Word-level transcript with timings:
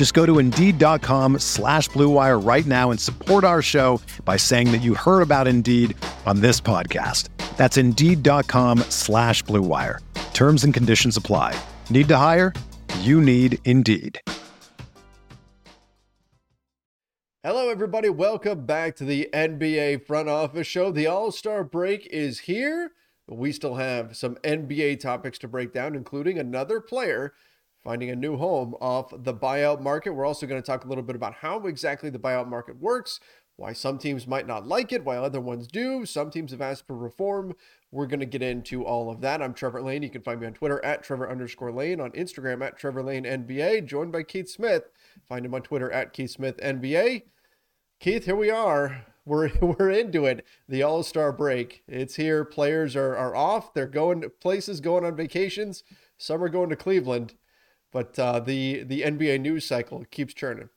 Just 0.00 0.14
go 0.14 0.24
to 0.24 0.38
Indeed.com 0.38 1.40
slash 1.40 1.90
BlueWire 1.90 2.42
right 2.42 2.64
now 2.64 2.90
and 2.90 2.98
support 2.98 3.44
our 3.44 3.60
show 3.60 4.00
by 4.24 4.38
saying 4.38 4.72
that 4.72 4.78
you 4.78 4.94
heard 4.94 5.20
about 5.20 5.46
Indeed 5.46 5.94
on 6.24 6.40
this 6.40 6.58
podcast. 6.58 7.28
That's 7.58 7.76
Indeed.com 7.76 8.78
slash 8.88 9.44
BlueWire. 9.44 9.98
Terms 10.32 10.64
and 10.64 10.72
conditions 10.72 11.18
apply. 11.18 11.54
Need 11.90 12.08
to 12.08 12.16
hire? 12.16 12.54
You 13.00 13.20
need 13.20 13.58
Indeed. 13.66 14.18
Hello, 17.44 17.68
everybody. 17.68 18.08
Welcome 18.08 18.64
back 18.64 18.96
to 18.96 19.04
the 19.04 19.28
NBA 19.34 20.06
Front 20.06 20.30
Office 20.30 20.66
Show. 20.66 20.90
The 20.90 21.08
All 21.08 21.30
Star 21.30 21.62
break 21.62 22.06
is 22.06 22.38
here. 22.38 22.92
but 23.28 23.36
We 23.36 23.52
still 23.52 23.74
have 23.74 24.16
some 24.16 24.36
NBA 24.36 25.00
topics 25.00 25.38
to 25.40 25.46
break 25.46 25.74
down, 25.74 25.94
including 25.94 26.38
another 26.38 26.80
player 26.80 27.34
finding 27.82 28.10
a 28.10 28.16
new 28.16 28.36
home 28.36 28.74
off 28.80 29.12
the 29.16 29.34
buyout 29.34 29.80
market. 29.80 30.12
We're 30.12 30.26
also 30.26 30.46
going 30.46 30.60
to 30.60 30.66
talk 30.66 30.84
a 30.84 30.88
little 30.88 31.04
bit 31.04 31.16
about 31.16 31.34
how 31.34 31.66
exactly 31.66 32.10
the 32.10 32.18
buyout 32.18 32.48
market 32.48 32.78
works, 32.80 33.20
why 33.56 33.72
some 33.72 33.98
teams 33.98 34.26
might 34.26 34.46
not 34.46 34.66
like 34.66 34.92
it, 34.92 35.04
why 35.04 35.16
other 35.16 35.40
ones 35.40 35.66
do. 35.66 36.04
Some 36.06 36.30
teams 36.30 36.50
have 36.50 36.60
asked 36.60 36.86
for 36.86 36.96
reform. 36.96 37.54
We're 37.90 38.06
going 38.06 38.20
to 38.20 38.26
get 38.26 38.42
into 38.42 38.84
all 38.84 39.10
of 39.10 39.20
that. 39.22 39.42
I'm 39.42 39.54
Trevor 39.54 39.82
Lane. 39.82 40.02
You 40.02 40.10
can 40.10 40.22
find 40.22 40.40
me 40.40 40.46
on 40.46 40.54
Twitter 40.54 40.84
at 40.84 41.02
Trevor 41.02 41.30
underscore 41.30 41.72
Lane, 41.72 42.00
on 42.00 42.12
Instagram 42.12 42.64
at 42.64 42.78
Trevor 42.78 43.02
Lane 43.02 43.24
NBA, 43.24 43.86
joined 43.86 44.12
by 44.12 44.22
Keith 44.22 44.48
Smith. 44.48 44.84
Find 45.28 45.44
him 45.44 45.54
on 45.54 45.62
Twitter 45.62 45.90
at 45.90 46.12
Keith 46.12 46.30
Smith 46.30 46.56
NBA. 46.58 47.24
Keith, 47.98 48.24
here 48.24 48.36
we 48.36 48.50
are. 48.50 49.04
We're 49.24 49.50
we're 49.60 49.90
into 49.90 50.24
it. 50.26 50.44
The 50.68 50.82
All 50.82 51.02
Star 51.02 51.32
break. 51.32 51.82
It's 51.86 52.16
here. 52.16 52.44
Players 52.44 52.96
are 52.96 53.16
are 53.16 53.36
off. 53.36 53.74
They're 53.74 53.86
going 53.86 54.22
to 54.22 54.30
places, 54.30 54.80
going 54.80 55.04
on 55.04 55.16
vacations. 55.16 55.84
Some 56.16 56.42
are 56.42 56.48
going 56.48 56.70
to 56.70 56.76
Cleveland, 56.76 57.34
but 57.92 58.18
uh, 58.18 58.40
the 58.40 58.84
the 58.84 59.02
NBA 59.02 59.40
news 59.40 59.66
cycle 59.66 60.04
keeps 60.10 60.34
churning. 60.34 60.68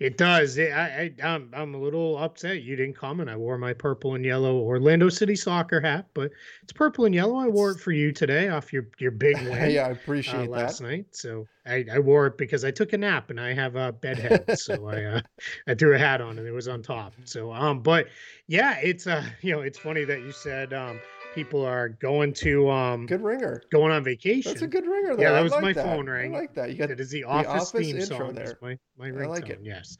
It 0.00 0.18
does. 0.18 0.58
I, 0.58 0.64
I 0.64 1.14
I'm 1.22 1.50
I'm 1.54 1.74
a 1.74 1.78
little 1.78 2.18
upset 2.18 2.62
you 2.62 2.74
didn't 2.76 2.96
comment. 2.96 3.30
I 3.30 3.36
wore 3.36 3.56
my 3.58 3.72
purple 3.72 4.14
and 4.14 4.24
yellow 4.24 4.58
Orlando 4.58 5.08
City 5.08 5.36
soccer 5.36 5.80
hat, 5.80 6.06
but 6.14 6.32
it's 6.62 6.72
purple 6.72 7.04
and 7.04 7.14
yellow. 7.14 7.36
I 7.36 7.46
wore 7.46 7.70
it 7.70 7.78
for 7.78 7.92
you 7.92 8.10
today 8.10 8.48
off 8.48 8.72
your 8.72 8.88
your 8.98 9.12
big 9.12 9.36
win. 9.48 9.70
yeah, 9.70 9.86
I 9.86 9.90
uh, 9.90 9.92
appreciate 9.92 10.50
last 10.50 10.78
that. 10.78 10.88
night. 10.88 11.06
So 11.12 11.46
I, 11.64 11.84
I 11.92 12.00
wore 12.00 12.26
it 12.26 12.36
because 12.36 12.64
I 12.64 12.70
took 12.72 12.92
a 12.92 12.98
nap 12.98 13.30
and 13.30 13.40
I 13.40 13.54
have 13.54 13.76
a 13.76 13.92
bed 13.92 14.18
head, 14.18 14.58
so 14.58 14.88
I 14.88 15.04
uh, 15.04 15.20
I 15.68 15.74
threw 15.74 15.94
a 15.94 15.98
hat 15.98 16.20
on 16.20 16.38
and 16.38 16.46
it 16.46 16.52
was 16.52 16.66
on 16.66 16.82
top. 16.82 17.14
So 17.24 17.52
um, 17.52 17.80
but 17.80 18.08
yeah, 18.48 18.78
it's 18.82 19.06
uh 19.06 19.24
you 19.42 19.52
know 19.52 19.60
it's 19.60 19.78
funny 19.78 20.04
that 20.04 20.20
you 20.20 20.32
said 20.32 20.72
um 20.72 21.00
people 21.34 21.64
are 21.64 21.88
going 21.88 22.32
to 22.34 22.70
um 22.70 23.06
Good 23.06 23.22
ringer. 23.22 23.62
going 23.70 23.92
on 23.92 24.04
vacation. 24.04 24.52
That's 24.52 24.62
a 24.62 24.66
good 24.66 24.86
ringer. 24.86 25.16
Though. 25.16 25.22
Yeah, 25.22 25.32
that 25.32 25.38
I 25.38 25.42
was 25.42 25.52
like 25.52 25.62
my 25.62 25.72
that. 25.72 25.84
phone 25.84 26.06
ring. 26.06 26.34
I 26.34 26.38
like 26.38 26.54
that. 26.54 26.70
You 26.70 26.76
got 26.76 26.90
It 26.90 27.00
is 27.00 27.10
the 27.10 27.22
the 27.22 27.28
office, 27.28 27.48
Office 27.68 27.70
theme 27.92 28.00
song. 28.00 28.34
there. 28.34 28.44
That's 28.46 28.62
my 28.62 28.78
my 28.98 29.08
I 29.08 29.26
like 29.26 29.48
it. 29.50 29.60
Yes. 29.62 29.96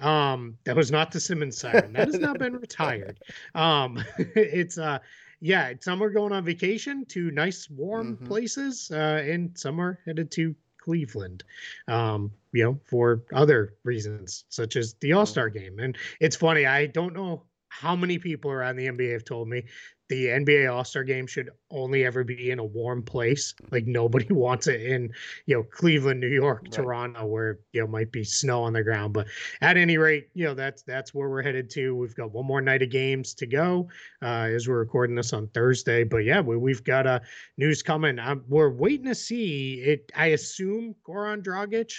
Um, 0.00 0.58
that 0.64 0.76
was 0.76 0.90
not 0.90 1.10
the 1.10 1.20
Simmons 1.20 1.56
siren. 1.58 1.92
That 1.92 2.06
has 2.08 2.18
not 2.20 2.38
been 2.38 2.54
retired. 2.60 3.18
Um, 3.54 4.02
it's 4.18 4.78
uh, 4.78 4.98
yeah. 5.40 5.72
Some 5.80 6.02
are 6.02 6.10
going 6.10 6.32
on 6.32 6.44
vacation 6.44 7.04
to 7.06 7.30
nice 7.30 7.68
warm 7.70 8.16
Mhm. 8.16 8.26
places, 8.26 8.90
uh, 8.92 9.22
and 9.26 9.56
some 9.58 9.80
are 9.80 9.98
headed 10.04 10.30
to 10.32 10.54
Cleveland. 10.78 11.44
Um, 11.88 12.30
you 12.52 12.64
know, 12.64 12.78
for 12.84 13.22
other 13.32 13.74
reasons 13.84 14.44
such 14.48 14.76
as 14.76 14.94
the 15.00 15.12
All 15.14 15.26
Star 15.26 15.48
game. 15.48 15.78
And 15.78 15.96
it's 16.20 16.36
funny. 16.36 16.66
I 16.66 16.86
don't 16.86 17.14
know 17.14 17.42
how 17.80 17.96
many 17.96 18.18
people 18.18 18.50
around 18.50 18.76
the 18.76 18.86
NBA 18.86 19.12
have 19.12 19.24
told 19.24 19.48
me 19.48 19.64
the 20.08 20.26
NBA 20.26 20.72
All 20.72 20.84
Star 20.84 21.02
game 21.02 21.26
should 21.26 21.50
only 21.70 22.04
ever 22.04 22.22
be 22.22 22.50
in 22.50 22.58
a 22.58 22.64
warm 22.64 23.02
place. 23.02 23.54
Like 23.70 23.86
nobody 23.86 24.26
wants 24.32 24.66
it 24.66 24.80
in, 24.82 25.12
you 25.46 25.56
know, 25.56 25.62
Cleveland, 25.64 26.20
New 26.20 26.28
York, 26.28 26.62
Right. 26.62 26.72
Toronto, 26.72 27.26
where 27.26 27.58
you 27.72 27.80
know 27.80 27.86
might 27.86 28.12
be 28.12 28.24
snow 28.24 28.62
on 28.62 28.72
the 28.72 28.82
ground. 28.82 29.12
But 29.12 29.26
at 29.60 29.76
any 29.76 29.98
rate, 29.98 30.28
you 30.34 30.44
know 30.44 30.54
that's 30.54 30.82
that's 30.82 31.12
where 31.12 31.28
we're 31.28 31.42
headed 31.42 31.70
to. 31.70 31.94
We've 31.96 32.14
got 32.14 32.32
one 32.32 32.46
more 32.46 32.60
night 32.60 32.82
of 32.82 32.90
games 32.90 33.34
to 33.34 33.46
go 33.46 33.88
uh, 34.22 34.48
as 34.54 34.68
we're 34.68 34.78
recording 34.78 35.16
this 35.16 35.32
on 35.32 35.48
Thursday. 35.48 36.04
But 36.04 36.18
yeah, 36.18 36.40
we, 36.40 36.56
we've 36.56 36.84
got 36.84 37.06
uh, 37.06 37.20
news 37.56 37.82
coming. 37.82 38.18
Um, 38.18 38.44
we're 38.48 38.70
waiting 38.70 39.06
to 39.06 39.14
see 39.14 39.80
it. 39.80 40.10
I 40.14 40.26
assume 40.28 40.94
Goran 41.06 41.42
Dragic 41.42 41.92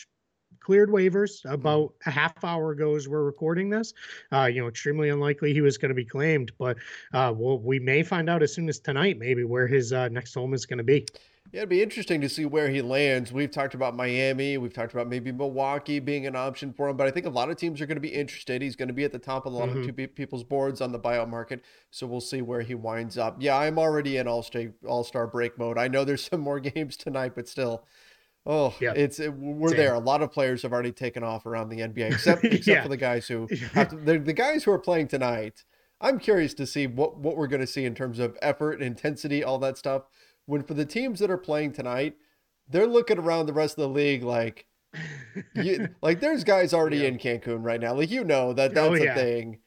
cleared 0.67 0.89
waivers 0.89 1.49
about 1.49 1.93
a 2.05 2.11
half 2.11 2.43
hour 2.43 2.71
ago 2.71 2.93
as 2.93 3.07
we're 3.07 3.23
recording 3.23 3.69
this. 3.69 3.93
Uh, 4.33 4.49
you 4.53 4.59
know, 4.59 4.67
extremely 4.67 5.07
unlikely 5.07 5.53
he 5.53 5.61
was 5.61 5.77
going 5.77 5.87
to 5.87 5.95
be 5.95 6.03
claimed, 6.03 6.51
but 6.57 6.75
uh, 7.13 7.33
well, 7.33 7.57
we 7.57 7.79
may 7.79 8.03
find 8.03 8.29
out 8.29 8.43
as 8.43 8.53
soon 8.53 8.67
as 8.67 8.77
tonight, 8.77 9.17
maybe 9.17 9.45
where 9.45 9.65
his 9.65 9.93
uh, 9.93 10.09
next 10.09 10.33
home 10.33 10.53
is 10.53 10.65
going 10.65 10.77
to 10.77 10.83
be. 10.83 11.05
Yeah, 11.53 11.59
it'd 11.59 11.69
be 11.69 11.81
interesting 11.81 12.19
to 12.19 12.27
see 12.27 12.43
where 12.43 12.69
he 12.69 12.81
lands. 12.81 13.31
We've 13.31 13.49
talked 13.49 13.75
about 13.75 13.95
Miami. 13.95 14.57
We've 14.57 14.73
talked 14.73 14.91
about 14.91 15.07
maybe 15.07 15.31
Milwaukee 15.31 15.99
being 15.99 16.27
an 16.27 16.35
option 16.35 16.73
for 16.73 16.89
him, 16.89 16.97
but 16.97 17.07
I 17.07 17.11
think 17.11 17.25
a 17.25 17.29
lot 17.29 17.49
of 17.49 17.55
teams 17.55 17.79
are 17.79 17.85
going 17.85 17.95
to 17.95 18.01
be 18.01 18.09
interested. 18.13 18.61
He's 18.61 18.75
going 18.75 18.89
to 18.89 18.93
be 18.93 19.05
at 19.05 19.13
the 19.13 19.19
top 19.19 19.45
of 19.45 19.53
a 19.53 19.55
lot 19.55 19.69
Mhm. 19.69 19.79
of 19.79 19.95
two 19.95 20.07
people's 20.09 20.43
boards 20.43 20.81
on 20.81 20.91
the 20.91 20.99
buyout 20.99 21.29
market, 21.29 21.63
so 21.91 22.05
we'll 22.05 22.19
see 22.19 22.41
where 22.41 22.59
he 22.59 22.75
winds 22.75 23.17
up. 23.17 23.37
Yeah, 23.39 23.55
I'm 23.57 23.79
already 23.79 24.17
in 24.17 24.27
all 24.27 24.43
star 24.43 24.73
all 24.85 25.05
star 25.05 25.25
break 25.27 25.57
mode. 25.57 25.77
I 25.77 25.87
know 25.87 26.03
there's 26.03 26.25
some 26.29 26.41
more 26.41 26.59
games 26.59 26.97
tonight, 26.97 27.31
but 27.33 27.47
still, 27.47 27.85
oh, 28.47 28.73
Yeah. 28.79 28.93
it's 28.95 29.19
it, 29.19 29.31
we're 29.33 29.75
there. 29.75 29.93
A 29.93 29.99
lot 29.99 30.21
of 30.23 30.31
players 30.31 30.63
have 30.63 30.73
already 30.73 30.91
taken 30.91 31.23
off 31.23 31.45
around 31.45 31.69
the 31.69 31.81
NBA, 31.81 32.11
except 32.13 32.43
except 32.45 32.65
Yeah. 32.67 32.81
for 32.83 32.89
the 32.89 32.97
guys 32.97 33.27
who 33.27 33.47
have 33.73 33.89
to, 33.89 33.95
the, 33.97 34.17
the 34.17 34.33
guys 34.33 34.63
who 34.63 34.71
are 34.71 34.79
playing 34.79 35.09
tonight. 35.09 35.63
I'm 35.99 36.17
curious 36.19 36.53
to 36.55 36.65
see 36.67 36.87
what 36.87 37.17
what 37.17 37.37
we're 37.37 37.47
going 37.47 37.61
to 37.61 37.67
see 37.67 37.83
in 37.85 37.93
terms 37.95 38.19
of 38.19 38.37
effort, 38.41 38.81
intensity, 38.81 39.43
all 39.43 39.57
that 39.59 39.77
stuff. 39.77 40.03
When 40.45 40.63
for 40.63 40.73
the 40.75 40.85
teams 40.85 41.19
that 41.19 41.29
are 41.29 41.37
playing 41.37 41.73
tonight, 41.73 42.15
they're 42.69 42.87
looking 42.87 43.17
around 43.19 43.47
the 43.47 43.53
rest 43.53 43.77
of 43.77 43.81
the 43.81 43.89
league 43.89 44.23
like, 44.23 44.67
you, 45.55 45.89
like 46.01 46.19
there's 46.19 46.43
guys 46.43 46.73
already 46.73 46.97
Yeah. 46.99 47.09
in 47.09 47.17
Cancun 47.17 47.63
right 47.65 47.81
now. 47.81 47.93
Like 47.93 48.11
you 48.11 48.23
know 48.23 48.53
that 48.53 48.77
Oh, 48.77 48.91
that's 48.95 49.05
a 49.05 49.13
thing. 49.15 49.59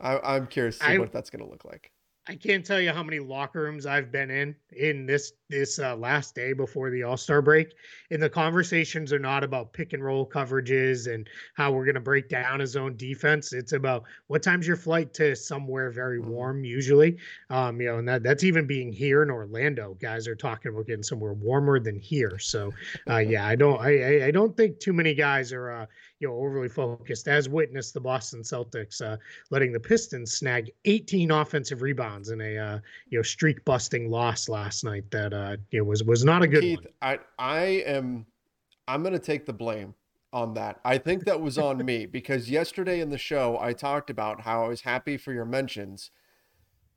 I, 0.00 0.18
I'm 0.18 0.46
curious 0.48 0.78
to 0.78 0.84
see 0.84 0.92
I- 0.92 0.98
what 0.98 1.12
that's 1.12 1.30
going 1.30 1.42
to 1.44 1.50
look 1.50 1.64
like. 1.64 1.90
I 2.26 2.36
can't 2.36 2.64
tell 2.64 2.80
you 2.80 2.90
how 2.90 3.02
many 3.02 3.18
locker 3.18 3.60
rooms 3.60 3.84
I've 3.84 4.10
been 4.10 4.30
in 4.30 4.56
in 4.72 5.04
this 5.04 5.34
this 5.50 5.78
uh, 5.78 5.94
last 5.94 6.34
day 6.34 6.54
before 6.54 6.88
the 6.88 7.02
All 7.02 7.18
Star 7.18 7.42
break, 7.42 7.74
and 8.10 8.22
the 8.22 8.30
conversations 8.30 9.12
are 9.12 9.18
not 9.18 9.44
about 9.44 9.74
pick 9.74 9.92
and 9.92 10.02
roll 10.02 10.26
coverages 10.26 11.12
and 11.12 11.28
how 11.52 11.70
we're 11.70 11.84
going 11.84 11.96
to 11.96 12.00
break 12.00 12.30
down 12.30 12.60
his 12.60 12.76
own 12.76 12.96
defense. 12.96 13.52
It's 13.52 13.72
about 13.72 14.04
what 14.28 14.42
time's 14.42 14.66
your 14.66 14.78
flight 14.78 15.12
to 15.14 15.36
somewhere 15.36 15.90
very 15.90 16.18
Mhm. 16.18 16.24
warm, 16.28 16.64
usually. 16.64 17.18
Um, 17.50 17.78
you 17.78 17.88
know, 17.88 17.98
and 17.98 18.08
that 18.08 18.22
that's 18.22 18.42
even 18.42 18.66
being 18.66 18.90
here 18.90 19.22
in 19.22 19.30
Orlando. 19.30 19.92
Guys 20.00 20.26
are 20.26 20.34
talking 20.34 20.72
about 20.72 20.86
getting 20.86 21.02
somewhere 21.02 21.34
warmer 21.34 21.78
than 21.78 21.96
here. 21.98 22.38
So, 22.38 22.74
uh, 23.06 23.18
yeah, 23.18 23.46
I 23.46 23.54
don't 23.54 23.78
I, 23.82 24.22
I 24.22 24.26
I 24.28 24.30
don't 24.30 24.56
think 24.56 24.80
too 24.80 24.94
many 24.94 25.12
guys 25.14 25.52
are 25.52 25.70
uh, 25.70 25.86
you 26.24 26.30
know 26.30 26.36
overly 26.36 26.70
focused, 26.70 27.28
as 27.28 27.50
witnessed 27.50 27.92
the 27.92 28.00
Boston 28.00 28.40
Celtics 28.40 29.02
uh, 29.02 29.18
letting 29.50 29.72
the 29.72 29.80
Pistons 29.80 30.32
snag 30.32 30.72
18 30.86 31.30
offensive 31.30 31.82
rebounds 31.82 32.30
in 32.30 32.40
a 32.40 32.56
uh, 32.56 32.78
you 33.10 33.18
know 33.18 33.22
streak 33.22 33.62
busting 33.66 34.10
loss 34.10 34.48
last 34.48 34.84
night 34.84 35.04
that 35.10 35.34
uh, 35.34 35.58
you 35.70 35.80
know 35.80 35.84
was 35.84 36.02
was 36.02 36.24
not 36.24 36.42
a 36.42 36.46
good 36.46 36.62
Keith, 36.62 36.78
one. 36.78 36.86
I 37.02 37.18
I 37.38 37.64
am 37.86 38.24
I'm 38.88 39.02
going 39.02 39.12
to 39.12 39.18
take 39.18 39.44
the 39.44 39.52
blame 39.52 39.94
on 40.32 40.54
that. 40.54 40.80
I 40.82 40.96
think 40.96 41.26
that 41.26 41.38
was 41.38 41.58
on 41.58 41.84
me 41.84 42.06
because 42.18 42.50
yesterday 42.50 43.00
in 43.00 43.10
the 43.10 43.18
show 43.18 43.58
I 43.60 43.74
talked 43.74 44.08
about 44.08 44.40
how 44.40 44.64
I 44.64 44.68
was 44.68 44.80
happy 44.80 45.18
for 45.18 45.34
your 45.34 45.44
mentions. 45.44 46.10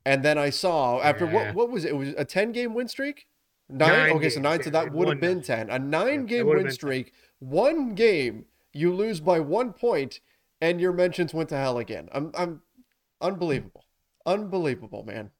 And 0.06 0.22
then 0.22 0.38
I 0.38 0.48
saw 0.48 1.02
after 1.02 1.26
Yeah. 1.26 1.34
what 1.34 1.54
what 1.54 1.70
was 1.70 1.84
it? 1.84 1.90
It 1.90 1.96
was 1.96 2.14
a 2.16 2.24
10 2.24 2.52
game 2.52 2.72
win 2.72 2.88
streak? 2.88 3.26
Nine? 3.68 3.90
Nine 3.90 4.12
okay, 4.12 4.30
so 4.30 4.36
games, 4.36 4.42
nine. 4.42 4.62
So 4.62 4.70
that 4.70 4.94
would 4.94 5.08
have 5.08 5.20
been 5.20 5.38
nine. 5.38 5.68
10. 5.68 5.70
A 5.70 5.78
nine 5.78 6.20
that 6.20 6.26
game 6.28 6.46
win 6.46 6.56
been 6.56 6.66
10. 6.68 6.72
streak. 6.72 7.12
One 7.40 7.94
game 7.94 8.46
you 8.72 8.92
lose 8.92 9.20
by 9.20 9.40
one 9.40 9.72
point 9.72 10.20
and 10.60 10.80
your 10.80 10.92
mentions 10.92 11.32
went 11.34 11.48
to 11.50 11.56
hell 11.56 11.78
again. 11.78 12.08
I'm 12.12 12.32
I'm 12.36 12.62
unbelievable. 13.20 13.84
Unbelievable, 14.26 15.04
man. 15.04 15.30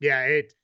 Yeah, 0.00 0.22
it. 0.22 0.54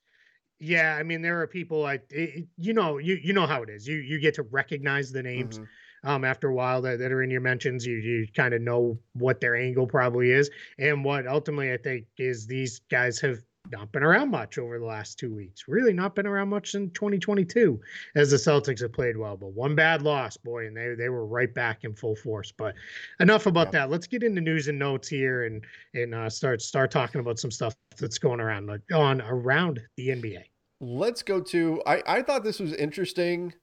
Yeah, 0.61 0.97
I 0.99 1.03
mean, 1.03 1.21
there 1.21 1.41
are 1.41 1.47
people 1.47 1.81
like 1.81 2.05
it, 2.11 2.47
you 2.57 2.73
know, 2.73 2.99
you 2.99 3.19
you 3.23 3.33
know 3.33 3.47
how 3.47 3.63
it 3.63 3.71
is. 3.71 3.87
You 3.87 3.97
you 3.97 4.21
get 4.21 4.35
to 4.35 4.43
recognize 4.43 5.13
the 5.13 5.23
names. 5.23 5.59
Mm-hmm. 5.59 5.69
Um, 6.07 6.23
after 6.23 6.51
a 6.51 6.55
while 6.55 6.83
that, 6.83 6.99
that 6.99 7.13
are 7.13 7.23
in 7.23 7.31
your 7.31 7.41
mentions, 7.41 7.87
you 7.87 7.97
you 7.97 8.27
kind 8.37 8.53
of 8.53 8.61
know 8.61 8.99
what 9.15 9.41
their 9.41 9.57
angle 9.57 9.87
probably 9.87 10.33
is, 10.33 10.51
and 10.79 11.03
what 11.03 11.27
ultimately 11.27 11.73
I 11.73 11.79
think 11.79 12.05
is 12.19 12.47
these 12.47 12.83
guys 12.91 13.19
have 13.21 13.39
not 13.71 13.91
been 13.93 14.03
around 14.03 14.31
much 14.31 14.59
over 14.59 14.79
the 14.79 14.85
last 14.85 15.19
two 15.19 15.35
weeks. 15.35 15.65
Really 15.67 15.93
not 15.93 16.15
been 16.15 16.27
around 16.27 16.49
much 16.49 16.75
in 16.75 16.91
2022 16.91 17.81
as 18.15 18.31
the 18.31 18.37
Celtics 18.37 18.81
have 18.81 18.93
played 18.93 19.17
well. 19.17 19.37
But 19.37 19.53
one 19.53 19.75
bad 19.75 20.03
loss, 20.03 20.37
boy, 20.37 20.67
and 20.67 20.77
they 20.77 20.95
they 20.95 21.09
were 21.09 21.27
right 21.27 21.53
back 21.53 21.85
in 21.85 21.95
full 21.95 22.17
force. 22.17 22.53
But 22.57 22.75
enough 23.21 23.47
about 23.47 23.69
yeah. 23.69 23.81
that. 23.81 23.91
Let's 23.91 24.07
get 24.07 24.23
into 24.23 24.41
news 24.41 24.69
and 24.69 24.79
notes 24.79 25.09
here 25.09 25.45
and 25.45 25.65
and 25.95 26.15
uh, 26.15 26.29
start 26.29 26.61
start 26.63 26.91
talking 26.91 27.21
about 27.21 27.39
some 27.39 27.51
stuff 27.51 27.75
that's 27.99 28.19
going 28.19 28.41
around 28.41 28.67
like, 28.67 28.83
on 28.93 29.23
around 29.23 29.81
the 29.97 30.09
NBA. 30.09 30.43
Let's 30.81 31.23
go 31.23 31.41
to 31.41 31.83
I 31.87 32.03
I 32.07 32.23
thought 32.23 32.45
this 32.45 32.61
was 32.61 32.75
interesting 32.75 33.55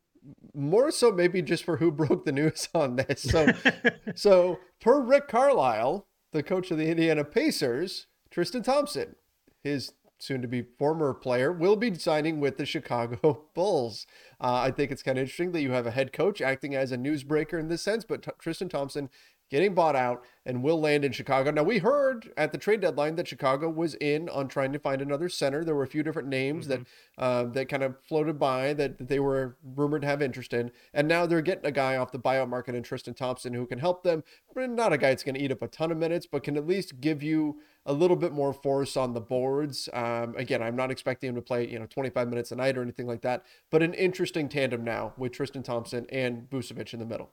more 0.53 0.91
so 0.91 1.11
maybe 1.11 1.41
just 1.41 1.63
for 1.63 1.77
who 1.77 1.91
broke 1.91 2.25
the 2.25 2.31
news 2.31 2.69
on 2.73 2.95
this. 2.95 3.21
So 3.21 3.47
so 4.15 4.59
per 4.79 5.01
Rick 5.01 5.27
Carlisle, 5.27 6.07
the 6.31 6.43
coach 6.43 6.71
of 6.71 6.77
the 6.77 6.87
Indiana 6.87 7.23
Pacers, 7.23 8.07
Tristan 8.31 8.63
Thompson 8.63 9.15
his 9.63 9.93
soon 10.21 10.41
to 10.41 10.47
be 10.47 10.61
former 10.61 11.13
player, 11.13 11.51
will 11.51 11.75
be 11.75 11.93
signing 11.95 12.39
with 12.39 12.57
the 12.57 12.65
Chicago 12.65 13.45
Bulls. 13.53 14.05
Uh, 14.39 14.53
I 14.53 14.71
think 14.71 14.91
it's 14.91 15.03
kind 15.03 15.17
of 15.17 15.23
interesting 15.23 15.51
that 15.51 15.61
you 15.61 15.71
have 15.71 15.87
a 15.87 15.91
head 15.91 16.13
coach 16.13 16.41
acting 16.41 16.75
as 16.75 16.91
a 16.91 16.97
newsbreaker 16.97 17.59
in 17.59 17.67
this 17.67 17.81
sense, 17.81 18.05
but 18.05 18.21
T- 18.21 18.31
Tristan 18.39 18.69
Thompson 18.69 19.09
getting 19.51 19.75
bought 19.75 19.95
out 19.95 20.23
and 20.45 20.63
will 20.63 20.79
land 20.79 21.05
in 21.05 21.11
Chicago. 21.11 21.51
Now, 21.51 21.63
we 21.63 21.77
heard 21.77 22.31
at 22.35 22.51
the 22.51 22.57
trade 22.57 22.81
deadline 22.81 23.15
that 23.17 23.27
Chicago 23.27 23.69
was 23.69 23.93
in 23.95 24.29
on 24.29 24.47
trying 24.47 24.73
to 24.73 24.79
find 24.79 25.01
another 25.01 25.29
center. 25.29 25.63
There 25.63 25.75
were 25.75 25.83
a 25.83 25.87
few 25.87 26.01
different 26.01 26.29
names 26.29 26.67
mm-hmm. 26.67 26.83
that 27.17 27.23
uh, 27.23 27.43
that 27.51 27.69
kind 27.69 27.83
of 27.83 27.95
floated 28.07 28.39
by 28.39 28.73
that, 28.73 28.97
that 28.97 29.07
they 29.09 29.19
were 29.19 29.57
rumored 29.75 30.01
to 30.01 30.07
have 30.07 30.21
interest 30.21 30.53
in. 30.53 30.71
And 30.93 31.07
now 31.07 31.25
they're 31.25 31.41
getting 31.41 31.65
a 31.65 31.71
guy 31.71 31.97
off 31.97 32.11
the 32.11 32.17
buyout 32.17 32.49
market 32.49 32.73
in 32.73 32.81
Tristan 32.81 33.13
Thompson 33.13 33.53
who 33.53 33.67
can 33.67 33.77
help 33.77 34.03
them. 34.03 34.23
Not 34.55 34.93
a 34.93 34.97
guy 34.97 35.09
that's 35.09 35.23
going 35.23 35.35
to 35.35 35.41
eat 35.41 35.51
up 35.51 35.61
a 35.61 35.67
ton 35.67 35.91
of 35.91 35.97
minutes, 35.97 36.25
but 36.25 36.43
can 36.43 36.57
at 36.57 36.65
least 36.65 37.01
give 37.01 37.21
you 37.21 37.59
a 37.85 37.93
little 37.93 38.15
bit 38.15 38.31
more 38.31 38.53
force 38.53 38.95
on 38.95 39.13
the 39.13 39.21
boards. 39.21 39.89
Um, 39.93 40.35
again, 40.37 40.61
I'm 40.61 40.75
not 40.75 40.91
expecting 40.91 41.29
him 41.29 41.35
to 41.35 41.41
play, 41.41 41.67
you 41.67 41.79
know, 41.79 41.87
25 41.87 42.29
minutes 42.29 42.51
a 42.51 42.55
night 42.55 42.77
or 42.77 42.81
anything 42.81 43.07
like 43.07 43.21
that, 43.21 43.43
but 43.69 43.81
an 43.81 43.93
interesting 43.95 44.49
tandem 44.49 44.83
now 44.83 45.13
with 45.17 45.31
Tristan 45.31 45.63
Thompson 45.63 46.05
and 46.09 46.49
Vucevic 46.49 46.93
in 46.93 46.99
the 46.99 47.05
middle. 47.05 47.31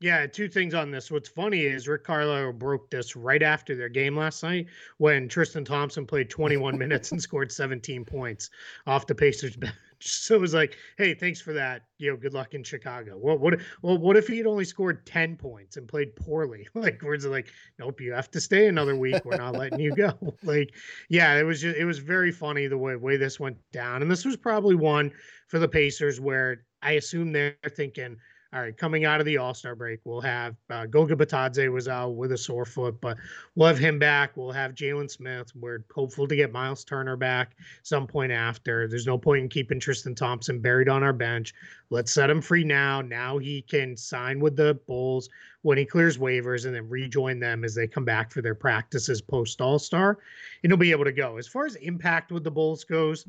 Yeah, 0.00 0.26
two 0.28 0.48
things 0.48 0.74
on 0.74 0.92
this. 0.92 1.10
What's 1.10 1.28
funny 1.28 1.62
is 1.62 1.88
Rick 1.88 2.04
Carlisle 2.04 2.52
broke 2.52 2.88
this 2.88 3.16
right 3.16 3.42
after 3.42 3.74
their 3.74 3.88
game 3.88 4.16
last 4.16 4.44
night 4.44 4.66
when 4.98 5.28
Tristan 5.28 5.64
Thompson 5.64 6.06
played 6.06 6.30
21 6.30 6.78
minutes 6.78 7.10
and 7.10 7.20
scored 7.20 7.50
17 7.50 8.04
points 8.04 8.50
off 8.86 9.06
the 9.06 9.14
Pacers 9.14 9.56
bench. 9.56 9.74
So 10.00 10.36
it 10.36 10.40
was 10.40 10.54
like, 10.54 10.76
hey, 10.96 11.12
thanks 11.12 11.40
for 11.40 11.52
that. 11.54 11.82
You 11.98 12.12
know, 12.12 12.16
good 12.16 12.32
luck 12.32 12.54
in 12.54 12.62
Chicago. 12.62 13.18
Well, 13.20 13.36
what 13.36 13.58
well, 13.82 13.98
what 13.98 14.16
if 14.16 14.28
he 14.28 14.36
had 14.38 14.46
only 14.46 14.64
scored 14.64 15.04
10 15.04 15.34
points 15.34 15.76
and 15.76 15.88
played 15.88 16.14
poorly? 16.14 16.68
Like, 16.76 17.02
words 17.02 17.26
are 17.26 17.30
like, 17.30 17.48
nope, 17.80 18.00
you 18.00 18.12
have 18.12 18.30
to 18.30 18.40
stay 18.40 18.68
another 18.68 18.94
week. 18.94 19.24
We're 19.24 19.38
not 19.38 19.56
letting 19.56 19.80
you 19.80 19.92
go. 19.96 20.12
Like, 20.44 20.72
yeah, 21.08 21.34
it 21.34 21.42
was 21.42 21.60
just 21.60 21.76
it 21.76 21.84
was 21.84 21.98
very 21.98 22.30
funny 22.30 22.68
the 22.68 22.78
way 22.78 22.94
way 22.94 23.16
this 23.16 23.40
went 23.40 23.56
down. 23.72 24.02
And 24.02 24.08
this 24.08 24.24
was 24.24 24.36
probably 24.36 24.76
one 24.76 25.10
for 25.48 25.58
the 25.58 25.66
Pacers 25.66 26.20
where 26.20 26.62
I 26.80 26.92
assume 26.92 27.32
they're 27.32 27.56
thinking 27.68 28.18
all 28.54 28.62
right, 28.62 28.74
coming 28.74 29.04
out 29.04 29.20
of 29.20 29.26
the 29.26 29.36
All 29.36 29.52
Star 29.52 29.74
break, 29.74 30.00
we'll 30.04 30.22
have 30.22 30.56
uh, 30.70 30.86
Goga 30.86 31.14
Bitadze 31.14 31.70
was 31.70 31.86
out 31.86 32.16
with 32.16 32.32
a 32.32 32.38
sore 32.38 32.64
foot, 32.64 32.98
but 32.98 33.18
we'll 33.54 33.68
have 33.68 33.78
him 33.78 33.98
back. 33.98 34.38
We'll 34.38 34.52
have 34.52 34.74
Jalen 34.74 35.10
Smith. 35.10 35.52
We're 35.54 35.84
hopeful 35.94 36.26
to 36.26 36.34
get 36.34 36.50
Myles 36.50 36.82
Turner 36.82 37.16
back 37.16 37.56
some 37.82 38.06
point 38.06 38.32
after. 38.32 38.88
There's 38.88 39.06
no 39.06 39.18
point 39.18 39.42
in 39.42 39.48
keeping 39.50 39.78
Tristan 39.78 40.14
Thompson 40.14 40.60
buried 40.60 40.88
on 40.88 41.02
our 41.02 41.12
bench. 41.12 41.52
Let's 41.90 42.10
set 42.12 42.30
him 42.30 42.40
free 42.40 42.64
now. 42.64 43.02
Now 43.02 43.36
he 43.36 43.60
can 43.60 43.98
sign 43.98 44.40
with 44.40 44.56
the 44.56 44.80
Bulls 44.86 45.28
when 45.60 45.76
he 45.76 45.84
clears 45.84 46.16
waivers 46.16 46.64
and 46.64 46.74
then 46.74 46.88
rejoin 46.88 47.40
them 47.40 47.64
as 47.64 47.74
they 47.74 47.86
come 47.86 48.06
back 48.06 48.32
for 48.32 48.40
their 48.40 48.54
practices 48.54 49.20
post 49.20 49.60
All 49.60 49.78
Star, 49.78 50.20
and 50.62 50.72
he'll 50.72 50.78
be 50.78 50.90
able 50.90 51.04
to 51.04 51.12
go. 51.12 51.36
As 51.36 51.46
far 51.46 51.66
as 51.66 51.74
impact 51.76 52.32
with 52.32 52.44
the 52.44 52.50
Bulls 52.50 52.84
goes, 52.84 53.26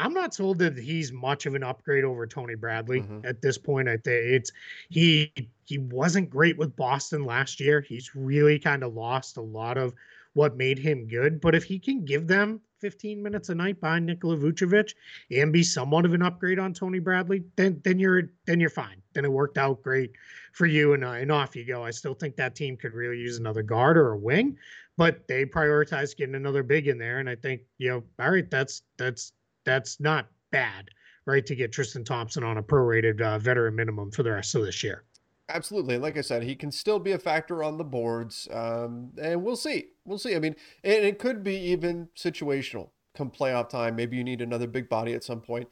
I'm 0.00 0.14
not 0.14 0.32
told 0.32 0.58
that 0.58 0.78
he's 0.78 1.12
much 1.12 1.46
of 1.46 1.54
an 1.54 1.62
upgrade 1.62 2.04
over 2.04 2.26
Tony 2.26 2.54
Bradley 2.54 3.02
mm-hmm. 3.02 3.24
at 3.24 3.42
this 3.42 3.58
point. 3.58 3.88
I 3.88 3.98
think 3.98 4.24
it's 4.24 4.50
he 4.88 5.32
he 5.66 5.78
wasn't 5.78 6.30
great 6.30 6.56
with 6.56 6.74
Boston 6.74 7.24
last 7.24 7.60
year. 7.60 7.80
He's 7.80 8.14
really 8.14 8.58
kind 8.58 8.82
of 8.82 8.94
lost 8.94 9.36
a 9.36 9.42
lot 9.42 9.76
of 9.76 9.92
what 10.32 10.56
made 10.56 10.78
him 10.78 11.06
good. 11.06 11.40
But 11.40 11.54
if 11.54 11.64
he 11.64 11.78
can 11.78 12.04
give 12.04 12.26
them 12.26 12.60
15 12.80 13.22
minutes 13.22 13.50
a 13.50 13.54
night 13.54 13.80
behind 13.80 14.06
Nikola 14.06 14.36
Vucevic 14.36 14.94
and 15.30 15.52
be 15.52 15.62
somewhat 15.62 16.06
of 16.06 16.14
an 16.14 16.22
upgrade 16.22 16.58
on 16.58 16.72
Tony 16.72 16.98
Bradley, 16.98 17.44
then 17.56 17.80
then 17.84 17.98
you're 17.98 18.30
then 18.46 18.58
you're 18.58 18.70
fine. 18.70 19.02
Then 19.12 19.24
it 19.24 19.32
worked 19.32 19.58
out 19.58 19.82
great 19.82 20.12
for 20.52 20.66
you 20.66 20.94
and 20.94 21.04
uh, 21.04 21.10
and 21.10 21.30
off 21.30 21.54
you 21.54 21.64
go. 21.64 21.84
I 21.84 21.90
still 21.90 22.14
think 22.14 22.36
that 22.36 22.54
team 22.54 22.76
could 22.76 22.94
really 22.94 23.18
use 23.18 23.38
another 23.38 23.62
guard 23.62 23.98
or 23.98 24.12
a 24.12 24.18
wing, 24.18 24.56
but 24.96 25.28
they 25.28 25.44
prioritized 25.44 26.16
getting 26.16 26.36
another 26.36 26.62
big 26.62 26.88
in 26.88 26.96
there. 26.96 27.18
And 27.18 27.28
I 27.28 27.34
think 27.34 27.60
you 27.76 27.90
know, 27.90 28.02
all 28.18 28.30
right, 28.30 28.50
that's 28.50 28.82
that's 28.96 29.32
that's 29.70 30.00
not 30.00 30.28
bad, 30.50 30.88
right? 31.26 31.46
To 31.46 31.54
get 31.54 31.72
Tristan 31.72 32.04
Thompson 32.04 32.42
on 32.42 32.58
a 32.58 32.62
prorated 32.62 33.20
uh, 33.20 33.38
veteran 33.38 33.76
minimum 33.76 34.10
for 34.10 34.22
the 34.22 34.32
rest 34.32 34.54
of 34.54 34.64
this 34.64 34.82
year. 34.82 35.04
Absolutely. 35.48 35.98
Like 35.98 36.16
I 36.16 36.20
said, 36.20 36.42
he 36.42 36.54
can 36.54 36.70
still 36.70 36.98
be 36.98 37.12
a 37.12 37.18
factor 37.18 37.62
on 37.62 37.76
the 37.76 37.84
boards. 37.84 38.48
Um, 38.52 39.10
and 39.20 39.42
we'll 39.42 39.56
see. 39.56 39.88
We'll 40.04 40.18
see. 40.18 40.36
I 40.36 40.38
mean, 40.38 40.54
and 40.84 41.04
it 41.04 41.18
could 41.18 41.42
be 41.42 41.56
even 41.56 42.08
situational 42.16 42.90
come 43.16 43.30
playoff 43.30 43.68
time. 43.68 43.96
Maybe 43.96 44.16
you 44.16 44.24
need 44.24 44.40
another 44.40 44.66
big 44.66 44.88
body 44.88 45.14
at 45.14 45.24
some 45.24 45.40
point. 45.40 45.68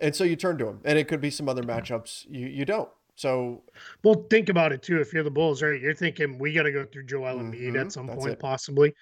And 0.00 0.16
so 0.16 0.24
you 0.24 0.36
turn 0.36 0.56
to 0.58 0.66
him. 0.66 0.80
And 0.84 0.98
it 0.98 1.08
could 1.08 1.20
be 1.20 1.30
some 1.30 1.48
other 1.48 1.62
matchups 1.62 2.24
you, 2.30 2.46
you 2.46 2.64
don't. 2.64 2.88
So, 3.16 3.62
well, 4.02 4.26
think 4.30 4.48
about 4.48 4.72
it 4.72 4.82
too. 4.82 4.98
If 4.98 5.12
you're 5.12 5.22
the 5.22 5.30
Bulls, 5.30 5.62
right? 5.62 5.78
You're 5.78 5.94
thinking 5.94 6.38
we 6.38 6.54
got 6.54 6.62
to 6.62 6.72
go 6.72 6.86
through 6.86 7.04
Joel 7.04 7.36
Embiid 7.36 7.60
mm-hmm, 7.60 7.76
at 7.76 7.92
some 7.92 8.08
point, 8.08 8.32
it. 8.32 8.38
possibly 8.38 8.94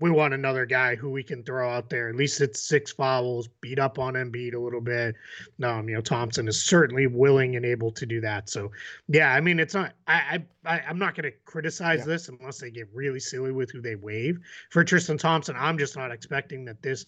we 0.00 0.10
want 0.10 0.32
another 0.32 0.64
guy 0.64 0.96
who 0.96 1.10
we 1.10 1.22
can 1.22 1.42
throw 1.42 1.70
out 1.70 1.90
there. 1.90 2.08
At 2.08 2.16
least 2.16 2.40
it's 2.40 2.60
six 2.60 2.90
fouls, 2.90 3.48
beat 3.60 3.78
up 3.78 3.98
on 3.98 4.14
Embiid 4.14 4.54
a 4.54 4.58
little 4.58 4.80
bit. 4.80 5.14
Um, 5.62 5.88
you 5.88 5.94
know, 5.94 6.00
Thompson 6.00 6.48
is 6.48 6.62
certainly 6.62 7.06
willing 7.06 7.56
and 7.56 7.66
able 7.66 7.90
to 7.92 8.06
do 8.06 8.20
that. 8.22 8.48
So, 8.48 8.72
yeah, 9.08 9.32
I 9.32 9.40
mean, 9.40 9.60
it's 9.60 9.74
not. 9.74 9.92
I, 10.06 10.42
I 10.64 10.80
I'm 10.88 10.98
not 10.98 11.14
going 11.14 11.30
to 11.30 11.36
criticize 11.44 12.00
yeah. 12.00 12.06
this 12.06 12.28
unless 12.28 12.58
they 12.58 12.70
get 12.70 12.88
really 12.94 13.20
silly 13.20 13.52
with 13.52 13.70
who 13.70 13.82
they 13.82 13.94
waive 13.94 14.40
for 14.70 14.82
Tristan 14.82 15.18
Thompson. 15.18 15.54
I'm 15.58 15.78
just 15.78 15.96
not 15.96 16.10
expecting 16.10 16.64
that 16.64 16.82
this 16.82 17.04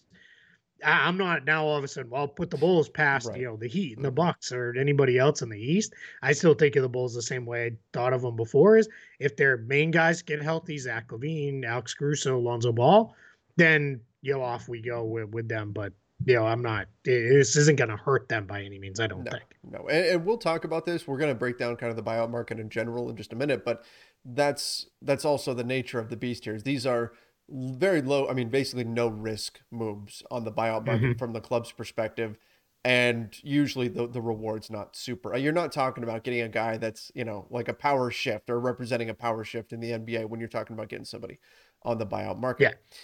I'm 0.85 1.17
not 1.17 1.45
now 1.45 1.65
all 1.65 1.77
of 1.77 1.85
a 1.85 1.89
sudden. 1.89 2.11
Well, 2.11 2.29
put 2.29 2.51
the 2.51 2.57
Bulls 2.57 2.89
past 2.89 3.29
right. 3.29 3.39
you 3.39 3.47
know 3.47 3.57
the 3.57 3.69
Heat 3.69 3.97
and 3.97 4.05
the 4.05 4.11
mm-hmm. 4.11 4.17
Bucks 4.17 4.53
or 4.53 4.75
anybody 4.79 5.19
else 5.19 5.43
in 5.43 5.49
the 5.49 5.59
East. 5.59 5.95
I 6.23 6.33
still 6.33 6.55
think 6.55 6.77
of 6.77 6.83
the 6.83 6.89
Bulls 6.89 7.15
the 7.15 7.23
same 7.23 7.47
way 7.47 7.67
I 7.67 7.71
thought 7.93 8.13
of 8.13 8.23
them 8.23 8.37
before. 8.37 8.77
Is 8.77 8.89
if 9.19 9.37
their 9.37 9.59
main 9.59 9.91
guys 9.91 10.23
get 10.23 10.43
healthy, 10.43 10.79
Zach 10.79 11.09
LaVine, 11.09 11.65
Alex 11.65 11.95
Caruso, 11.95 12.39
Lonzo 12.39 12.73
Ball, 12.73 13.15
then 13.57 14.01
you 14.23 14.35
know 14.35 14.43
off 14.43 14.69
we 14.69 14.81
go 14.81 15.05
with, 15.05 15.31
with 15.31 15.49
them. 15.49 15.73
But 15.73 15.93
you 16.25 16.35
know 16.35 16.47
I'm 16.47 16.63
not. 16.63 16.89
This 17.05 17.57
isn't 17.57 17.77
going 17.77 17.91
to 17.91 17.97
hurt 17.97 18.29
them 18.29 18.47
by 18.47 18.63
any 18.63 18.79
means. 18.79 19.01
I 19.01 19.07
don't 19.07 19.25
no, 19.25 19.31
think. 19.31 19.45
No, 19.71 19.89
and, 19.89 20.07
and 20.07 20.27
we'll 20.27 20.39
talk 20.39 20.65
about 20.65 20.85
this. 20.85 21.07
We're 21.07 21.19
going 21.19 21.33
to 21.33 21.39
break 21.39 21.59
down 21.59 21.77
kind 21.77 21.91
of 21.91 21.97
the 21.97 22.03
buyout 22.03 22.31
market 22.31 22.59
in 22.59 22.69
general 22.69 23.11
in 23.11 23.17
just 23.17 23.33
a 23.33 23.37
minute. 23.37 23.65
But 23.65 23.85
that's 24.25 24.87
that's 25.01 25.25
also 25.25 25.55
the 25.55 25.65
nature 25.65 25.99
of 25.99 26.09
the 26.09 26.17
beast 26.17 26.45
here. 26.45 26.59
These 26.59 26.87
are 26.87 27.13
very 27.49 28.03
low. 28.03 28.29
I 28.29 28.35
mean, 28.35 28.49
basically 28.49 28.85
no 28.85 29.09
risk 29.09 29.61
moves 29.71 30.23
on 30.31 30.45
the 30.45 30.53
buyout 30.53 30.87
market 30.87 31.03
mm-hmm. 31.03 31.19
from 31.19 31.33
the 31.33 31.41
club's 31.41 31.73
perspective. 31.73 32.39
And 32.85 33.33
usually 33.45 33.87
the, 33.89 34.09
the 34.09 34.21
reward's 34.21 34.69
not 34.69 34.97
super. 34.97 35.37
You're 35.37 35.53
not 35.53 35.71
talking 35.71 36.03
about 36.03 36.25
getting 36.25 36.41
a 36.41 36.49
guy 36.49 36.79
that's, 36.79 37.13
you 37.15 37.25
know, 37.25 37.47
like 37.49 37.69
a 37.69 37.75
power 37.75 38.11
shift 38.11 38.51
or 38.51 38.59
representing 38.59 39.09
a 39.09 39.15
power 39.15 39.45
shift 39.45 39.73
in 39.73 39.79
the 39.79 39.91
NBA 39.93 40.29
when 40.29 40.41
you're 40.41 40.49
talking 40.49 40.75
about 40.75 40.89
getting 40.89 41.05
somebody 41.05 41.39
on 41.85 41.99
the 41.99 42.07
buyout 42.07 42.41
market. 42.41 42.63
Yeah. 42.63 42.97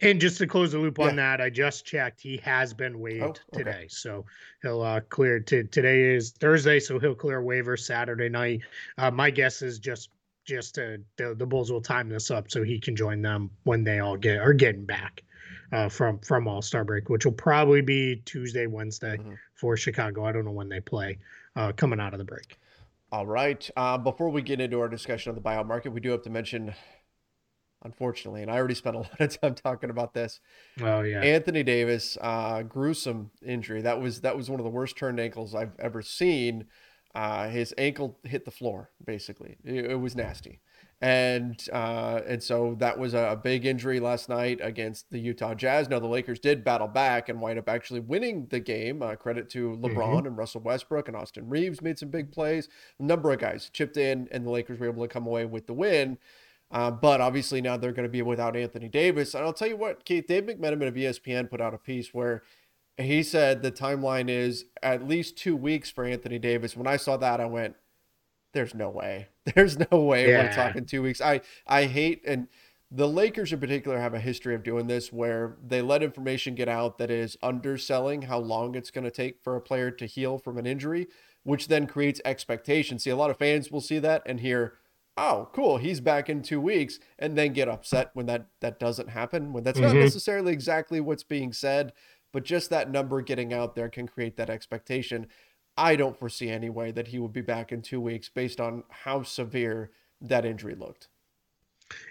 And 0.00 0.20
just 0.20 0.38
to 0.38 0.46
close 0.46 0.72
the 0.72 0.78
loop 0.78 0.98
on 0.98 1.10
yeah. 1.10 1.36
that, 1.36 1.40
I 1.40 1.48
just 1.48 1.86
checked. 1.86 2.20
He 2.20 2.36
has 2.38 2.74
been 2.74 2.98
waived 2.98 3.22
oh, 3.22 3.28
okay. 3.28 3.58
today, 3.64 3.86
so 3.88 4.26
he'll 4.60 4.82
uh, 4.82 5.00
clear. 5.00 5.40
To, 5.40 5.64
today 5.64 6.14
is 6.14 6.32
Thursday, 6.32 6.80
so 6.80 6.98
he'll 6.98 7.14
clear 7.14 7.40
waiver 7.40 7.78
Saturday 7.78 8.28
night. 8.28 8.60
Uh, 8.98 9.10
my 9.10 9.30
guess 9.30 9.62
is 9.62 9.78
just 9.78 10.10
just 10.46 10.76
to 10.76 11.00
the, 11.16 11.34
the 11.34 11.46
Bulls 11.46 11.70
will 11.70 11.80
time 11.80 12.08
this 12.08 12.30
up 12.30 12.50
so 12.50 12.62
he 12.62 12.78
can 12.78 12.96
join 12.96 13.20
them 13.20 13.50
when 13.64 13.84
they 13.84 13.98
all 13.98 14.16
get 14.16 14.38
are 14.38 14.52
getting 14.52 14.84
back 14.84 15.22
uh, 15.72 15.88
from 15.88 16.18
from 16.20 16.48
All 16.48 16.62
Star 16.62 16.84
break, 16.84 17.08
which 17.08 17.24
will 17.24 17.32
probably 17.32 17.82
be 17.82 18.16
Tuesday, 18.24 18.66
Wednesday 18.66 19.16
mm-hmm. 19.16 19.34
for 19.54 19.76
Chicago. 19.76 20.24
I 20.24 20.32
don't 20.32 20.44
know 20.44 20.52
when 20.52 20.68
they 20.68 20.80
play 20.80 21.18
uh, 21.56 21.72
coming 21.72 22.00
out 22.00 22.14
of 22.14 22.18
the 22.18 22.24
break. 22.24 22.58
All 23.12 23.26
right. 23.26 23.68
Uh, 23.76 23.98
before 23.98 24.30
we 24.30 24.42
get 24.42 24.60
into 24.60 24.80
our 24.80 24.88
discussion 24.88 25.30
of 25.30 25.36
the 25.36 25.42
buyout 25.42 25.66
market, 25.66 25.92
we 25.92 26.00
do 26.00 26.10
have 26.10 26.22
to 26.22 26.30
mention, 26.30 26.74
unfortunately, 27.84 28.42
and 28.42 28.50
I 28.50 28.56
already 28.56 28.74
spent 28.74 28.96
a 28.96 28.98
lot 29.00 29.20
of 29.20 29.40
time 29.40 29.54
talking 29.54 29.90
about 29.90 30.14
this. 30.14 30.40
Oh 30.80 31.02
yeah, 31.02 31.20
Anthony 31.20 31.62
Davis, 31.62 32.16
uh, 32.20 32.62
gruesome 32.62 33.30
injury. 33.44 33.82
That 33.82 34.00
was 34.00 34.20
that 34.22 34.36
was 34.36 34.48
one 34.48 34.60
of 34.60 34.64
the 34.64 34.70
worst 34.70 34.96
turned 34.96 35.20
ankles 35.20 35.54
I've 35.54 35.78
ever 35.78 36.02
seen. 36.02 36.66
Uh, 37.16 37.48
his 37.48 37.72
ankle 37.78 38.18
hit 38.24 38.44
the 38.44 38.50
floor, 38.50 38.90
basically. 39.06 39.56
It, 39.64 39.86
it, 39.86 39.94
was 39.94 40.14
nasty. 40.14 40.60
And 41.00 41.58
uh, 41.72 42.20
and 42.26 42.42
so 42.42 42.76
that 42.78 42.98
was 42.98 43.14
a, 43.14 43.40
big 43.42 43.64
injury 43.64 44.00
last 44.00 44.28
night 44.28 44.60
against 44.62 45.10
the 45.10 45.18
Utah 45.18 45.54
Jazz. 45.54 45.88
Now 45.88 45.98
the 45.98 46.06
Lakers 46.06 46.38
did 46.38 46.62
battle 46.62 46.88
back 46.88 47.30
and 47.30 47.40
wind 47.40 47.58
up 47.58 47.70
actually 47.70 48.00
winning 48.00 48.48
the 48.50 48.60
game. 48.60 49.00
Uh, 49.00 49.16
credit 49.16 49.48
to 49.50 49.78
LeBron 49.80 49.94
mm-hmm. 49.94 50.26
and 50.26 50.36
Russell 50.36 50.60
Westbrook 50.60 51.08
and 51.08 51.16
Austin 51.16 51.48
Reaves 51.48 51.80
made 51.80 51.98
some 51.98 52.10
big 52.10 52.30
plays. 52.30 52.68
A 53.00 53.02
number 53.02 53.32
of 53.32 53.38
guys 53.38 53.70
chipped 53.72 53.96
in, 53.96 54.28
and 54.30 54.44
the 54.44 54.50
Lakers 54.50 54.78
were 54.78 54.88
able 54.88 55.02
to 55.02 55.08
come 55.08 55.26
away 55.26 55.46
with 55.46 55.66
the 55.66 55.72
win. 55.72 56.18
Uh, 56.70 56.90
but 56.90 57.22
obviously 57.22 57.62
now 57.62 57.78
they're 57.78 57.92
going 57.92 58.06
to 58.06 58.12
be 58.12 58.20
without 58.20 58.56
Anthony 58.56 58.90
Davis. 58.90 59.34
And 59.34 59.42
I'll 59.42 59.54
tell 59.54 59.68
you 59.68 59.76
what, 59.78 60.04
Keith, 60.04 60.26
Dave 60.26 60.44
McMenamin 60.44 60.88
of 60.88 60.94
ESPN 60.94 61.48
put 61.48 61.62
out 61.62 61.72
a 61.72 61.78
piece 61.78 62.12
where 62.12 62.42
he 62.98 63.22
said 63.22 63.62
the 63.62 63.72
timeline 63.72 64.28
is 64.28 64.64
at 64.82 65.06
least 65.06 65.36
two 65.36 65.56
weeks 65.56 65.90
for 65.90 66.04
Anthony 66.04 66.38
Davis. 66.38 66.76
When 66.76 66.86
I 66.86 66.96
saw 66.96 67.16
that, 67.18 67.40
I 67.40 67.46
went, 67.46 67.76
there's 68.52 68.74
no 68.74 68.88
way. 68.88 69.28
There's 69.54 69.78
no 69.78 70.00
way 70.00 70.30
yeah. 70.30 70.42
we're 70.42 70.52
talking 70.52 70.86
two 70.86 71.02
weeks. 71.02 71.20
I 71.20 71.40
I 71.66 71.84
hate 71.84 72.22
and 72.26 72.48
the 72.90 73.08
Lakers 73.08 73.52
in 73.52 73.60
particular 73.60 73.98
have 73.98 74.14
a 74.14 74.20
history 74.20 74.54
of 74.54 74.62
doing 74.62 74.86
this 74.86 75.12
where 75.12 75.56
they 75.64 75.82
let 75.82 76.02
information 76.02 76.54
get 76.54 76.68
out 76.68 76.98
that 76.98 77.10
is 77.10 77.36
underselling 77.42 78.22
how 78.22 78.38
long 78.38 78.74
it's 78.74 78.90
going 78.90 79.04
to 79.04 79.10
take 79.10 79.42
for 79.42 79.56
a 79.56 79.60
player 79.60 79.90
to 79.90 80.06
heal 80.06 80.38
from 80.38 80.56
an 80.56 80.66
injury, 80.66 81.08
which 81.42 81.68
then 81.68 81.86
creates 81.86 82.20
expectation. 82.24 82.98
See, 82.98 83.10
a 83.10 83.16
lot 83.16 83.30
of 83.30 83.38
fans 83.38 83.70
will 83.70 83.80
see 83.80 83.98
that 83.98 84.22
and 84.24 84.40
hear, 84.40 84.74
"Oh, 85.16 85.48
cool, 85.52 85.78
he's 85.78 86.00
back 86.00 86.28
in 86.28 86.42
2 86.42 86.60
weeks," 86.60 86.98
and 87.18 87.36
then 87.36 87.52
get 87.52 87.68
upset 87.68 88.10
when 88.14 88.26
that 88.26 88.46
that 88.60 88.78
doesn't 88.78 89.10
happen, 89.10 89.52
when 89.52 89.64
that's 89.64 89.78
mm-hmm. 89.78 89.94
not 89.94 90.00
necessarily 90.00 90.52
exactly 90.52 91.00
what's 91.00 91.24
being 91.24 91.52
said, 91.52 91.92
but 92.36 92.44
just 92.44 92.68
that 92.68 92.90
number 92.90 93.22
getting 93.22 93.54
out 93.54 93.74
there 93.74 93.88
can 93.88 94.06
create 94.06 94.36
that 94.36 94.50
expectation. 94.50 95.26
I 95.74 95.96
don't 95.96 96.18
foresee 96.18 96.50
any 96.50 96.68
way 96.68 96.90
that 96.90 97.08
he 97.08 97.18
would 97.18 97.32
be 97.32 97.40
back 97.40 97.72
in 97.72 97.80
two 97.80 97.98
weeks 97.98 98.28
based 98.28 98.60
on 98.60 98.84
how 98.90 99.22
severe 99.22 99.92
that 100.20 100.44
injury 100.44 100.74
looked. 100.74 101.08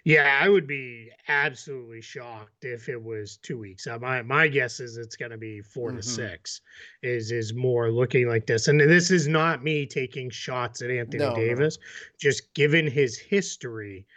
Yeah, 0.04 0.40
I 0.42 0.50
would 0.50 0.66
be 0.66 1.12
absolutely 1.28 2.02
shocked 2.02 2.66
if 2.66 2.90
it 2.90 3.00
was 3.00 3.38
two 3.38 3.60
weeks. 3.60 3.86
Uh, 3.86 4.00
my 4.00 4.24
my 4.24 4.48
guess 4.48 4.80
is 4.80 4.98
it's 4.98 5.16
going 5.16 5.30
to 5.30 5.38
be 5.38 5.62
4 5.62 5.90
mm-hmm. 5.90 5.98
to 5.98 6.04
six. 6.04 6.60
Is 7.04 7.32
is 7.32 7.54
more 7.54 7.92
looking 7.92 8.28
like 8.28 8.48
this, 8.48 8.68
and 8.68 8.80
this 8.80 9.12
is 9.12 9.28
not 9.28 9.64
me 9.64 9.86
taking 9.86 10.32
shots 10.32 10.82
at 10.82 10.90
Anthony 10.90 11.20
no, 11.20 11.36
Davis. 11.36 11.78
No. 11.78 11.84
Just 12.20 12.52
given 12.56 12.88
his 12.88 13.16
history, 13.16 14.08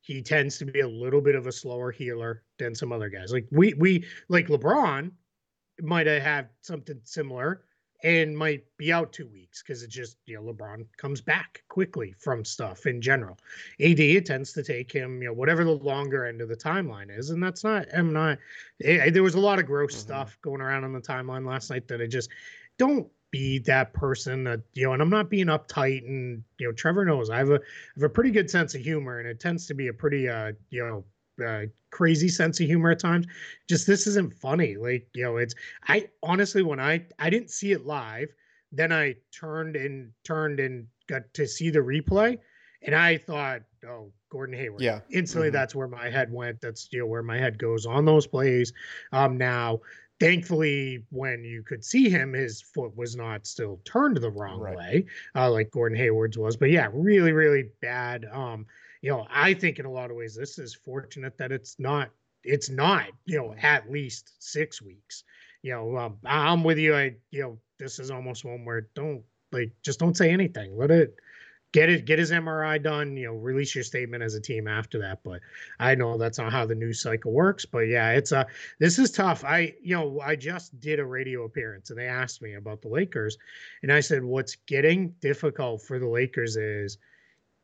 he 0.00 0.22
tends 0.22 0.58
to 0.58 0.64
be 0.64 0.78
a 0.78 0.88
little 0.88 1.20
bit 1.20 1.34
of 1.34 1.48
a 1.48 1.52
slower 1.52 1.90
healer 1.90 2.44
than 2.56 2.72
some 2.72 2.92
other 2.92 3.08
guys. 3.08 3.32
Like 3.32 3.48
we 3.50 3.74
we 3.74 4.04
like 4.28 4.46
LeBron 4.46 5.10
might 5.82 6.06
have 6.06 6.22
had 6.22 6.48
something 6.62 7.00
similar 7.04 7.62
and 8.02 8.36
might 8.36 8.64
be 8.76 8.92
out 8.92 9.12
two 9.12 9.26
weeks 9.26 9.62
because 9.62 9.82
it 9.82 9.90
just 9.90 10.18
you 10.26 10.34
know 10.36 10.52
LeBron 10.52 10.86
comes 10.96 11.20
back 11.20 11.62
quickly 11.68 12.14
from 12.18 12.44
stuff 12.44 12.86
in 12.86 13.00
general. 13.00 13.38
AD 13.80 14.00
it 14.00 14.26
tends 14.26 14.52
to 14.52 14.62
take 14.62 14.92
him 14.92 15.22
you 15.22 15.28
know 15.28 15.34
whatever 15.34 15.64
the 15.64 15.72
longer 15.72 16.26
end 16.26 16.40
of 16.40 16.48
the 16.48 16.56
timeline 16.56 17.16
is, 17.16 17.30
and 17.30 17.42
that's 17.42 17.64
not 17.64 17.86
I'm 17.94 18.12
not. 18.12 18.38
It, 18.78 19.00
eh, 19.00 19.10
there 19.10 19.22
was 19.22 19.34
a 19.34 19.40
lot 19.40 19.58
of 19.58 19.66
gross 19.66 19.92
mm-hmm. 19.92 20.00
stuff 20.00 20.38
going 20.42 20.60
around 20.60 20.84
on 20.84 20.92
the 20.92 21.00
timeline 21.00 21.46
last 21.46 21.70
night 21.70 21.88
that 21.88 22.00
I 22.00 22.06
just 22.06 22.30
don't 22.78 23.08
be 23.30 23.58
that 23.58 23.92
person 23.92 24.44
that 24.44 24.60
you 24.74 24.86
know 24.86 24.92
and 24.92 25.02
i'm 25.02 25.10
not 25.10 25.28
being 25.28 25.46
uptight 25.46 26.06
and 26.06 26.42
you 26.58 26.66
know 26.66 26.72
trevor 26.72 27.04
knows 27.04 27.28
i 27.28 27.38
have 27.38 27.50
a 27.50 27.56
I 27.56 27.96
have 27.96 28.04
a 28.04 28.08
pretty 28.08 28.30
good 28.30 28.48
sense 28.48 28.74
of 28.74 28.80
humor 28.80 29.18
and 29.18 29.28
it 29.28 29.40
tends 29.40 29.66
to 29.66 29.74
be 29.74 29.88
a 29.88 29.92
pretty 29.92 30.28
uh 30.28 30.52
you 30.70 30.86
know 30.86 31.04
uh, 31.44 31.62
crazy 31.90 32.28
sense 32.28 32.60
of 32.60 32.66
humor 32.66 32.90
at 32.90 32.98
times. 32.98 33.26
Just 33.68 33.86
this 33.86 34.06
isn't 34.06 34.34
funny. 34.34 34.76
Like 34.76 35.08
you 35.14 35.24
know, 35.24 35.36
it's 35.36 35.54
I 35.88 36.08
honestly 36.22 36.62
when 36.62 36.80
I 36.80 37.06
I 37.18 37.30
didn't 37.30 37.50
see 37.50 37.72
it 37.72 37.86
live, 37.86 38.28
then 38.72 38.92
I 38.92 39.16
turned 39.32 39.76
and 39.76 40.10
turned 40.24 40.60
and 40.60 40.86
got 41.08 41.22
to 41.34 41.46
see 41.46 41.70
the 41.70 41.80
replay, 41.80 42.38
and 42.82 42.94
I 42.94 43.18
thought, 43.18 43.62
oh, 43.88 44.12
Gordon 44.30 44.56
Hayward. 44.56 44.80
Yeah. 44.82 45.00
Instantly, 45.10 45.48
mm-hmm. 45.48 45.54
that's 45.54 45.74
where 45.74 45.88
my 45.88 46.10
head 46.10 46.32
went. 46.32 46.60
That's 46.60 46.88
you 46.92 47.00
know 47.00 47.06
where 47.06 47.22
my 47.22 47.38
head 47.38 47.58
goes 47.58 47.86
on 47.86 48.04
those 48.04 48.26
plays. 48.26 48.72
Um, 49.12 49.36
now 49.38 49.80
thankfully 50.18 51.04
when 51.10 51.44
you 51.44 51.62
could 51.62 51.84
see 51.84 52.08
him 52.08 52.32
his 52.32 52.60
foot 52.62 52.96
was 52.96 53.16
not 53.16 53.46
still 53.46 53.80
turned 53.84 54.16
the 54.16 54.30
wrong 54.30 54.60
right. 54.60 54.76
way 54.76 55.06
uh, 55.34 55.50
like 55.50 55.70
gordon 55.70 55.96
hayward's 55.96 56.38
was 56.38 56.56
but 56.56 56.70
yeah 56.70 56.88
really 56.92 57.32
really 57.32 57.64
bad 57.82 58.26
um 58.32 58.64
you 59.02 59.10
know, 59.10 59.26
I 59.30 59.54
think 59.54 59.78
in 59.78 59.86
a 59.86 59.90
lot 59.90 60.10
of 60.10 60.16
ways 60.16 60.34
this 60.34 60.58
is 60.58 60.74
fortunate 60.74 61.36
that 61.38 61.52
it's 61.52 61.76
not 61.78 62.10
it's 62.42 62.70
not 62.70 63.06
you 63.24 63.38
know 63.38 63.54
at 63.60 63.90
least 63.90 64.32
six 64.38 64.80
weeks. 64.80 65.24
You 65.62 65.72
know, 65.72 65.96
um, 65.96 66.18
I'm 66.24 66.64
with 66.64 66.78
you. 66.78 66.94
I 66.94 67.16
you 67.30 67.42
know 67.42 67.58
this 67.78 67.98
is 67.98 68.10
almost 68.10 68.44
one 68.44 68.64
where 68.64 68.88
don't 68.94 69.22
like 69.52 69.72
just 69.82 69.98
don't 69.98 70.16
say 70.16 70.30
anything. 70.30 70.76
Let 70.76 70.90
it 70.90 71.16
get 71.72 71.90
it 71.90 72.04
get 72.04 72.18
his 72.18 72.30
MRI 72.30 72.82
done. 72.82 73.16
You 73.16 73.28
know, 73.28 73.34
release 73.34 73.74
your 73.74 73.84
statement 73.84 74.22
as 74.22 74.34
a 74.34 74.40
team 74.40 74.68
after 74.68 74.98
that. 75.00 75.22
But 75.24 75.40
I 75.78 75.94
know 75.94 76.16
that's 76.16 76.38
not 76.38 76.52
how 76.52 76.66
the 76.66 76.74
news 76.74 77.02
cycle 77.02 77.32
works. 77.32 77.64
But 77.64 77.80
yeah, 77.80 78.12
it's 78.12 78.32
a 78.32 78.46
this 78.78 78.98
is 78.98 79.10
tough. 79.10 79.44
I 79.44 79.74
you 79.82 79.96
know 79.96 80.20
I 80.20 80.36
just 80.36 80.78
did 80.80 81.00
a 81.00 81.04
radio 81.04 81.44
appearance 81.44 81.90
and 81.90 81.98
they 81.98 82.06
asked 82.06 82.42
me 82.42 82.54
about 82.54 82.82
the 82.82 82.88
Lakers, 82.88 83.36
and 83.82 83.92
I 83.92 84.00
said 84.00 84.24
what's 84.24 84.56
getting 84.66 85.10
difficult 85.20 85.82
for 85.82 85.98
the 85.98 86.08
Lakers 86.08 86.56
is 86.56 86.98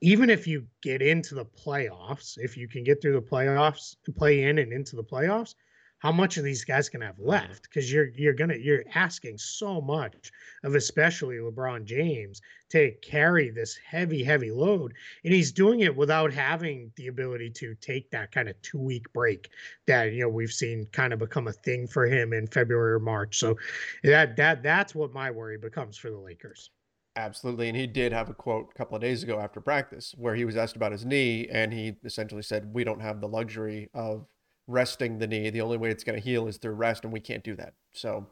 even 0.03 0.29
if 0.29 0.49
you 0.49 0.67
get 0.83 1.01
into 1.01 1.37
the 1.37 1.45
playoffs, 1.45 2.37
if 2.37 2.57
you 2.57 2.67
can 2.67 2.83
get 2.83 3.01
through 3.01 3.13
the 3.13 3.23
playoffs, 3.23 3.95
play 4.17 4.43
in 4.43 4.59
and 4.59 4.73
into 4.73 4.97
the 4.97 5.05
playoffs, 5.05 5.55
how 5.99 6.11
much 6.11 6.37
of 6.37 6.43
these 6.43 6.65
guys 6.65 6.89
can 6.89 7.01
have 7.01 7.15
mm-hmm. 7.15 7.29
left? 7.29 7.63
Because 7.63 7.91
you're 7.91 8.09
you're 8.09 8.35
gonna 8.35 8.57
you're 8.57 8.83
asking 8.97 9.39
so 9.39 9.81
much 9.81 10.33
of 10.65 10.75
especially 10.75 11.37
LeBron 11.37 11.85
James 11.85 12.43
to 12.71 12.91
carry 13.01 13.51
this 13.51 13.79
heavy 13.89 14.25
heavy 14.25 14.51
load, 14.51 14.93
and 15.25 15.33
he's 15.33 15.53
doing 15.53 15.81
it 15.81 15.97
without 15.97 16.33
having 16.33 16.91
the 16.97 17.07
ability 17.07 17.51
to 17.51 17.77
take 17.77 18.11
that 18.11 18.33
kind 18.33 18.49
of 18.49 18.61
two 18.61 18.81
week 18.81 19.13
break 19.13 19.51
that 19.87 20.13
you 20.13 20.23
know 20.23 20.29
we've 20.29 20.53
seen 20.53 20.85
kind 20.91 21.13
of 21.13 21.21
become 21.21 21.47
a 21.47 21.53
thing 21.53 21.87
for 21.87 22.07
him 22.07 22.33
in 22.33 22.49
February 22.49 22.95
or 22.95 22.99
March. 22.99 23.39
So 23.39 23.57
that 24.03 24.35
that 24.35 24.65
that's 24.65 24.97
what 24.97 25.13
my 25.13 25.31
worry 25.31 25.59
becomes 25.59 25.97
for 25.97 26.11
the 26.11 26.19
Lakers. 26.19 26.71
Absolutely. 27.15 27.69
And 27.69 27.77
he 27.77 27.87
did 27.87 28.13
have 28.13 28.31
a 28.31 28.35
quote 28.35 28.71
a 28.75 28.79
couple 28.79 28.97
of 28.97 29.03
days 29.03 29.23
ago 29.23 29.39
after 29.39 29.61
practice 29.61 30.15
where 30.17 30.35
he 30.35 30.45
was 30.45 30.57
asked 30.57 30.77
about 30.77 30.93
his 30.93 31.05
knee 31.05 31.47
and 31.51 31.73
he 31.73 31.97
essentially 32.05 32.43
said, 32.43 32.73
We 32.73 32.85
don't 32.85 33.01
have 33.01 33.21
the 33.21 33.29
luxury 33.29 33.91
of 33.93 34.27
resting 34.67 35.19
the 35.19 35.27
knee. 35.27 35.51
The 35.51 35.61
only 35.61 35.77
way 35.77 35.91
it's 35.91 36.05
going 36.05 36.19
to 36.19 36.25
heal 36.25 36.47
is 36.47 36.57
through 36.57 36.73
rest, 36.73 37.05
and 37.05 37.13
we 37.13 37.21
can't 37.21 37.45
do 37.45 37.55
that. 37.57 37.75
So, 37.93 38.29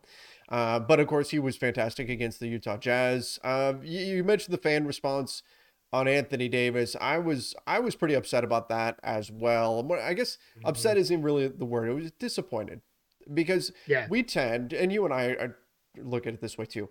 uh, 0.49 0.81
but 0.81 1.01
of 1.01 1.07
course, 1.07 1.31
he 1.31 1.39
was 1.39 1.57
fantastic 1.57 2.09
against 2.09 2.41
the 2.41 2.49
Utah 2.49 2.77
Jazz. 2.77 3.39
Uh, 3.45 3.75
you, 3.83 4.01
you, 4.01 4.25
mentioned 4.25 4.55
the 4.55 4.61
fan 4.61 4.87
response 4.87 5.43
on 5.93 6.09
Anthony 6.09 6.49
Davis. 6.49 6.97
I 7.01 7.19
was 7.19 7.55
I 7.67 7.81
was 7.81 7.95
pretty 7.95 8.15
upset 8.15 8.45
about 8.45 8.69
that 8.69 8.99
as 9.03 9.31
well. 9.31 9.87
I 10.01 10.15
guess 10.15 10.39
mm-hmm. 10.57 10.67
upset 10.67 10.97
isn't 10.97 11.23
really 11.23 11.49
the 11.49 11.65
word. 11.65 11.91
It 11.91 11.95
was 11.95 12.13
disappointed 12.13 12.81
because 13.33 13.73
yeah. 13.87 14.07
we 14.09 14.23
tend, 14.23 14.73
and 14.73 14.93
you 14.93 15.05
and 15.05 15.13
I 15.13 15.27
are, 15.27 15.57
look 15.99 16.27
at 16.27 16.35
it 16.35 16.41
this 16.41 16.57
way 16.57 16.65
too. 16.65 16.89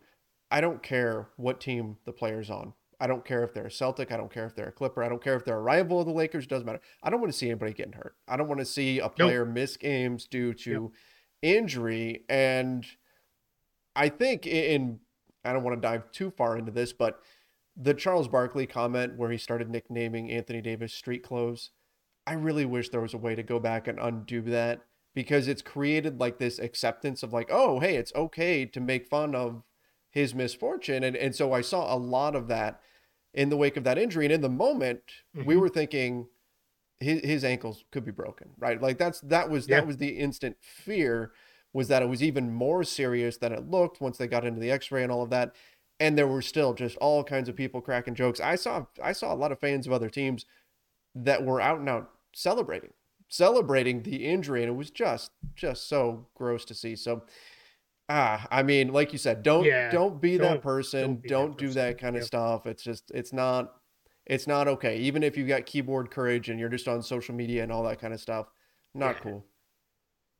I 0.51 0.61
don't 0.61 0.81
care 0.81 1.27
what 1.37 1.59
team 1.59 1.97
the 2.05 2.11
player's 2.11 2.49
on. 2.49 2.73
I 2.99 3.07
don't 3.07 3.23
care 3.23 3.43
if 3.43 3.53
they're 3.53 3.67
a 3.67 3.71
Celtic. 3.71 4.11
I 4.11 4.17
don't 4.17 4.31
care 4.31 4.45
if 4.45 4.55
they're 4.55 4.69
a 4.69 4.73
Clipper. 4.73 5.03
I 5.03 5.09
don't 5.09 5.23
care 5.23 5.35
if 5.35 5.45
they're 5.45 5.57
a 5.57 5.61
rival 5.61 6.01
of 6.01 6.07
the 6.07 6.11
Lakers. 6.11 6.43
It 6.43 6.49
doesn't 6.49 6.65
matter. 6.65 6.81
I 7.01 7.09
don't 7.09 7.21
want 7.21 7.31
to 7.31 7.37
see 7.37 7.47
anybody 7.47 7.73
getting 7.73 7.93
hurt. 7.93 8.15
I 8.27 8.35
don't 8.35 8.47
want 8.47 8.59
to 8.59 8.65
see 8.65 8.99
a 8.99 9.07
player 9.07 9.45
nope. 9.45 9.53
miss 9.53 9.77
games 9.77 10.27
due 10.27 10.53
to 10.55 10.73
nope. 10.73 10.93
injury. 11.41 12.25
And 12.27 12.85
I 13.95 14.09
think 14.09 14.45
in, 14.45 14.99
I 15.45 15.53
don't 15.53 15.63
want 15.63 15.77
to 15.77 15.87
dive 15.87 16.11
too 16.11 16.31
far 16.31 16.57
into 16.57 16.71
this, 16.71 16.91
but 16.91 17.21
the 17.77 17.93
Charles 17.93 18.27
Barkley 18.27 18.67
comment 18.67 19.15
where 19.15 19.31
he 19.31 19.37
started 19.37 19.69
nicknaming 19.69 20.29
Anthony 20.29 20.61
Davis 20.61 20.93
street 20.93 21.23
clothes, 21.23 21.69
I 22.27 22.33
really 22.33 22.65
wish 22.65 22.89
there 22.89 22.99
was 22.99 23.13
a 23.13 23.17
way 23.17 23.33
to 23.33 23.43
go 23.43 23.59
back 23.59 23.87
and 23.87 23.97
undo 23.97 24.41
that 24.41 24.81
because 25.15 25.47
it's 25.47 25.61
created 25.61 26.19
like 26.19 26.37
this 26.37 26.59
acceptance 26.59 27.23
of 27.23 27.31
like, 27.31 27.49
oh, 27.49 27.79
hey, 27.79 27.95
it's 27.95 28.13
okay 28.13 28.65
to 28.65 28.81
make 28.81 29.07
fun 29.07 29.33
of 29.33 29.63
his 30.11 30.33
misfortune. 30.33 31.03
And, 31.03 31.15
and 31.15 31.35
so 31.35 31.53
I 31.53 31.61
saw 31.61 31.93
a 31.93 31.97
lot 31.97 32.35
of 32.35 32.47
that 32.47 32.81
in 33.33 33.49
the 33.49 33.57
wake 33.57 33.77
of 33.77 33.83
that 33.83 33.97
injury. 33.97 34.25
And 34.25 34.33
in 34.33 34.41
the 34.41 34.49
moment, 34.49 35.01
mm-hmm. 35.35 35.47
we 35.47 35.55
were 35.55 35.69
thinking 35.69 36.27
his, 36.99 37.21
his 37.21 37.43
ankles 37.43 37.83
could 37.91 38.05
be 38.05 38.11
broken, 38.11 38.49
right? 38.57 38.81
Like 38.81 38.97
that's, 38.97 39.21
that 39.21 39.49
was, 39.49 39.67
yeah. 39.67 39.77
that 39.77 39.87
was 39.87 39.97
the 39.97 40.09
instant 40.09 40.57
fear 40.61 41.31
was 41.71 41.87
that 41.87 42.01
it 42.01 42.09
was 42.09 42.23
even 42.23 42.51
more 42.51 42.83
serious 42.83 43.37
than 43.37 43.51
it 43.51 43.69
looked 43.69 44.01
once 44.01 44.17
they 44.17 44.27
got 44.27 44.45
into 44.45 44.59
the 44.59 44.71
x-ray 44.71 45.03
and 45.03 45.11
all 45.11 45.21
of 45.21 45.29
that. 45.29 45.53
And 45.99 46.17
there 46.17 46.27
were 46.27 46.41
still 46.41 46.73
just 46.73 46.97
all 46.97 47.23
kinds 47.23 47.47
of 47.47 47.55
people 47.55 47.81
cracking 47.81 48.15
jokes. 48.15 48.39
I 48.39 48.55
saw, 48.55 48.85
I 49.03 49.11
saw 49.11 49.33
a 49.33 49.35
lot 49.35 49.51
of 49.51 49.59
fans 49.59 49.85
of 49.85 49.93
other 49.93 50.09
teams 50.09 50.45
that 51.13 51.45
were 51.45 51.61
out 51.61 51.79
and 51.79 51.87
out 51.87 52.09
celebrating, 52.33 52.93
celebrating 53.27 54.01
the 54.01 54.25
injury. 54.25 54.63
And 54.63 54.71
it 54.71 54.75
was 54.75 54.89
just, 54.89 55.31
just 55.55 55.87
so 55.87 56.25
gross 56.33 56.65
to 56.65 56.73
see. 56.73 56.95
So, 56.95 57.23
ah 58.09 58.45
i 58.51 58.63
mean 58.63 58.91
like 58.91 59.11
you 59.11 59.17
said 59.19 59.43
don't 59.43 59.65
yeah, 59.65 59.91
don't 59.91 60.19
be 60.19 60.37
don't, 60.37 60.53
that 60.53 60.61
person 60.61 61.01
don't, 61.01 61.27
don't 61.27 61.49
that 61.51 61.57
do 61.57 61.67
person. 61.67 61.81
that 61.81 61.97
kind 61.97 62.15
of 62.15 62.21
yep. 62.21 62.27
stuff 62.27 62.65
it's 62.65 62.83
just 62.83 63.11
it's 63.13 63.31
not 63.31 63.75
it's 64.25 64.47
not 64.47 64.67
okay 64.67 64.97
even 64.97 65.23
if 65.23 65.37
you've 65.37 65.47
got 65.47 65.65
keyboard 65.65 66.09
courage 66.09 66.49
and 66.49 66.59
you're 66.59 66.69
just 66.69 66.87
on 66.87 67.01
social 67.01 67.35
media 67.35 67.63
and 67.63 67.71
all 67.71 67.83
that 67.83 67.99
kind 67.99 68.13
of 68.13 68.19
stuff 68.19 68.47
not 68.95 69.15
yeah. 69.15 69.21
cool 69.21 69.45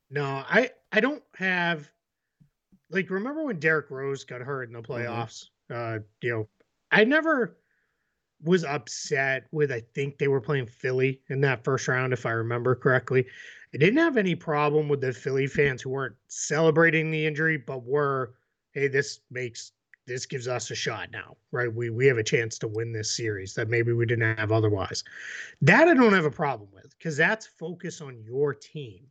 no 0.10 0.44
i 0.50 0.70
i 0.92 1.00
don't 1.00 1.24
have 1.36 1.90
like 2.92 3.10
remember 3.12 3.44
when 3.44 3.60
Derrick 3.60 3.92
Rose 3.92 4.24
got 4.24 4.42
hurt 4.42 4.68
in 4.68 4.74
the 4.74 4.82
mm-hmm. 4.82 4.92
playoffs 4.92 5.46
mm-hmm. 5.72 5.98
uh 5.98 6.00
you 6.22 6.32
know 6.32 6.48
i 6.92 7.04
never 7.04 7.58
was 8.44 8.64
upset 8.64 9.48
with 9.52 9.72
I 9.72 9.82
think 9.94 10.18
they 10.18 10.28
were 10.28 10.42
playing 10.42 10.68
Philly 10.68 11.22
in 11.30 11.42
that 11.42 11.64
first 11.64 11.88
round, 11.88 12.14
if 12.14 12.26
I 12.26 12.32
remember 12.32 12.76
correctly. 12.76 13.26
I 13.74 13.78
didn't 13.78 14.00
have 14.00 14.18
any 14.18 14.36
problem 14.36 14.88
with 14.88 15.02
the 15.02 15.14
Philly 15.14 15.48
fans 15.48 15.82
who 15.82 15.92
weren't 15.92 16.16
celebrating 16.28 17.12
the 17.12 17.26
injury, 17.26 17.58
but 17.58 17.84
were, 17.84 18.34
hey, 18.72 18.88
this 18.88 19.20
makes 19.30 19.74
this 20.08 20.26
gives 20.26 20.48
us 20.48 20.72
a 20.72 20.76
shot 20.76 21.12
now, 21.12 21.38
right? 21.52 21.72
We 21.72 21.92
we 21.92 22.08
have 22.08 22.18
a 22.18 22.24
chance 22.24 22.58
to 22.60 22.68
win 22.68 22.92
this 22.92 23.16
series 23.16 23.54
that 23.54 23.70
maybe 23.70 23.94
we 23.94 24.06
didn't 24.06 24.38
have 24.38 24.52
otherwise. 24.52 25.04
That 25.62 25.88
I 25.88 25.94
don't 25.94 26.14
have 26.14 26.26
a 26.26 26.32
problem 26.32 26.70
with 26.74 26.98
because 26.98 27.16
that's 27.16 27.46
focus 27.46 28.02
on 28.02 28.22
your 28.24 28.54
team. 28.56 29.06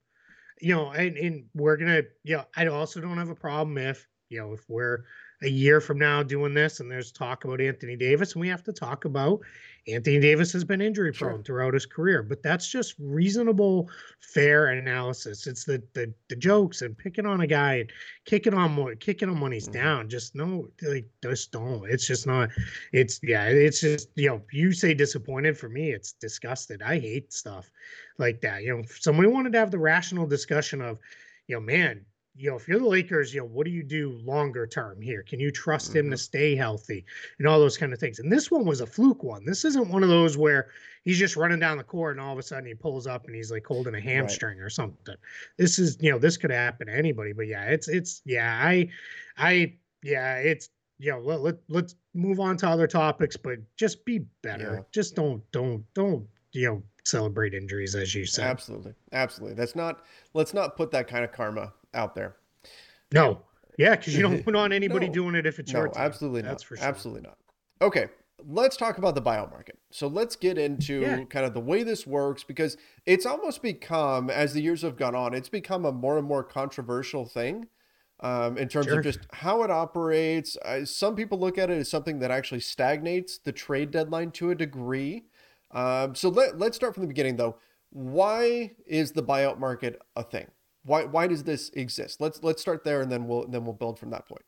You 0.61 0.75
know, 0.75 0.91
and, 0.91 1.17
and 1.17 1.45
we're 1.55 1.77
gonna, 1.77 2.03
you 2.25 2.37
know, 2.37 2.45
I 2.57 2.67
also 2.67 3.01
don't 3.01 3.19
have 3.19 3.29
a 3.29 3.35
problem 3.35 3.79
if, 3.79 4.09
you 4.29 4.41
know, 4.41 4.53
if 4.53 4.69
we're 4.69 5.05
a 5.43 5.49
year 5.49 5.81
from 5.81 5.99
now 5.99 6.23
doing 6.23 6.55
this 6.55 6.81
and 6.81 6.91
there's 6.91 7.13
talk 7.13 7.45
about 7.45 7.61
Anthony 7.61 7.97
Davis, 7.97 8.33
and 8.33 8.41
we 8.41 8.49
have 8.49 8.65
to 8.65 8.73
talk 8.73 9.05
about 9.05 9.41
Anthony 9.89 10.21
Davis 10.21 10.53
has 10.53 10.65
been 10.65 10.83
injury 10.83 11.13
prone 11.13 11.37
sure. 11.37 11.43
throughout 11.43 11.73
his 11.73 11.87
career, 11.87 12.23
but 12.23 12.43
that's 12.43 12.69
just 12.71 12.95
reasonable, 12.99 13.89
fair 14.21 14.67
analysis. 14.67 15.47
It's 15.47 15.65
the 15.65 15.83
the 15.95 16.13
the 16.29 16.37
jokes 16.37 16.83
and 16.83 16.97
picking 16.97 17.25
on 17.25 17.41
a 17.41 17.47
guy 17.47 17.77
and 17.77 17.91
kicking 18.27 18.53
on 18.53 18.73
more 18.73 18.95
kicking 18.95 19.29
him 19.29 19.41
when 19.41 19.53
he's 19.53 19.69
mm-hmm. 19.69 19.83
down. 19.83 20.09
Just 20.09 20.35
no, 20.35 20.69
like 20.83 21.07
just 21.23 21.53
don't. 21.53 21.89
It's 21.89 22.07
just 22.07 22.27
not. 22.27 22.51
It's 22.93 23.19
yeah. 23.23 23.45
It's 23.45 23.81
just 23.81 24.11
you 24.17 24.29
know. 24.29 24.43
You 24.53 24.73
say 24.73 24.93
disappointed 24.93 25.57
for 25.57 25.69
me. 25.69 25.93
It's 25.93 26.13
disgusted. 26.13 26.83
I 26.83 26.99
hate 26.99 27.33
stuff 27.33 27.71
like 28.19 28.41
that. 28.43 28.65
You 28.65 28.77
know, 28.77 28.83
somebody 29.01 29.29
wanted 29.29 29.53
to 29.55 29.59
have 29.59 29.71
the 29.71 29.79
rational 29.79 30.27
discussion 30.27 30.83
of, 30.83 30.99
you 31.47 31.57
know, 31.57 31.61
man, 31.61 32.05
you 32.39 32.49
know, 32.49 32.57
if 32.57 32.69
you're 32.69 32.79
the 32.79 32.87
Lakers, 32.87 33.35
you 33.35 33.41
know, 33.41 33.47
what 33.47 33.65
do 33.65 33.73
you 33.73 33.83
do 33.83 34.13
longer 34.25 34.67
term 34.67 35.03
here? 35.03 35.25
Can 35.25 35.41
you 35.41 35.51
trust 35.51 35.89
mm-hmm. 35.89 35.99
him 35.99 36.05
to 36.11 36.17
mm-hmm. 36.17 36.21
stay 36.21 36.55
healthy 36.55 37.05
and 37.39 37.49
all 37.49 37.59
those 37.59 37.77
kind 37.77 37.93
of 37.93 37.99
things? 37.99 38.21
And 38.21 38.31
this 38.31 38.51
one 38.51 38.65
was 38.65 38.81
a 38.81 38.87
fluke 38.87 39.25
one. 39.25 39.45
This 39.45 39.65
isn't 39.65 39.89
one 39.89 40.05
of 40.05 40.09
those 40.09 40.37
where 40.37 40.69
he's 41.03 41.19
just 41.19 41.37
running 41.37 41.59
down 41.59 41.79
the 41.79 41.85
court 41.85 42.17
and 42.17 42.25
all 42.25 42.33
of 42.33 42.39
a 42.39 42.43
sudden 42.43 42.67
he 42.67 42.75
pulls 42.75 43.09
up 43.09 43.27
and 43.27 43.35
he's 43.35 43.51
like 43.51 43.67
holding 43.67 43.97
a 43.97 44.01
hamstring 44.01 44.59
right. 44.59 44.65
or 44.65 44.71
something. 44.71 45.17
This 45.57 45.81
is, 45.81 45.99
you 46.01 46.13
know, 46.13 46.19
this 46.19 46.37
could 46.37 46.53
happen 46.53 46.87
to 46.87 46.95
anybody. 46.95 47.33
But 47.33 47.49
yeah, 47.49 47.65
it's 47.65 47.89
it's 47.89 48.23
yeah, 48.25 48.61
I 48.63 48.89
I 49.37 49.75
yeah, 50.05 50.37
it's 50.37 50.71
you 50.99 51.11
know, 51.11 51.19
let, 51.19 51.41
let 51.41 51.57
let's 51.69 51.97
move 52.15 52.39
on 52.39 52.57
to 52.59 52.69
other 52.69 52.87
topics, 52.87 53.37
but 53.37 53.59
just 53.77 54.05
be 54.05 54.21
better. 54.43 54.75
Yeah. 54.77 54.83
Just 54.93 55.17
don't 55.17 55.43
don't 55.51 55.85
don't 55.95 56.25
you 56.53 56.69
know 56.69 56.83
celebrate 57.05 57.55
injuries 57.55 57.97
as 57.97 58.15
you 58.15 58.27
said. 58.27 58.47
Absolutely. 58.47 58.95
Absolutely. 59.13 59.57
That's 59.57 59.75
not 59.75 60.05
let's 60.35 60.55
not 60.55 60.77
put 60.77 60.93
that 60.93 61.09
kind 61.09 61.25
of 61.25 61.33
karma 61.33 61.73
out 61.95 62.15
there. 62.15 62.37
No. 63.13 63.43
Yeah, 63.79 63.97
because 63.97 64.17
you 64.17 64.23
don't 64.23 64.45
want 64.53 64.73
anybody 64.73 65.07
no. 65.07 65.13
doing 65.13 65.35
it 65.35 65.47
if 65.47 65.59
it's 65.59 65.73
no, 65.73 65.81
your 65.81 65.89
team. 65.89 66.03
absolutely 66.03 66.43
That's 66.43 66.63
not. 66.63 66.69
for 66.69 66.77
sure. 66.77 66.87
Absolutely 66.87 67.23
not. 67.23 67.39
Okay, 67.81 68.09
let's 68.45 68.77
talk 68.77 68.99
about 68.99 69.15
the 69.15 69.23
buyout 69.23 69.51
market. 69.51 69.79
So 69.91 70.07
let's 70.07 70.37
get 70.37 70.59
into 70.59 71.01
yeah. 71.01 71.25
kind 71.25 71.47
of 71.47 71.55
the 71.55 71.61
way 71.61 71.83
this 71.83 72.07
works 72.07 72.45
because 72.45 72.77
it's 73.07 73.27
almost 73.27 73.63
become, 73.63 74.31
as 74.31 74.53
the 74.53 74.61
years 74.61 74.83
have 74.83 74.97
gone 74.97 75.15
on, 75.15 75.35
it's 75.35 75.49
become 75.49 75.85
a 75.85 75.93
more 75.93 76.19
and 76.19 76.27
more 76.27 76.43
controversial 76.43 77.25
thing 77.25 77.69
um, 78.21 78.59
in 78.59 78.69
terms 78.69 78.87
sure. 78.87 78.99
of 78.99 79.05
just 79.05 79.21
how 79.33 79.63
it 79.63 79.71
operates. 79.71 80.57
Uh, 80.65 80.85
some 80.85 81.15
people 81.15 81.39
look 81.39 81.59
at 81.59 81.71
it 81.71 81.79
as 81.79 81.91
something 81.91 82.19
that 82.19 82.31
actually 82.31 82.61
stagnates 82.61 83.39
the 83.39 83.53
trade 83.53 83.91
deadline 83.91 84.31
to 84.33 84.51
a 84.51 84.55
degree. 84.55 85.25
Um, 85.71 86.15
so 86.15 86.29
let, 86.29 86.59
let's 86.59 86.77
start 86.77 86.95
from 86.95 87.03
the 87.03 87.09
beginning, 87.09 87.37
though. 87.37 87.57
Why 87.91 88.73
is 88.87 89.13
the 89.13 89.23
buyout 89.23 89.59
market 89.59 90.01
a 90.15 90.23
thing? 90.23 90.47
Why 90.89 91.05
why 91.05 91.27
does 91.27 91.45
this 91.45 91.71
exist? 91.75 92.21
Let's 92.21 92.43
let's 92.43 92.63
start 92.63 92.83
there, 92.83 93.03
and 93.03 93.13
then 93.13 93.27
we'll 93.29 93.47
then 93.47 93.65
we'll 93.65 93.75
build 93.75 93.99
from 93.99 94.11
that 94.11 94.27
point. 94.27 94.43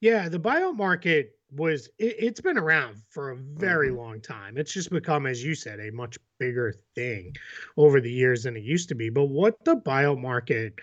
Yeah, 0.00 0.28
the 0.28 0.38
buyout 0.38 0.76
market 0.76 1.32
was 1.52 1.88
it, 1.98 2.22
has 2.22 2.40
been 2.40 2.56
around 2.56 3.02
for 3.08 3.30
a 3.30 3.36
very 3.36 3.88
mm-hmm. 3.88 3.98
long 3.98 4.20
time. 4.20 4.56
It's 4.56 4.72
just 4.72 4.90
become, 4.90 5.26
as 5.26 5.44
you 5.44 5.54
said, 5.54 5.80
a 5.80 5.90
much 5.90 6.16
bigger 6.38 6.74
thing 6.94 7.34
over 7.76 8.00
the 8.00 8.10
years 8.10 8.44
than 8.44 8.56
it 8.56 8.62
used 8.62 8.88
to 8.90 8.94
be. 8.94 9.10
But 9.10 9.26
what 9.26 9.56
the 9.64 9.76
buyout 9.76 10.20
market 10.20 10.74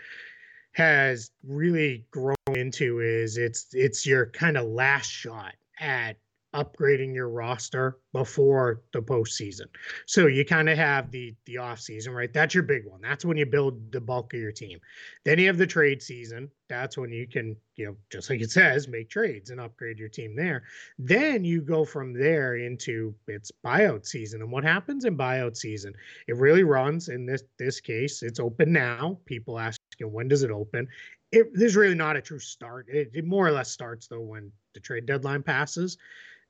has 0.74 1.32
really 1.44 2.06
grown 2.12 2.36
into 2.56 3.00
is 3.00 3.38
it's 3.38 3.68
it's 3.72 4.06
your 4.06 4.28
kind 4.28 4.58
of 4.58 4.68
last 4.68 5.10
shot 5.10 5.54
at 5.80 6.18
upgrading 6.58 7.14
your 7.14 7.30
roster 7.30 8.00
before 8.14 8.82
the 8.92 9.02
postseason. 9.02 9.68
So 10.08 10.26
you 10.26 10.44
kind 10.44 10.70
of 10.70 10.78
have 10.78 11.12
the 11.12 11.36
the 11.46 11.58
off 11.60 11.80
season, 11.80 12.14
right? 12.14 12.34
That's 12.34 12.56
your 12.56 12.64
big 12.64 12.86
one. 12.86 13.02
That's 13.02 13.24
when 13.24 13.38
you 13.38 13.46
build 13.46 13.92
the 13.92 14.02
bulk 14.02 14.34
of 14.34 14.40
your 14.40 14.52
team. 14.52 14.80
Then 15.24 15.38
you 15.38 15.48
have 15.48 15.58
the 15.58 15.68
trade 15.68 16.02
season. 16.02 16.50
That's 16.68 16.98
when 16.98 17.12
you 17.12 17.28
can, 17.28 17.56
you 17.76 17.86
know, 17.86 17.96
just 18.12 18.30
like 18.30 18.42
it 18.42 18.52
says, 18.52 18.88
make 18.88 19.10
trades 19.10 19.52
and 19.52 19.62
upgrade 19.62 20.00
your 20.00 20.10
team 20.10 20.36
there. 20.36 20.64
Then 20.98 21.46
you 21.46 21.62
go 21.62 21.86
from 21.86 22.14
there 22.14 22.56
into 22.56 23.14
it's 23.28 23.52
buyout 23.64 24.06
season. 24.06 24.42
And 24.42 24.52
what 24.52 24.64
happens 24.64 25.06
in 25.06 25.16
buyout 25.16 25.56
season? 25.56 25.94
It 26.28 26.38
really 26.38 26.64
runs 26.64 27.10
in 27.10 27.26
this 27.26 27.44
this 27.60 27.80
case. 27.80 28.24
It's 28.24 28.40
open 28.40 28.74
now. 28.74 29.20
People 29.26 29.60
ask, 29.60 29.80
when 30.02 30.28
does 30.28 30.44
it 30.44 30.52
open? 30.52 30.88
It, 31.32 31.48
there's 31.54 31.76
really 31.76 31.96
not 31.96 32.16
a 32.16 32.22
true 32.22 32.40
start. 32.40 32.88
It, 32.90 33.12
it 33.14 33.26
more 33.26 33.46
or 33.46 33.52
less 33.52 33.70
starts 33.70 34.08
though 34.08 34.22
when 34.22 34.52
the 34.74 34.80
trade 34.80 35.06
deadline 35.06 35.44
passes. 35.44 35.98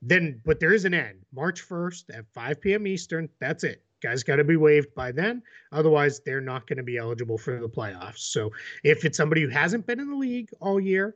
Then, 0.01 0.41
but 0.45 0.59
there 0.59 0.73
is 0.73 0.85
an 0.85 0.93
end. 0.93 1.19
March 1.33 1.67
1st 1.67 2.17
at 2.17 2.25
5 2.33 2.61
p.m. 2.61 2.87
Eastern. 2.87 3.29
That's 3.39 3.63
it. 3.63 3.83
Guys 4.01 4.23
got 4.23 4.35
to 4.35 4.43
be 4.43 4.57
waived 4.57 4.93
by 4.93 5.11
then. 5.11 5.41
Otherwise, 5.71 6.19
they're 6.19 6.39
not 6.39 6.67
going 6.67 6.77
to 6.77 6.83
be 6.83 6.97
eligible 6.97 7.37
for 7.37 7.59
the 7.59 7.67
playoffs. 7.67 8.19
So, 8.19 8.51
if 8.83 9.05
it's 9.05 9.17
somebody 9.17 9.41
who 9.41 9.49
hasn't 9.49 9.87
been 9.87 9.99
in 9.99 10.09
the 10.09 10.15
league 10.15 10.49
all 10.59 10.79
year, 10.79 11.15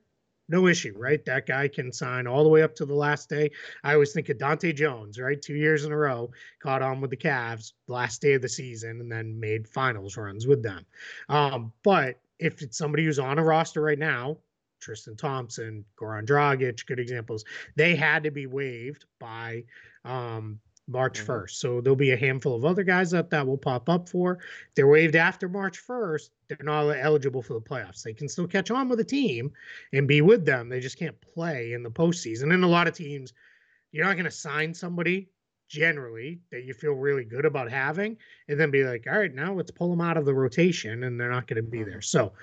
no 0.52 0.68
issue, 0.68 0.94
right? 0.98 1.24
That 1.26 1.46
guy 1.46 1.68
can 1.68 1.94
sign 1.94 2.28
all 2.28 2.44
the 2.44 2.50
way 2.50 2.62
up 2.64 2.76
to 2.76 2.86
the 2.86 2.94
last 2.94 3.30
day. 3.30 3.52
I 3.84 3.94
always 3.94 4.14
think 4.14 4.30
of 4.30 4.38
Dahntay 4.38 4.76
Jones, 4.76 5.20
right? 5.20 5.42
Two 5.42 5.56
years 5.56 5.86
in 5.86 5.92
a 5.92 5.98
row, 5.98 6.32
caught 6.62 6.82
on 6.82 7.00
with 7.02 7.10
the 7.10 7.18
Cavs 7.18 7.74
last 7.88 8.22
day 8.22 8.34
of 8.34 8.42
the 8.42 8.50
season, 8.50 9.00
and 9.00 9.12
then 9.12 9.40
made 9.40 9.68
finals 9.68 10.18
runs 10.18 10.48
with 10.48 10.62
them. 10.62 10.86
Um, 11.30 11.72
but 11.84 12.20
if 12.40 12.62
it's 12.62 12.78
somebody 12.78 13.06
who's 13.06 13.20
on 13.20 13.40
a 13.40 13.44
roster 13.44 13.82
right 13.82 14.00
now, 14.00 14.38
Tristan 14.82 15.16
Thompson, 15.16 15.86
Goran 15.98 16.26
Dragic, 16.26 16.86
good 16.86 17.00
examples. 17.00 17.46
They 17.76 17.96
had 17.96 18.24
to 18.24 18.32
be 18.32 18.48
waived 18.48 19.06
by 19.20 19.64
um, 20.04 20.60
March 20.88 21.20
1st. 21.20 21.26
Mm-hmm. 21.26 21.46
So 21.48 21.82
there'll 21.82 21.96
be 21.96 22.12
a 22.12 22.18
handful 22.18 22.56
of 22.56 22.66
other 22.66 22.84
guys 22.84 23.12
that 23.12 23.30
that 23.30 23.48
will 23.48 23.58
pop 23.58 23.88
up 23.88 24.10
for. 24.10 24.34
If 24.34 24.76
they're 24.76 24.88
waived 24.88 25.16
after 25.16 25.48
March 25.48 25.80
1st, 25.86 26.30
they're 26.50 26.58
not 26.62 26.90
eligible 26.90 27.42
for 27.42 27.54
the 27.54 27.62
playoffs. 27.62 28.04
They 28.04 28.14
can 28.14 28.28
still 28.28 28.48
catch 28.48 28.72
on 28.72 28.90
with 28.90 28.98
the 28.98 29.06
team 29.06 29.52
and 29.94 30.08
be 30.08 30.22
with 30.22 30.46
them. 30.46 30.68
They 30.68 30.80
just 30.80 31.00
can't 31.00 31.20
play 31.22 31.74
in 31.74 31.84
the 31.84 31.92
postseason. 31.92 32.54
And 32.54 32.64
a 32.64 32.68
lot 32.68 32.88
of 32.88 32.94
teams, 32.94 33.34
you're 33.92 34.06
not 34.06 34.16
going 34.16 34.26
to 34.26 34.32
sign 34.32 34.74
somebody 34.74 35.30
generally 35.72 36.42
that 36.52 36.66
you 36.66 36.74
feel 36.74 36.92
really 36.92 37.24
good 37.24 37.46
about 37.46 37.72
having 37.72 38.18
and 38.50 38.60
then 38.60 38.70
be 38.72 38.84
like, 38.84 39.08
all 39.08 39.18
right, 39.18 39.34
now 39.34 39.54
let's 39.54 39.72
pull 39.72 39.90
them 39.90 40.02
out 40.02 40.18
of 40.18 40.26
the 40.26 40.34
rotation 40.34 41.04
and 41.04 41.18
they're 41.18 41.32
not 41.32 41.48
going 41.48 41.64
to 41.64 41.70
be 41.70 41.82
there. 41.82 42.00
Mm-hmm. 42.00 42.02
So 42.02 42.34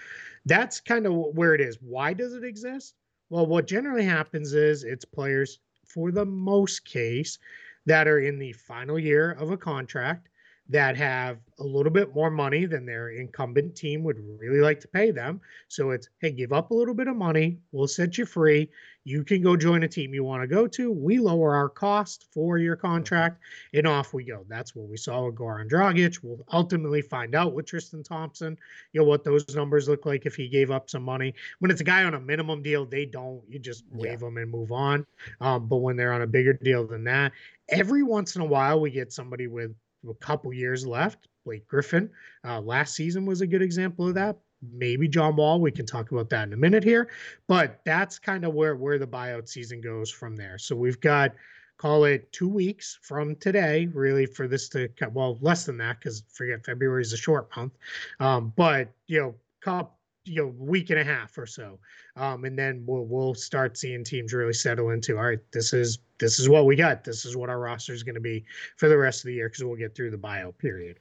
that's 0.47 0.81
kind 0.81 1.07
of 1.07 1.13
where 1.13 1.55
it 1.55 1.61
is. 1.61 1.77
Why 1.83 2.15
does 2.15 2.33
it 2.33 2.43
exist? 2.43 2.95
Well, 3.29 3.47
what 3.47 3.67
generally 3.67 4.05
happens 4.05 4.55
is 4.55 4.83
it's 4.83 5.05
players, 5.05 5.61
for 5.85 6.11
the 6.11 6.25
most 6.25 6.87
case, 6.87 7.39
that 7.85 8.09
are 8.09 8.21
in 8.21 8.39
the 8.39 8.53
final 8.53 8.99
year 8.99 9.33
of 9.33 9.51
a 9.51 9.59
contract 9.59 10.28
that 10.71 10.97
have 10.97 11.39
a 11.61 11.65
little 11.65 11.91
bit 11.91 12.15
more 12.15 12.31
money 12.31 12.67
than 12.67 12.85
their 12.85 13.11
incumbent 13.11 13.75
team 13.75 14.03
would 14.05 14.19
really 14.39 14.61
like 14.61 14.81
to 14.81 14.89
pay 14.89 15.11
them. 15.11 15.41
So 15.69 15.91
it's, 15.91 16.09
hey, 16.21 16.31
give 16.31 16.53
up 16.53 16.71
a 16.71 16.75
little 16.75 16.95
bit 16.95 17.09
of 17.09 17.17
money. 17.17 17.59
We'll 17.73 17.89
set 17.89 18.19
you 18.19 18.27
free. 18.27 18.69
You 19.05 19.25
can 19.25 19.41
go 19.43 19.57
join 19.57 19.83
a 19.85 19.89
team 19.89 20.13
you 20.13 20.23
want 20.23 20.43
to 20.43 20.47
go 20.47 20.67
to. 20.67 20.93
We 20.93 21.19
lower 21.19 21.55
our 21.55 21.71
cost 21.71 22.27
for 22.31 22.59
your 22.59 22.77
contract, 22.77 23.41
and 23.73 23.87
off 23.87 24.13
we 24.13 24.25
go. 24.25 24.45
That's 24.49 24.77
what 24.77 24.87
we 24.89 24.99
saw 24.99 25.25
with 25.25 25.37
Goran 25.37 25.71
Dragic. 25.71 26.19
We'll 26.23 26.45
ultimately 26.53 27.01
find 27.01 27.35
out 27.35 27.55
with 27.55 27.65
Tristan 27.65 28.03
Thompson, 28.03 28.59
you 28.93 29.01
know, 29.01 29.07
what 29.07 29.25
those 29.25 29.55
numbers 29.55 29.89
look 29.89 30.05
like 30.05 30.27
if 30.27 30.37
he 30.37 30.47
gave 30.47 30.71
up 30.71 30.91
some 30.91 31.03
money. 31.03 31.33
When 31.61 31.71
it's 31.71 31.81
a 31.81 31.85
guy 31.85 32.05
on 32.05 32.13
a 32.13 32.21
minimum 32.21 32.63
deal, 32.63 32.85
they 32.85 33.07
don't. 33.07 33.41
You 33.49 33.59
just 33.59 33.85
waive 33.91 34.11
yeah. 34.11 34.17
them 34.17 34.37
and 34.37 34.51
move 34.51 34.73
on. 34.73 35.07
Um, 35.41 35.69
but 35.69 35.79
when 35.79 35.97
they're 35.97 36.13
on 36.13 36.23
a 36.23 36.27
bigger 36.27 36.53
deal 36.53 36.87
than 36.87 37.05
that, 37.05 37.33
every 37.71 38.03
once 38.03 38.37
in 38.37 38.43
a 38.43 38.47
while 38.47 38.79
we 38.79 38.91
get 38.91 39.11
somebody 39.11 39.47
with 39.47 39.75
a 40.09 40.15
couple 40.15 40.53
years 40.53 40.87
left. 40.87 41.29
Blake 41.45 41.67
Griffin 41.67 42.11
uh, 42.45 42.61
last 42.61 42.95
season 42.95 43.25
was 43.25 43.41
a 43.41 43.47
good 43.47 43.63
example 43.63 44.09
of 44.09 44.15
that. 44.15 44.37
Maybe 44.61 45.09
John 45.09 45.37
Wall. 45.37 45.61
We 45.61 45.71
can 45.71 45.87
talk 45.87 46.11
about 46.11 46.29
that 46.31 46.49
in 46.49 46.53
a 46.53 46.57
minute 46.57 46.85
here, 46.85 47.09
but 47.47 47.81
that's 47.85 48.19
kind 48.19 48.45
of 48.45 48.55
where 48.55 48.77
where 48.77 48.99
the 48.99 49.07
buyout 49.07 49.49
season 49.49 49.81
goes 49.81 50.11
from 50.11 50.37
there. 50.37 50.59
So 50.59 50.75
we've 50.75 51.01
got 51.01 51.35
call 51.79 52.05
it 52.05 52.31
two 52.33 52.49
weeks 52.49 52.99
from 53.03 53.37
today, 53.37 53.87
really, 53.87 54.27
for 54.27 54.49
this 54.49 54.69
to 54.71 54.89
well 55.13 55.39
less 55.41 55.65
than 55.65 55.79
that 55.79 56.01
because 56.01 56.25
forget 56.33 56.65
February 56.67 57.03
is 57.03 57.13
a 57.13 57.17
short 57.17 57.49
month, 57.57 57.73
um, 58.21 58.53
but 58.57 58.93
you 59.07 59.21
know, 59.21 59.35
cup 59.61 59.98
you 60.29 60.43
know 60.43 60.55
week 60.59 60.91
and 60.91 60.99
a 60.99 61.05
half 61.05 61.37
or 61.39 61.47
so. 61.47 61.79
Um, 62.17 62.45
and 62.45 62.59
then 62.59 62.85
we'll 62.87 63.05
we'll 63.05 63.35
start 63.35 63.77
seeing 63.77 64.05
teams 64.05 64.33
really 64.33 64.53
settle 64.53 64.91
into 64.91 65.17
all 65.17 65.25
right 65.25 65.39
this 65.53 65.73
is 65.73 65.99
this 66.19 66.39
is 66.39 66.49
what 66.49 66.67
we 66.67 66.77
got. 66.77 67.05
This 67.05 67.25
is 67.25 67.37
what 67.37 67.49
our 67.49 67.59
roster 67.59 67.93
is 67.93 68.03
going 68.03 68.17
to 68.17 68.21
be 68.21 68.45
for 68.77 68.89
the 68.89 68.99
rest 68.99 69.21
of 69.21 69.29
the 69.29 69.35
year 69.35 69.49
because 69.49 69.65
we'll 69.65 69.77
get 69.77 69.95
through 69.95 70.11
the 70.11 70.19
buyout 70.19 70.59
period. 70.59 70.99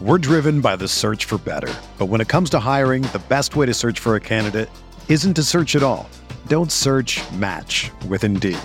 We're 0.00 0.18
driven 0.18 0.60
by 0.60 0.76
the 0.76 0.88
search 0.88 1.24
for 1.24 1.38
better. 1.38 1.72
But 1.98 2.06
when 2.06 2.20
it 2.20 2.28
comes 2.28 2.50
to 2.50 2.58
hiring 2.58 3.02
the 3.02 3.22
best 3.28 3.56
way 3.56 3.64
to 3.66 3.72
search 3.72 3.98
for 3.98 4.16
a 4.16 4.20
candidate 4.20 4.68
isn't 5.08 5.34
to 5.34 5.42
search 5.42 5.74
at 5.76 5.82
all. 5.82 6.08
Don't 6.48 6.70
search 6.70 7.20
match 7.32 7.90
with 8.08 8.22
indeed. 8.24 8.58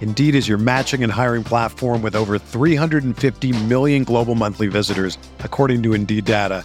Indeed 0.00 0.34
is 0.34 0.48
your 0.48 0.58
matching 0.58 1.04
and 1.04 1.12
hiring 1.12 1.44
platform 1.44 2.02
with 2.02 2.16
over 2.16 2.36
350 2.36 3.64
million 3.66 4.02
global 4.02 4.34
monthly 4.34 4.66
visitors, 4.66 5.16
according 5.38 5.84
to 5.84 5.94
Indeed 5.94 6.24
data, 6.24 6.64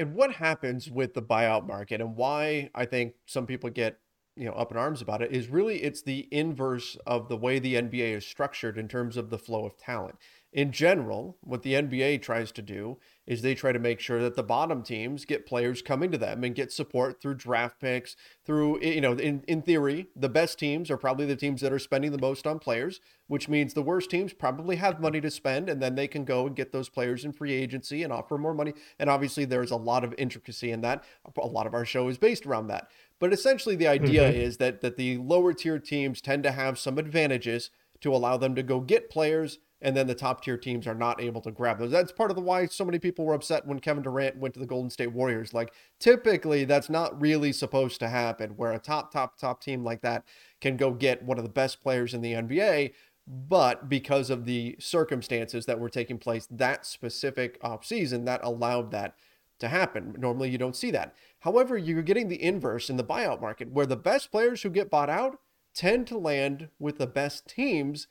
And 0.00 0.14
what 0.14 0.32
happens 0.32 0.90
with 0.90 1.12
the 1.12 1.20
buyout 1.20 1.66
market 1.66 2.00
and 2.00 2.16
why 2.16 2.70
I 2.74 2.86
think 2.86 3.16
some 3.26 3.44
people 3.44 3.68
get 3.68 3.98
you 4.34 4.46
know 4.46 4.52
up 4.52 4.70
in 4.70 4.78
arms 4.78 5.02
about 5.02 5.20
it 5.20 5.30
is 5.30 5.48
really 5.48 5.82
it's 5.82 6.00
the 6.00 6.26
inverse 6.30 6.96
of 7.06 7.28
the 7.28 7.36
way 7.36 7.58
the 7.58 7.74
NBA 7.74 8.16
is 8.16 8.26
structured 8.26 8.78
in 8.78 8.88
terms 8.88 9.18
of 9.18 9.28
the 9.28 9.38
flow 9.38 9.66
of 9.66 9.76
talent. 9.76 10.16
In 10.54 10.72
general, 10.72 11.36
what 11.42 11.62
the 11.62 11.74
NBA 11.74 12.22
tries 12.22 12.50
to 12.52 12.62
do 12.62 12.98
is 13.26 13.42
they 13.42 13.54
try 13.54 13.70
to 13.70 13.78
make 13.78 14.00
sure 14.00 14.20
that 14.20 14.34
the 14.34 14.42
bottom 14.42 14.82
teams 14.82 15.24
get 15.24 15.46
players 15.46 15.82
coming 15.82 16.10
to 16.10 16.18
them 16.18 16.42
and 16.42 16.54
get 16.54 16.72
support 16.72 17.20
through 17.20 17.34
draft 17.34 17.78
picks, 17.80 18.16
through, 18.44 18.80
you 18.82 19.00
know, 19.00 19.12
in, 19.12 19.44
in 19.46 19.62
theory, 19.62 20.08
the 20.16 20.28
best 20.28 20.58
teams 20.58 20.90
are 20.90 20.96
probably 20.96 21.26
the 21.26 21.36
teams 21.36 21.60
that 21.60 21.72
are 21.72 21.78
spending 21.78 22.12
the 22.12 22.18
most 22.18 22.46
on 22.46 22.58
players, 22.58 23.00
which 23.28 23.48
means 23.48 23.72
the 23.72 23.82
worst 23.82 24.10
teams 24.10 24.32
probably 24.32 24.76
have 24.76 25.00
money 25.00 25.20
to 25.20 25.30
spend 25.30 25.68
and 25.68 25.80
then 25.80 25.94
they 25.94 26.08
can 26.08 26.24
go 26.24 26.46
and 26.46 26.56
get 26.56 26.72
those 26.72 26.88
players 26.88 27.24
in 27.24 27.32
free 27.32 27.52
agency 27.52 28.02
and 28.02 28.12
offer 28.12 28.36
more 28.36 28.54
money. 28.54 28.72
And 28.98 29.08
obviously, 29.08 29.44
there's 29.44 29.70
a 29.70 29.76
lot 29.76 30.02
of 30.02 30.14
intricacy 30.18 30.72
in 30.72 30.80
that. 30.80 31.04
A 31.40 31.46
lot 31.46 31.66
of 31.66 31.74
our 31.74 31.84
show 31.84 32.08
is 32.08 32.18
based 32.18 32.46
around 32.46 32.66
that. 32.68 32.88
But 33.20 33.32
essentially, 33.32 33.76
the 33.76 33.88
idea 33.88 34.28
mm-hmm. 34.28 34.40
is 34.40 34.56
that, 34.56 34.80
that 34.80 34.96
the 34.96 35.18
lower 35.18 35.52
tier 35.52 35.78
teams 35.78 36.20
tend 36.20 36.42
to 36.42 36.52
have 36.52 36.78
some 36.78 36.98
advantages 36.98 37.70
to 38.00 38.14
allow 38.14 38.36
them 38.36 38.54
to 38.54 38.62
go 38.62 38.80
get 38.80 39.10
players 39.10 39.58
and 39.82 39.96
then 39.96 40.06
the 40.06 40.14
top 40.14 40.44
tier 40.44 40.56
teams 40.56 40.86
are 40.86 40.94
not 40.94 41.20
able 41.20 41.40
to 41.40 41.50
grab 41.50 41.78
those. 41.78 41.90
That's 41.90 42.12
part 42.12 42.30
of 42.30 42.36
the 42.36 42.42
why 42.42 42.66
so 42.66 42.84
many 42.84 42.98
people 42.98 43.24
were 43.24 43.34
upset 43.34 43.66
when 43.66 43.80
Kevin 43.80 44.02
Durant 44.02 44.36
went 44.36 44.54
to 44.54 44.60
the 44.60 44.66
Golden 44.66 44.90
State 44.90 45.12
Warriors. 45.12 45.54
Like 45.54 45.72
typically 45.98 46.64
that's 46.64 46.90
not 46.90 47.20
really 47.20 47.52
supposed 47.52 47.98
to 48.00 48.08
happen 48.08 48.50
where 48.50 48.72
a 48.72 48.78
top 48.78 49.12
top 49.12 49.38
top 49.38 49.62
team 49.62 49.84
like 49.84 50.02
that 50.02 50.24
can 50.60 50.76
go 50.76 50.92
get 50.92 51.22
one 51.22 51.38
of 51.38 51.44
the 51.44 51.50
best 51.50 51.82
players 51.82 52.14
in 52.14 52.20
the 52.20 52.32
NBA, 52.32 52.92
but 53.26 53.88
because 53.88 54.28
of 54.28 54.44
the 54.44 54.76
circumstances 54.78 55.66
that 55.66 55.80
were 55.80 55.88
taking 55.88 56.18
place 56.18 56.46
that 56.50 56.84
specific 56.84 57.60
offseason 57.62 58.26
that 58.26 58.44
allowed 58.44 58.90
that 58.90 59.14
to 59.60 59.68
happen. 59.68 60.14
Normally 60.18 60.50
you 60.50 60.58
don't 60.58 60.76
see 60.76 60.90
that. 60.90 61.14
However, 61.40 61.76
you're 61.76 62.02
getting 62.02 62.28
the 62.28 62.42
inverse 62.42 62.90
in 62.90 62.96
the 62.96 63.04
buyout 63.04 63.40
market 63.40 63.70
where 63.70 63.86
the 63.86 63.96
best 63.96 64.30
players 64.30 64.62
who 64.62 64.70
get 64.70 64.90
bought 64.90 65.10
out 65.10 65.38
tend 65.74 66.06
to 66.08 66.18
land 66.18 66.68
with 66.78 66.98
the 66.98 67.06
best 67.06 67.46
teams 67.46 68.06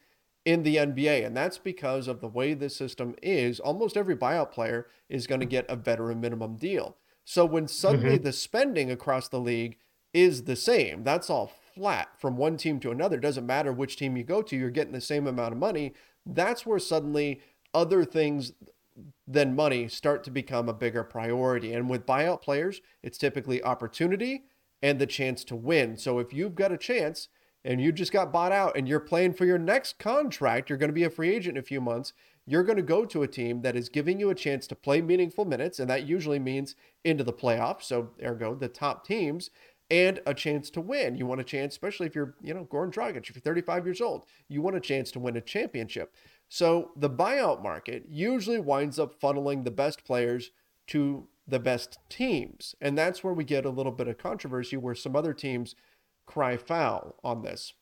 in 0.46 0.64
the 0.64 0.78
NBA. 0.78 1.26
And 1.26 1.36
that's 1.36 1.58
because 1.58 2.08
of 2.08 2.22
the 2.22 2.28
way 2.28 2.54
this 2.54 2.76
system 2.76 3.16
is. 3.22 3.60
Almost 3.60 3.98
every 3.98 4.16
buyout 4.16 4.52
player 4.52 4.88
is 5.10 5.28
going 5.28 5.42
to 5.42 5.46
get 5.46 5.70
a 5.70 5.76
veteran 5.76 6.22
minimum 6.22 6.56
deal. 6.56 6.98
So 7.26 7.46
when 7.46 7.68
suddenly 7.68 8.16
mm-hmm. 8.16 8.24
the 8.24 8.34
spending 8.34 8.90
across 8.90 9.28
the 9.28 9.40
league 9.40 9.78
is 10.14 10.44
the 10.44 10.56
same, 10.56 11.04
that's 11.04 11.30
all 11.30 11.52
flat 11.76 12.10
from 12.20 12.38
one 12.38 12.58
team 12.58 12.80
to 12.80 12.92
another. 12.92 13.18
It 13.18 13.22
doesn't 13.22 13.46
matter 13.46 13.72
which 13.72 13.98
team 13.98 14.18
you 14.18 14.24
go 14.24 14.42
to, 14.42 14.56
you're 14.56 14.72
getting 14.72 14.94
the 14.94 15.02
same 15.02 15.28
amount 15.28 15.54
of 15.54 15.60
money. 15.60 15.94
That's 16.26 16.66
where 16.66 16.80
suddenly 16.80 17.42
other 17.74 18.04
things 18.04 18.54
than 19.28 19.56
money 19.56 19.88
start 19.88 20.24
to 20.24 20.32
become 20.32 20.68
a 20.68 20.74
bigger 20.74 21.04
priority. 21.04 21.74
And 21.74 21.90
with 21.90 22.06
buyout 22.06 22.42
players, 22.42 22.82
it's 23.04 23.18
typically 23.18 23.64
opportunity 23.64 24.46
and 24.82 25.00
the 25.00 25.06
chance 25.06 25.44
to 25.46 25.56
win. 25.56 25.98
So 25.98 26.20
if 26.20 26.34
you've 26.34 26.56
got 26.56 26.72
a 26.72 26.78
chance, 26.78 27.28
and 27.64 27.82
you 27.82 27.92
just 27.92 28.12
got 28.12 28.32
bought 28.32 28.52
out 28.52 28.78
and 28.78 28.88
you're 28.88 29.00
playing 29.00 29.34
for 29.34 29.46
your 29.46 29.58
next 29.58 30.00
contract, 30.00 30.70
you're 30.70 30.78
going 30.78 30.90
to 30.90 30.94
be 30.94 31.04
a 31.04 31.10
free 31.10 31.30
agent 31.30 31.58
in 31.58 31.64
a 31.64 31.66
few 31.66 31.82
months, 31.82 32.14
you're 32.46 32.64
going 32.64 32.78
to 32.78 32.84
go 32.84 33.06
to 33.06 33.22
a 33.22 33.28
team 33.28 33.62
that 33.62 33.76
is 33.76 33.90
giving 33.90 34.20
you 34.20 34.30
a 34.30 34.36
chance 34.36 34.66
to 34.68 34.76
play 34.76 35.02
meaningful 35.02 35.46
minutes, 35.46 35.80
and 35.80 35.90
that 35.90 36.08
usually 36.08 36.40
means 36.40 36.76
into 37.04 37.24
the 37.24 37.34
playoffs. 37.34 37.84
So, 37.84 38.10
ergo, 38.24 38.56
the 38.56 38.68
top 38.68 39.06
teams, 39.06 39.52
and 39.92 40.20
a 40.26 40.34
chance 40.34 40.70
to 40.72 40.82
win. 40.82 41.16
You 41.16 41.26
want 41.26 41.42
a 41.42 41.44
chance, 41.44 41.74
especially 41.74 42.08
if 42.08 42.16
you're, 42.16 42.36
you 42.42 42.54
know, 42.54 42.66
Goran 42.66 42.92
Dragic, 42.92 43.30
if 43.30 43.36
you're 43.36 43.42
35 43.42 43.86
years 43.86 44.02
old, 44.02 44.26
you 44.48 44.62
want 44.62 44.76
a 44.76 44.82
chance 44.82 45.12
to 45.12 45.20
win 45.20 45.38
a 45.38 45.42
championship. 45.42 46.14
So, 46.48 46.92
the 46.96 47.10
buyout 47.10 47.62
market 47.62 48.06
usually 48.10 48.60
winds 48.60 48.98
up 48.98 49.20
funneling 49.20 49.64
the 49.64 49.72
best 49.72 50.04
players 50.04 50.52
to 50.88 51.28
the 51.48 51.60
best 51.60 52.00
teams. 52.10 52.76
And 52.82 52.98
that's 52.98 53.24
where 53.24 53.34
we 53.34 53.44
get 53.44 53.66
a 53.66 53.70
little 53.70 53.92
bit 53.92 54.08
of 54.08 54.18
controversy 54.18 54.78
where 54.78 54.96
some 54.96 55.16
other 55.16 55.34
teams 55.34 55.76
cry 56.30 56.58
foul 56.58 57.16
on 57.24 57.42
this. 57.42 57.74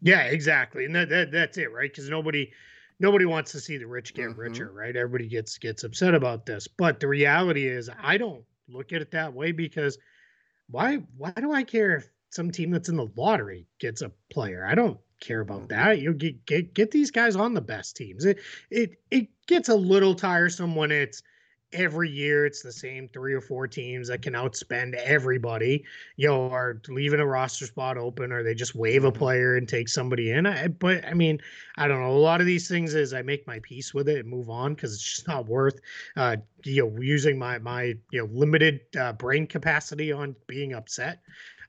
Yeah, 0.00 0.22
exactly, 0.22 0.84
and 0.84 0.94
that, 0.94 1.08
that 1.08 1.32
that's 1.32 1.58
it, 1.58 1.72
right? 1.72 1.90
Because 1.90 2.08
nobody 2.08 2.52
nobody 3.00 3.24
wants 3.24 3.52
to 3.52 3.60
see 3.60 3.78
the 3.78 3.86
rich 3.86 4.14
get 4.14 4.30
mm-hmm. 4.30 4.40
richer, 4.40 4.70
right? 4.72 4.94
Everybody 4.94 5.28
gets 5.28 5.58
gets 5.58 5.82
upset 5.82 6.14
about 6.14 6.46
this, 6.46 6.68
but 6.68 7.00
the 7.00 7.08
reality 7.08 7.66
is, 7.66 7.90
I 8.00 8.16
don't 8.16 8.44
look 8.68 8.92
at 8.92 9.02
it 9.02 9.10
that 9.10 9.34
way 9.34 9.50
because 9.50 9.98
why 10.70 11.02
why 11.16 11.32
do 11.32 11.52
I 11.52 11.64
care 11.64 11.96
if 11.96 12.08
some 12.30 12.52
team 12.52 12.70
that's 12.70 12.88
in 12.88 12.96
the 12.96 13.10
lottery 13.16 13.66
gets 13.80 14.02
a 14.02 14.12
player? 14.30 14.64
I 14.64 14.76
don't 14.76 15.00
care 15.20 15.40
about 15.40 15.68
mm-hmm. 15.68 15.76
that. 15.76 16.00
You 16.00 16.14
get 16.14 16.46
get 16.46 16.74
get 16.74 16.90
these 16.92 17.10
guys 17.10 17.34
on 17.34 17.54
the 17.54 17.60
best 17.60 17.96
teams. 17.96 18.24
It 18.24 18.38
it 18.70 18.92
it 19.10 19.28
gets 19.48 19.68
a 19.68 19.74
little 19.74 20.14
tiresome 20.14 20.76
when 20.76 20.92
it's 20.92 21.24
every 21.72 22.08
year 22.08 22.46
it's 22.46 22.62
the 22.62 22.72
same 22.72 23.08
three 23.08 23.34
or 23.34 23.40
four 23.40 23.68
teams 23.68 24.08
that 24.08 24.22
can 24.22 24.32
outspend 24.32 24.94
everybody, 24.94 25.84
you 26.16 26.26
know, 26.26 26.50
are 26.50 26.80
leaving 26.88 27.20
a 27.20 27.26
roster 27.26 27.66
spot 27.66 27.98
open 27.98 28.32
or 28.32 28.42
they 28.42 28.54
just 28.54 28.74
waive 28.74 29.04
a 29.04 29.12
player 29.12 29.56
and 29.56 29.68
take 29.68 29.88
somebody 29.88 30.30
in. 30.30 30.46
I, 30.46 30.68
but 30.68 31.04
I 31.04 31.14
mean, 31.14 31.40
I 31.76 31.86
don't 31.86 32.00
know. 32.00 32.10
A 32.10 32.18
lot 32.18 32.40
of 32.40 32.46
these 32.46 32.68
things 32.68 32.94
is 32.94 33.12
I 33.12 33.22
make 33.22 33.46
my 33.46 33.58
peace 33.60 33.92
with 33.92 34.08
it 34.08 34.20
and 34.20 34.28
move 34.28 34.48
on 34.48 34.74
because 34.74 34.94
it's 34.94 35.02
just 35.02 35.28
not 35.28 35.46
worth, 35.46 35.80
uh, 36.16 36.36
you 36.64 36.84
know, 36.84 37.00
using 37.00 37.38
my 37.38 37.58
my 37.58 37.94
you 38.10 38.20
know 38.20 38.28
limited 38.32 38.80
uh, 38.98 39.12
brain 39.12 39.46
capacity 39.46 40.10
on 40.12 40.34
being 40.46 40.72
upset 40.72 41.20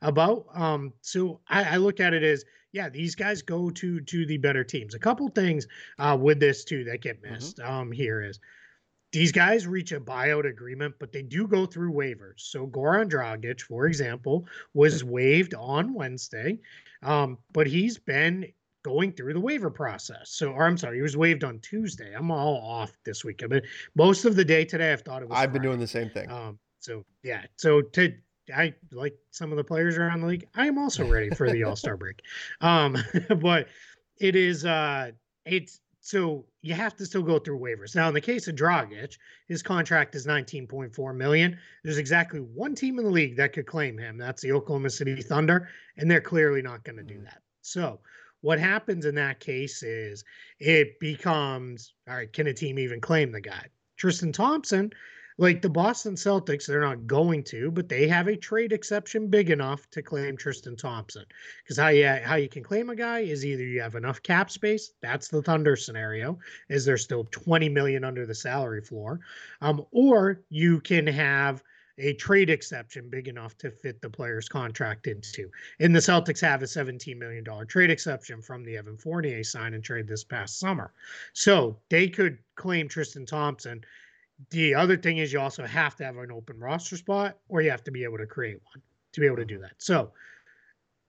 about. 0.02 0.46
Um, 0.54 0.94
so 1.02 1.42
I, 1.50 1.76
I 1.76 1.78
look 1.78 2.00
at 2.00 2.14
it 2.14 2.24
as 2.24 2.46
yeah, 2.72 2.90
these 2.90 3.16
guys 3.16 3.42
go 3.42 3.70
to 3.72 4.00
to 4.00 4.26
the 4.26 4.38
better 4.38 4.64
teams. 4.64 4.94
A 4.94 5.00
couple 5.00 5.28
things 5.30 5.68
uh, 5.98 6.18
with 6.20 6.40
this 6.40 6.64
too 6.64 6.84
that 6.86 7.02
get 7.02 7.22
mm-hmm. 7.22 7.34
missed 7.34 7.58
mm-hmm. 7.58 7.72
um, 7.72 7.92
here 7.92 8.22
is 8.22 8.40
these 9.12 9.32
guys 9.32 9.66
reach 9.66 9.92
a 9.92 10.00
buyout 10.00 10.48
agreement, 10.48 10.96
but 11.00 11.12
they 11.12 11.24
do 11.24 11.48
go 11.48 11.66
through 11.66 11.94
waivers. 11.94 12.38
So 12.38 12.68
Goran 12.68 13.10
Dragic, 13.10 13.62
for 13.62 13.88
example, 13.88 14.46
was 14.74 15.04
waived 15.04 15.54
on 15.56 15.94
Wednesday, 15.94 16.60
um, 17.02 17.38
but 17.52 17.68
he's 17.68 17.98
been 17.98 18.46
going 18.84 19.12
through 19.12 19.34
the 19.34 19.40
waiver 19.40 19.70
process. 19.70 20.32
So, 20.32 20.52
or 20.52 20.66
I'm 20.66 20.78
sorry, 20.78 20.98
he 20.98 21.02
was 21.02 21.18
waived 21.18 21.44
on 21.44 21.60
Tuesday. 21.60 22.14
I'm 22.16 22.32
all 22.32 22.58
off 22.58 22.92
this 23.04 23.26
week. 23.26 23.42
I 23.44 23.48
mean, 23.48 23.62
most 23.96 24.26
of 24.26 24.36
the 24.36 24.46
day 24.46 24.64
today, 24.64 24.94
I've 24.94 25.02
thought 25.02 25.22
it 25.22 25.30
was. 25.30 25.36
I've 25.36 25.46
Friday. 25.46 25.54
been 25.54 25.62
doing 25.64 25.80
the 25.80 25.88
same 25.88 26.10
thing. 26.10 26.30
Um, 26.32 26.60
so 26.80 27.04
yeah, 27.24 27.44
so 27.58 27.82
to 27.82 28.14
I 28.56 28.74
like 28.92 29.16
some 29.32 29.52
of 29.52 29.58
the 29.58 29.64
players 29.64 29.98
around 29.98 30.22
the 30.22 30.28
league. 30.28 30.48
I 30.56 30.68
am 30.68 30.78
also 30.78 31.06
ready 31.08 31.30
for 31.30 31.52
the 31.52 31.64
All 31.66 31.76
Star 31.76 31.98
break, 31.98 32.22
um, 32.62 32.98
but 33.40 33.68
it 34.20 34.36
is 34.36 34.66
uh, 34.66 35.12
it's 35.46 35.82
so 36.02 36.46
you 36.62 36.74
have 36.74 36.96
to 36.98 37.06
still 37.06 37.22
go 37.22 37.40
through 37.40 37.60
waivers. 37.60 37.96
Now, 37.96 38.08
in 38.08 38.14
the 38.14 38.22
case 38.22 38.48
of 38.48 38.56
Dragic, 38.56 39.18
his 39.48 39.62
contract 39.62 40.16
is 40.16 40.26
19.4 40.26 41.16
million. 41.16 41.58
There's 41.84 41.98
exactly 41.98 42.40
one 42.40 42.76
team 42.76 43.00
in 43.00 43.06
the 43.06 43.12
league 43.12 43.36
that 43.38 43.54
could 43.54 43.66
claim 43.66 43.98
him. 43.98 44.18
That's 44.18 44.42
the 44.42 44.52
Oklahoma 44.54 44.90
City 44.90 45.22
Thunder, 45.22 45.70
and 45.98 46.10
they're 46.10 46.22
clearly 46.22 46.62
not 46.62 46.84
going 46.84 46.98
to 46.98 47.04
do 47.04 47.20
mm. 47.20 47.26
that. 47.26 47.42
So, 47.62 48.00
what 48.42 48.60
happens 48.60 49.06
in 49.06 49.16
that 49.16 49.42
case 49.42 49.84
is 49.84 50.24
it 50.60 50.98
becomes 51.02 51.94
all 52.08 52.16
right, 52.16 52.32
can 52.32 52.48
a 52.48 52.54
team 52.54 52.80
even 52.80 53.02
claim 53.02 53.32
the 53.32 53.42
guy? 53.42 53.66
Tristan 53.98 54.32
Thompson 54.32 54.92
like 55.40 55.62
the 55.62 55.70
Boston 55.70 56.16
Celtics, 56.16 56.68
they're 56.68 56.82
not 56.82 57.08
going 57.08 57.44
to, 57.46 57.72
but 57.72 57.88
they 57.88 58.10
have 58.10 58.28
a 58.28 58.36
trade 58.36 58.74
exception 58.74 59.30
big 59.30 59.50
enough 59.50 59.90
to 59.92 60.02
claim 60.02 60.36
Tristan 60.36 60.76
Thompson. 60.76 61.24
Because 61.64 61.78
how 61.78 61.88
you 61.88 62.06
how 62.08 62.36
you 62.36 62.50
can 62.50 62.62
claim 62.62 62.90
a 62.90 62.96
guy 62.96 63.20
is 63.20 63.46
either 63.46 63.64
you 63.64 63.82
have 63.82 63.96
enough 63.96 64.22
cap 64.22 64.52
space, 64.52 64.92
that's 65.02 65.30
the 65.30 65.42
Thunder 65.42 65.78
scenario, 65.78 66.38
is 66.68 66.84
there 66.84 66.98
still 66.98 67.24
20 67.32 67.70
million 67.70 68.04
under 68.04 68.26
the 68.26 68.36
salary 68.36 68.82
floor, 68.82 69.22
um, 69.62 69.86
or 69.92 70.42
you 70.50 70.82
can 70.82 71.08
have 71.08 71.64
a 72.00 72.14
trade 72.14 72.50
exception 72.50 73.10
big 73.10 73.30
enough 73.30 73.58
to 73.60 73.72
fit 73.72 74.02
the 74.02 74.10
player's 74.10 74.50
contract 74.50 75.08
into. 75.08 75.50
And 75.80 75.96
the 75.96 76.00
Celtics 76.00 76.42
have 76.42 76.62
a 76.64 76.66
$17 76.66 77.18
million 77.18 77.46
trade 77.68 77.90
exception 77.90 78.42
from 78.42 78.64
the 78.64 78.78
Evan 78.78 78.98
Fournier 78.98 79.44
sign 79.44 79.74
and 79.74 79.84
trade 79.84 80.08
this 80.08 80.24
past 80.24 80.60
summer. 80.60 80.94
So 81.34 81.78
they 81.90 82.08
could 82.08 82.40
claim 82.56 82.88
Tristan 82.88 83.26
Thompson. 83.26 83.84
The 84.52 84.76
other 84.76 84.98
thing 84.98 85.18
is 85.18 85.34
you 85.34 85.40
also 85.40 85.66
have 85.66 85.96
to 85.98 86.06
have 86.06 86.18
an 86.18 86.32
open 86.32 86.60
roster 86.60 86.98
spot 86.98 87.38
or 87.50 87.62
you 87.62 87.72
have 87.72 87.84
to 87.84 87.92
be 87.92 88.04
able 88.04 88.18
to 88.18 88.26
create 88.26 88.60
one 88.74 88.82
to 89.14 89.20
be 89.20 89.26
able 89.26 89.38
to 89.38 89.46
do 89.46 89.60
that. 89.60 89.74
So 89.78 90.12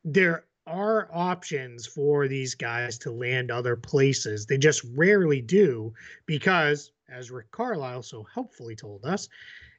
there 0.04 0.44
are 0.66 1.08
options 1.12 1.86
for 1.86 2.28
these 2.28 2.54
guys 2.54 2.98
to 2.98 3.10
land 3.10 3.50
other 3.50 3.76
places. 3.76 4.46
They 4.46 4.58
just 4.58 4.84
rarely 4.94 5.40
do 5.40 5.92
because, 6.26 6.92
as 7.08 7.30
Rick 7.30 7.50
Carlisle 7.50 8.02
so 8.02 8.24
helpfully 8.32 8.76
told 8.76 9.04
us, 9.04 9.28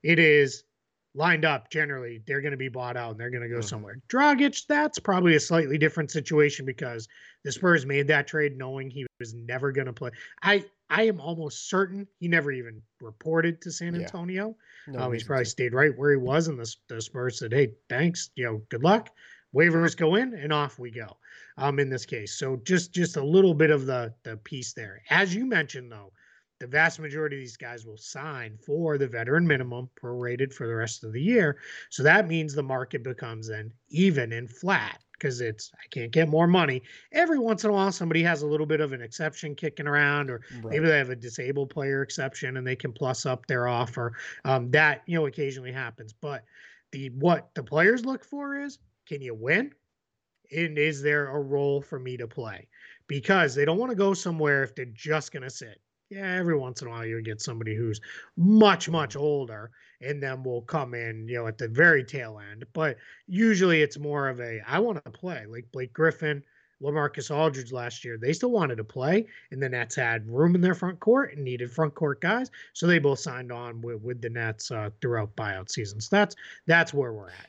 it 0.04 0.20
is 0.20 0.64
lined 1.14 1.46
up, 1.46 1.70
generally 1.70 2.22
they're 2.26 2.42
going 2.42 2.52
to 2.52 2.58
be 2.58 2.70
bought 2.70 2.96
out 2.96 3.12
and 3.12 3.20
they're 3.20 3.30
going 3.30 3.44
to 3.44 3.50
go 3.50 3.56
mm-hmm. 3.56 3.66
somewhere. 3.66 3.98
Dragic, 4.08 4.66
that's 4.68 5.00
probably 5.00 5.36
a 5.36 5.40
slightly 5.40 5.78
different 5.78 6.12
situation 6.12 6.66
because 6.66 7.08
the 7.44 7.52
Spurs 7.52 7.86
made 7.86 8.08
that 8.08 8.28
trade 8.28 8.58
knowing 8.58 8.90
he 8.90 9.06
was 9.20 9.34
never 9.34 9.72
going 9.72 9.88
to 9.88 9.94
play. 9.94 10.12
I 10.42 10.66
I 10.90 11.04
am 11.04 11.22
almost 11.22 11.70
certain 11.70 12.08
he 12.20 12.28
never 12.28 12.52
even 12.52 12.82
reported 13.00 13.62
to 13.62 13.72
San 13.72 13.96
Antonio. 13.96 14.56
Yeah. 14.88 14.94
No 14.94 15.06
um, 15.06 15.14
he's 15.14 15.24
probably 15.24 15.46
to. 15.46 15.50
stayed 15.50 15.74
right 15.74 15.98
where 15.98 16.12
he 16.12 16.18
was, 16.18 16.48
and 16.48 16.60
the, 16.60 16.76
the 16.88 17.02
Spurs 17.02 17.40
said, 17.40 17.54
"Hey, 17.54 17.74
thanks, 17.90 18.30
you 18.36 18.46
know, 18.46 18.62
good 18.70 18.84
luck." 18.84 19.10
Waivers 19.56 19.98
go 19.98 20.16
in, 20.16 20.34
and 20.34 20.54
off 20.54 20.80
we 20.80 20.92
go. 20.92 21.18
Um, 21.58 21.80
in 21.80 21.90
this 21.90 22.06
case, 22.06 22.38
so 22.38 22.56
just 22.64 22.94
just 22.94 23.18
a 23.18 23.24
little 23.24 23.54
bit 23.54 23.70
of 23.70 23.86
the 23.86 24.14
the 24.24 24.38
piece 24.38 24.74
there. 24.74 25.02
As 25.10 25.36
you 25.36 25.46
mentioned, 25.46 25.92
though, 25.92 26.12
the 26.62 26.68
vast 26.68 27.00
majority 27.00 27.38
of 27.38 27.42
these 27.42 27.58
guys 27.58 27.88
will 27.88 27.98
sign 27.98 28.56
for 28.64 29.00
the 29.00 29.08
veteran 29.08 29.48
minimum 29.48 29.90
prorated 30.00 30.54
for 30.54 30.68
the 30.68 30.76
rest 30.76 31.04
of 31.04 31.12
the 31.12 31.22
year. 31.22 31.58
So 31.90 32.04
that 32.04 32.28
means 32.28 32.54
the 32.54 32.62
market 32.62 33.04
becomes 33.04 33.48
then 33.48 33.74
even 33.90 34.32
and 34.32 34.48
flat 34.48 35.02
because 35.14 35.42
it's 35.42 35.72
I 35.74 35.88
can't 35.90 36.12
get 36.12 36.30
more 36.30 36.46
money. 36.46 36.84
Every 37.12 37.40
once 37.40 37.64
in 37.64 37.72
a 37.72 37.74
while, 37.74 37.92
somebody 37.92 38.22
has 38.22 38.44
a 38.44 38.48
little 38.48 38.68
bit 38.68 38.80
of 38.80 38.94
an 38.94 39.02
exception 39.02 39.56
kicking 39.56 39.88
around, 39.88 40.30
or 40.30 40.42
right. 40.62 40.74
maybe 40.74 40.86
they 40.86 41.00
have 41.00 41.10
a 41.10 41.16
disabled 41.16 41.72
player 41.72 42.04
exception 42.04 42.58
and 42.58 42.66
they 42.66 42.76
can 42.76 42.94
plus 42.94 43.26
up 43.26 43.48
their 43.48 43.68
offer. 43.68 44.14
Um, 44.46 44.70
that 44.70 45.02
you 45.08 45.18
know 45.18 45.26
occasionally 45.26 45.72
happens, 45.72 46.14
but 46.14 46.44
the 46.92 47.10
what 47.10 47.50
the 47.56 47.64
players 47.64 48.06
look 48.06 48.24
for 48.24 48.62
is 48.62 48.78
can 49.08 49.20
you 49.20 49.34
win, 49.34 49.74
and 50.56 50.78
is 50.78 51.02
there 51.02 51.30
a 51.30 51.42
role 51.42 51.82
for 51.82 52.00
me 52.00 52.18
to 52.18 52.28
play? 52.28 52.68
Because 53.08 53.56
they 53.56 53.66
don't 53.66 53.80
want 53.80 53.90
to 53.90 53.96
go 53.96 54.14
somewhere 54.14 54.64
if 54.64 54.76
they're 54.76 54.86
just 54.86 55.32
going 55.32 55.44
to 55.44 55.50
sit 55.50 55.82
yeah, 56.12 56.36
every 56.36 56.58
once 56.58 56.82
in 56.82 56.90
a 56.90 56.92
while 56.92 57.06
you'll 57.06 57.22
get 57.22 57.42
somebody 57.42 57.74
who's 57.74 58.02
much, 58.36 58.90
much 58.90 59.16
older 59.16 59.72
and 60.02 60.22
then 60.22 60.44
will 60.44 60.62
come 60.62 60.94
in, 60.94 61.26
you 61.28 61.38
know, 61.38 61.48
at 61.48 61.58
the 61.58 61.70
very 61.70 62.04
tail 62.04 62.42
end. 62.52 62.66
But 62.74 62.98
usually 63.28 63.82
it's 63.82 63.98
more 63.98 64.28
of 64.28 64.42
a 64.42 64.60
I 64.68 64.80
want 64.80 65.04
to 65.04 65.12
play. 65.12 65.46
Like 65.48 65.72
Blake 65.72 65.94
Griffin, 65.94 66.44
Lamarcus 66.82 67.34
Aldridge 67.34 67.72
last 67.72 68.04
year, 68.04 68.18
they 68.18 68.34
still 68.34 68.52
wanted 68.52 68.76
to 68.76 68.84
play, 68.84 69.26
and 69.52 69.64
the 69.64 69.70
Nets 69.70 69.96
had 69.96 70.28
room 70.28 70.54
in 70.54 70.62
their 70.62 70.76
front 70.76 71.00
court 71.00 71.34
and 71.34 71.46
needed 71.46 71.72
front 71.72 71.96
court 71.96 72.20
guys, 72.20 72.52
so 72.74 72.88
they 72.88 73.00
both 73.00 73.20
signed 73.20 73.52
on 73.52 73.82
with, 73.82 74.02
with 74.02 74.22
the 74.22 74.30
Nets 74.30 74.72
uh, 74.72 74.90
throughout 75.00 75.34
buyout 75.36 75.70
seasons. 75.70 76.10
That's 76.10 76.36
that's 76.68 76.94
where 76.94 77.14
we're 77.14 77.30
at. 77.30 77.48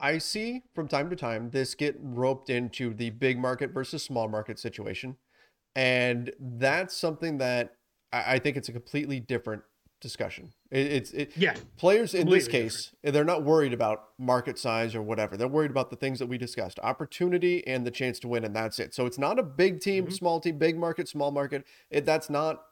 I 0.00 0.18
see 0.18 0.62
from 0.74 0.88
time 0.88 1.10
to 1.10 1.16
time 1.16 1.50
this 1.50 1.74
get 1.74 1.96
roped 2.00 2.50
into 2.50 2.92
the 2.92 3.10
big 3.10 3.38
market 3.38 3.70
versus 3.70 4.02
small 4.02 4.28
market 4.28 4.58
situation, 4.58 5.16
and 5.76 6.32
that's 6.40 6.96
something 6.96 7.38
that 7.38 7.76
I, 8.14 8.34
I 8.34 8.38
think 8.38 8.56
it's 8.56 8.68
a 8.68 8.72
completely 8.72 9.20
different 9.20 9.62
discussion. 10.00 10.52
It, 10.70 10.86
it's 10.86 11.10
it, 11.12 11.32
yeah. 11.36 11.54
Players 11.76 12.14
in 12.14 12.28
this 12.28 12.46
case, 12.46 12.92
different. 12.92 13.14
they're 13.14 13.24
not 13.24 13.42
worried 13.42 13.72
about 13.72 14.10
market 14.18 14.58
size 14.58 14.94
or 14.94 15.02
whatever. 15.02 15.36
They're 15.36 15.48
worried 15.48 15.70
about 15.70 15.90
the 15.90 15.96
things 15.96 16.18
that 16.20 16.26
we 16.26 16.38
discussed: 16.38 16.78
opportunity 16.82 17.66
and 17.66 17.84
the 17.84 17.90
chance 17.90 18.18
to 18.20 18.28
win, 18.28 18.44
and 18.44 18.54
that's 18.54 18.78
it. 18.78 18.94
So 18.94 19.06
it's 19.06 19.18
not 19.18 19.38
a 19.38 19.42
big 19.42 19.80
team, 19.80 20.04
mm-hmm. 20.04 20.12
small 20.12 20.40
team, 20.40 20.58
big 20.58 20.78
market, 20.78 21.08
small 21.08 21.30
market. 21.30 21.64
It, 21.90 22.04
that's 22.04 22.30
not 22.30 22.62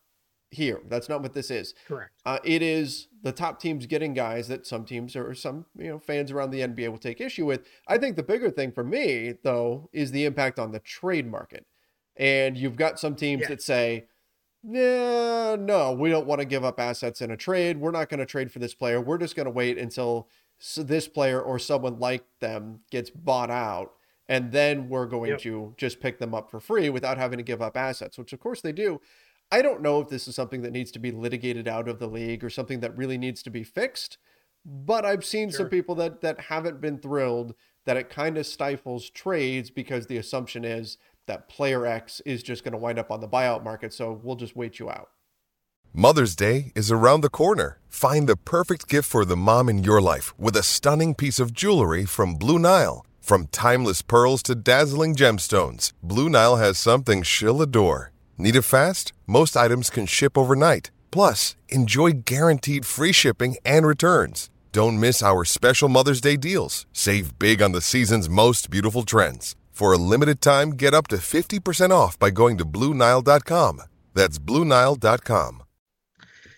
here. 0.51 0.81
That's 0.89 1.09
not 1.09 1.23
what 1.23 1.33
this 1.33 1.51
is. 1.51 1.75
Correct. 1.89 2.13
Uh, 2.27 2.39
it 2.45 2.63
is 2.63 3.09
the 3.23 3.33
top 3.33 3.59
teams 3.59 3.87
getting 3.87 4.13
guys 4.15 4.49
that 4.49 4.67
some 4.67 4.85
teams 4.85 5.17
or 5.17 5.35
some 5.35 5.67
you 5.77 5.89
know 5.89 5.99
fans 5.99 6.31
around 6.31 6.51
the 6.51 6.61
NBA 6.61 6.89
will 6.91 6.99
take 6.99 7.21
issue 7.21 7.47
with. 7.47 7.67
I 7.89 7.99
think 7.99 8.17
the 8.17 8.23
bigger 8.23 8.51
thing 8.51 8.71
for 8.71 8.85
me 8.85 9.35
though 9.43 9.89
is 9.93 10.13
the 10.13 10.25
impact 10.25 10.59
on 10.59 10.71
the 10.71 10.81
trade 10.81 11.27
market. 11.27 11.67
And 12.17 12.59
you've 12.59 12.77
got 12.77 13.01
some 13.01 13.15
teams 13.17 13.43
yeah. 13.43 13.49
that 13.49 13.63
say, 13.63 14.05
yeah, 14.65 15.57
no, 15.59 15.93
we 15.93 16.11
don't 16.11 16.27
want 16.27 16.41
to 16.41 16.45
give 16.45 16.65
up 16.65 16.79
assets 16.79 17.21
in 17.21 17.31
a 17.31 17.37
trade. 17.37 17.79
We're 17.79 17.91
not 17.91 18.09
going 18.09 18.21
to 18.21 18.27
trade 18.27 18.53
for 18.53 18.59
this 18.59 18.75
player. 18.75 19.01
We're 19.01 19.19
just 19.19 19.35
going 19.35 19.47
to 19.47 19.51
wait 19.51 19.77
until 19.77 20.29
this 20.77 21.09
player 21.09 21.41
or 21.41 21.59
someone 21.59 21.99
like 21.99 22.25
them 22.41 22.81
gets 22.91 23.11
bought 23.11 23.51
out. 23.51 23.95
And 24.29 24.53
then 24.53 24.89
we're 24.89 25.07
going 25.07 25.31
yep. 25.31 25.41
to 25.41 25.75
just 25.77 26.01
pick 26.01 26.19
them 26.19 26.33
up 26.33 26.51
for 26.51 26.61
free 26.61 26.89
without 26.91 27.19
having 27.19 27.39
to 27.39 27.43
give 27.43 27.61
up 27.61 27.77
assets, 27.77 28.17
which 28.17 28.33
of 28.33 28.39
course 28.39 28.61
they 28.61 28.73
do. 28.73 29.01
I 29.51 29.61
don't 29.61 29.83
know 29.83 30.01
if 30.01 30.09
this 30.09 30.29
is 30.29 30.37
something 30.37 30.63
that 30.63 30.73
needs 30.73 30.93
to 30.93 30.99
be 30.99 31.11
litigated 31.11 31.67
out 31.67 31.89
of 31.89 31.99
the 31.99 32.07
league 32.07 32.45
or 32.45 32.49
something 32.49 32.81
that 32.81 32.97
really 32.97 33.19
needs 33.19 33.43
to 33.43 33.51
be 33.51 33.65
fixed. 33.65 34.17
But 34.65 35.05
I've 35.05 35.25
seen 35.25 35.51
sure. 35.51 35.59
some 35.59 35.69
people 35.69 35.97
that 35.97 36.21
that 36.21 36.41
haven't 36.43 36.81
been 36.81 36.99
thrilled 36.99 37.55
that 37.85 37.97
it 37.97 38.09
kind 38.09 38.39
of 38.39 38.47
stifles 38.47 39.11
trades 39.11 39.71
because 39.71 40.07
the 40.07 40.17
assumption 40.17 40.65
is 40.65 40.99
that 41.27 41.49
player 41.49 41.87
X 41.87 42.21
is 42.27 42.43
just 42.43 42.65
going 42.65 42.73
to 42.73 42.79
wind 42.79 42.99
up 42.99 43.11
on 43.11 43.21
the 43.21 43.29
buyout 43.29 43.63
market. 43.63 43.93
So 43.93 44.21
we'll 44.23 44.37
just 44.37 44.57
wait 44.57 44.79
you 44.79 44.91
out. 44.91 45.11
Mother's 45.95 46.35
Day 46.35 46.73
is 46.75 46.91
around 46.91 47.21
the 47.21 47.29
corner. 47.29 47.79
Find 47.89 48.27
the 48.27 48.37
perfect 48.37 48.89
gift 48.89 49.09
for 49.09 49.27
the 49.27 49.37
mom 49.37 49.69
in 49.69 49.85
your 49.85 50.01
life 50.01 50.33
with 50.39 50.57
a 50.57 50.63
stunning 50.63 51.15
piece 51.15 51.39
of 51.39 51.53
jewelry 51.53 52.07
from 52.07 52.37
Blue 52.37 52.59
Nile. 52.59 53.05
From 53.21 53.49
timeless 53.49 54.01
pearls 54.01 54.43
to 54.45 54.55
dazzling 54.55 55.15
gemstones, 55.15 55.93
Blue 56.03 56.31
Nile 56.31 56.57
has 56.57 56.79
something 56.79 57.23
she'll 57.23 57.61
adore. 57.61 58.11
Need 58.39 58.57
it 58.57 58.63
fast? 58.63 59.13
Most 59.27 59.57
items 59.57 59.91
can 59.91 60.07
ship 60.07 60.39
overnight. 60.39 60.91
Plus, 61.11 61.57
enjoy 61.69 62.13
guaranteed 62.13 62.87
free 62.87 63.13
shipping 63.13 63.57
and 63.65 63.87
returns. 63.87 64.49
Don't 64.73 64.99
miss 64.99 65.23
our 65.23 65.45
special 65.45 65.91
Mother's 65.91 66.23
Day 66.23 66.39
deals. 66.39 66.87
Save 66.95 67.39
big 67.39 67.61
on 67.61 67.73
the 67.73 67.83
season's 67.83 68.31
most 68.31 68.71
beautiful 68.71 69.03
trends. 69.03 69.55
For 69.73 69.95
a 69.95 69.99
limited 69.99 70.43
time, 70.43 70.73
get 70.73 70.93
up 70.93 71.09
to 71.09 71.17
50% 71.17 71.91
off 71.91 72.19
by 72.19 72.31
going 72.31 72.59
to 72.59 72.65
Bluenile.com. 72.65 73.81
That's 74.15 74.39
Bluenile.com. 74.39 75.63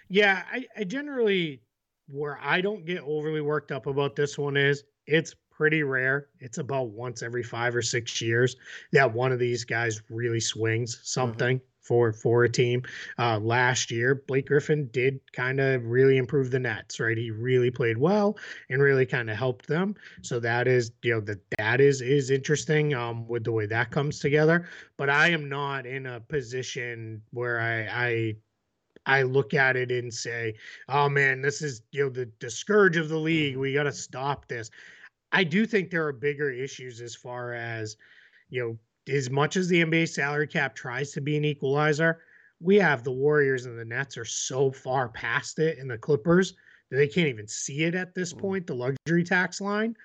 Yeah, 0.09 0.43
I, 0.53 0.67
I 0.77 0.85
generally, 0.85 1.63
where 2.09 2.39
I 2.43 2.61
don't 2.61 2.85
get 2.85 3.03
overly 3.03 3.41
worked 3.41 3.71
up 3.73 3.87
about 3.87 4.17
this 4.17 4.37
one 4.37 4.57
is 4.57 4.83
it's 5.07 5.35
pretty 5.51 5.85
rare. 5.85 6.27
It's 6.41 6.59
about 6.59 6.91
once 6.91 7.23
every 7.23 7.45
five 7.45 7.77
or 7.77 7.83
six 7.83 8.21
years 8.21 8.57
that 8.93 9.15
one 9.15 9.31
of 9.31 9.39
these 9.39 9.65
guys 9.65 10.03
really 10.11 10.41
swings 10.41 11.01
something. 11.05 11.59
Mm-hmm 11.59 11.67
for 11.85 12.13
for 12.13 12.45
a 12.45 12.49
team. 12.49 12.83
Uh, 13.19 13.39
last 13.39 13.91
year, 13.91 14.15
Blake 14.27 14.47
Griffin 14.47 14.89
did 14.93 15.21
kind 15.33 15.61
of 15.61 15.85
really 15.85 16.17
improve 16.17 16.51
the 16.51 16.59
Nets, 16.59 16.99
right? 16.99 17.17
He 17.17 17.31
really 17.31 17.71
played 17.71 17.99
well 17.99 18.37
and 18.71 18.83
really 18.83 19.07
kind 19.07 19.31
of 19.31 19.37
helped 19.37 19.67
them. 19.67 19.95
So 20.23 20.41
that 20.41 20.67
is, 20.67 20.91
you 21.03 21.13
know, 21.13 21.21
that 21.21 21.39
that 21.59 21.81
is 21.81 22.01
is 22.01 22.31
interesting 22.31 22.95
um, 22.95 23.29
with 23.29 23.45
the 23.45 23.53
way 23.53 23.67
that 23.67 23.91
comes 23.91 24.19
together. 24.19 24.67
But 24.97 25.11
I 25.11 25.29
am 25.29 25.49
not 25.49 25.87
in 25.87 26.07
a 26.07 26.21
position 26.21 27.23
where 27.31 27.61
I 27.61 28.07
I 28.07 28.37
I 29.07 29.23
look 29.23 29.55
at 29.55 29.77
it 29.77 29.93
and 29.93 30.13
say, 30.13 30.55
"Oh 30.89 31.09
man, 31.09 31.43
this 31.43 31.63
is 31.63 31.83
you 31.93 32.05
know 32.05 32.11
the 32.11 32.31
the 32.41 32.51
scourge 32.51 32.97
of 32.97 33.09
the 33.09 33.19
league. 33.19 33.57
We 33.57 33.75
got 33.75 33.85
to 33.85 33.93
stop 33.93 34.49
this." 34.49 34.71
I 35.33 35.43
do 35.43 35.67
think 35.67 35.91
there 35.91 36.07
are 36.07 36.13
bigger 36.13 36.51
issues 36.51 37.01
as 37.01 37.15
far 37.15 37.55
as 37.55 37.97
you 38.51 38.63
know 38.63 38.79
as 39.09 39.31
much 39.31 39.57
as 39.57 39.69
the 39.69 39.85
NBA 39.85 40.09
salary 40.09 40.47
cap 40.47 40.75
tries 40.75 41.13
to 41.13 41.21
be 41.21 41.37
an 41.37 41.45
equalizer, 41.45 42.21
we 42.61 42.77
have 42.77 43.05
the 43.05 43.13
Warriors 43.13 43.67
and 43.67 43.79
the 43.79 43.85
Nets 43.85 44.17
are 44.17 44.25
so 44.25 44.71
far 44.71 45.09
past 45.09 45.59
it, 45.59 45.79
and 45.79 45.91
the 45.91 45.99
Clippers 45.99 46.55
that 46.91 46.97
they 46.97 47.09
can't 47.09 47.29
even 47.29 47.49
see 47.49 47.85
it 47.85 47.95
at 47.95 48.15
this 48.15 48.33
mm. 48.33 48.39
point. 48.39 48.67
The 48.67 48.75
luxury 48.75 49.25
tax 49.25 49.61
line. 49.61 49.97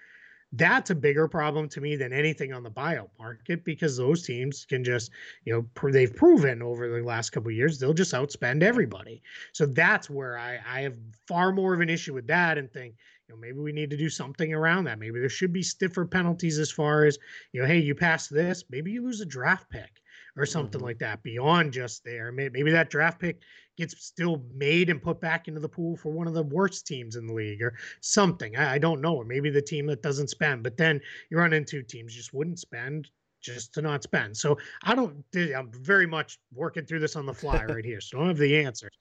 That's 0.54 0.90
a 0.90 0.96
bigger 0.96 1.28
problem 1.28 1.70
to 1.70 1.80
me 1.80 1.96
than 1.96 2.12
anything 2.12 2.54
on 2.54 2.64
the 2.64 2.72
buyout 2.72 3.10
market 3.20 3.64
because 3.64 3.96
those 3.96 4.26
teams 4.26 4.66
can 4.66 4.84
just, 4.84 5.12
you 5.46 5.54
know, 5.54 5.90
they've 5.92 6.16
proven 6.16 6.64
over 6.64 6.90
the 6.90 7.06
last 7.06 7.30
couple 7.30 7.52
years 7.52 7.78
they'll 7.78 7.94
just 7.94 8.16
outspend 8.16 8.64
everybody. 8.64 9.22
So 9.54 9.68
that's 9.68 10.10
where 10.10 10.40
I, 10.40 10.58
I 10.68 10.82
have 10.82 10.98
far 11.28 11.52
more 11.52 11.76
of 11.76 11.82
an 11.82 11.90
issue 11.90 12.16
with 12.16 12.26
that 12.28 12.58
and 12.58 12.72
think, 12.72 12.96
you 13.30 13.36
know, 13.36 13.40
maybe 13.40 13.60
we 13.60 13.72
need 13.72 13.92
to 13.92 13.98
do 13.98 14.10
something 14.10 14.54
around 14.54 14.86
that. 14.86 14.98
Maybe 14.98 15.20
there 15.20 15.30
should 15.30 15.54
be 15.54 15.62
stiffer 15.62 16.06
penalties 16.06 16.58
as 16.58 16.72
far 16.72 17.06
as, 17.06 17.18
you 17.54 17.62
know, 17.62 17.68
hey, 17.68 17.78
you 17.78 17.94
pass 17.94 18.28
this, 18.28 18.64
maybe 18.72 18.92
you 18.92 19.04
lose 19.04 19.22
a 19.22 19.26
draft 19.26 19.70
pick. 19.70 20.02
or 20.36 20.46
something 20.46 20.80
mm-hmm. 20.80 20.88
like 20.88 21.00
that 21.00 21.22
beyond 21.22 21.74
just 21.74 22.04
there. 22.04 22.32
Maybe, 22.32 22.60
maybe 22.60 22.72
that 22.72 22.90
draft 22.90 23.20
pick 23.20 23.42
gets 23.78 24.04
still 24.04 24.44
made 24.54 24.90
and 24.90 25.02
put 25.02 25.22
back 25.22 25.48
into 25.48 25.60
the 25.60 25.70
pool 25.70 25.96
for 25.96 26.12
one 26.12 26.28
of 26.28 26.34
the 26.34 26.44
worst 26.44 26.88
teams 26.88 27.16
in 27.16 27.28
the 27.28 27.34
league 27.34 27.62
or 27.62 27.76
something. 28.02 28.56
I, 28.56 28.74
I 28.74 28.78
don't 28.78 29.02
know. 29.02 29.16
Or 29.16 29.26
maybe 29.26 29.50
the 29.50 29.62
team 29.62 29.86
that 29.88 30.02
doesn't 30.02 30.30
spend. 30.30 30.64
But 30.64 30.78
then 30.78 31.00
you 31.30 31.38
run 31.38 31.54
into 31.54 31.84
teams 31.84 32.16
just 32.16 32.34
wouldn't 32.34 32.60
spend 32.60 33.10
just 33.42 33.74
to 33.74 33.82
not 33.82 34.04
spend. 34.04 34.36
So 34.36 34.58
I 34.84 34.96
don't. 34.96 35.24
I'm 35.36 35.72
very 35.72 36.08
much 36.08 36.40
working 36.54 36.86
through 36.86 37.00
this 37.00 37.16
on 37.16 37.26
the 37.26 37.34
fly 37.34 37.64
right 37.70 37.86
here, 37.86 38.02
so 38.02 38.18
I 38.18 38.20
don't 38.22 38.30
have 38.30 38.38
the 38.38 38.58
answers. 38.60 38.98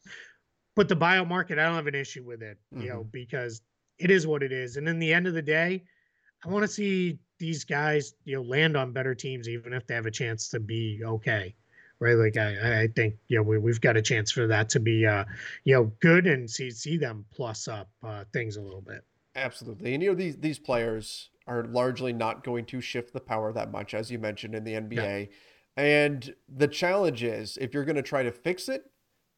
But 0.76 0.88
the 0.88 0.96
buyout 0.96 1.26
market, 1.26 1.58
I 1.58 1.64
don't 1.66 1.74
have 1.74 1.88
an 1.88 1.96
issue 1.96 2.24
with 2.24 2.40
it, 2.40 2.56
you 2.70 2.78
mm-hmm. 2.78 2.88
know, 2.88 3.04
because 3.10 3.62
it 3.98 4.10
is 4.10 4.26
what 4.26 4.42
it 4.42 4.52
is. 4.52 4.76
And 4.76 4.88
in 4.88 4.98
the 4.98 5.12
end 5.12 5.26
of 5.26 5.34
the 5.34 5.42
day, 5.42 5.84
I 6.44 6.48
want 6.48 6.62
to 6.62 6.68
see 6.68 7.18
these 7.38 7.64
guys, 7.64 8.14
you 8.24 8.36
know, 8.36 8.42
land 8.42 8.76
on 8.76 8.92
better 8.92 9.14
teams, 9.14 9.48
even 9.48 9.72
if 9.72 9.86
they 9.86 9.94
have 9.94 10.06
a 10.06 10.10
chance 10.10 10.48
to 10.48 10.60
be 10.60 11.00
okay. 11.04 11.54
Right. 12.00 12.14
Like 12.14 12.36
I, 12.36 12.82
I 12.82 12.88
think, 12.94 13.16
you 13.26 13.36
know, 13.36 13.42
we, 13.42 13.58
we've 13.58 13.80
got 13.80 13.96
a 13.96 14.02
chance 14.02 14.30
for 14.30 14.46
that 14.46 14.68
to 14.70 14.80
be, 14.80 15.04
uh, 15.04 15.24
you 15.64 15.74
know, 15.74 15.92
good 16.00 16.28
and 16.28 16.48
see, 16.48 16.70
see 16.70 16.96
them 16.96 17.24
plus 17.32 17.66
up 17.66 17.90
uh, 18.04 18.24
things 18.32 18.56
a 18.56 18.62
little 18.62 18.80
bit. 18.80 19.04
Absolutely. 19.34 19.94
And, 19.94 20.02
you 20.02 20.10
know, 20.10 20.14
these, 20.14 20.36
these 20.36 20.60
players 20.60 21.30
are 21.48 21.64
largely 21.64 22.12
not 22.12 22.44
going 22.44 22.66
to 22.66 22.80
shift 22.80 23.12
the 23.12 23.20
power 23.20 23.52
that 23.52 23.72
much, 23.72 23.94
as 23.94 24.12
you 24.12 24.18
mentioned 24.18 24.54
in 24.54 24.62
the 24.62 24.74
NBA. 24.74 25.28
Yeah. 25.28 25.82
And 25.82 26.34
the 26.48 26.68
challenge 26.68 27.24
is 27.24 27.56
if 27.60 27.74
you're 27.74 27.84
going 27.84 27.96
to 27.96 28.02
try 28.02 28.22
to 28.22 28.32
fix 28.32 28.68
it, 28.68 28.90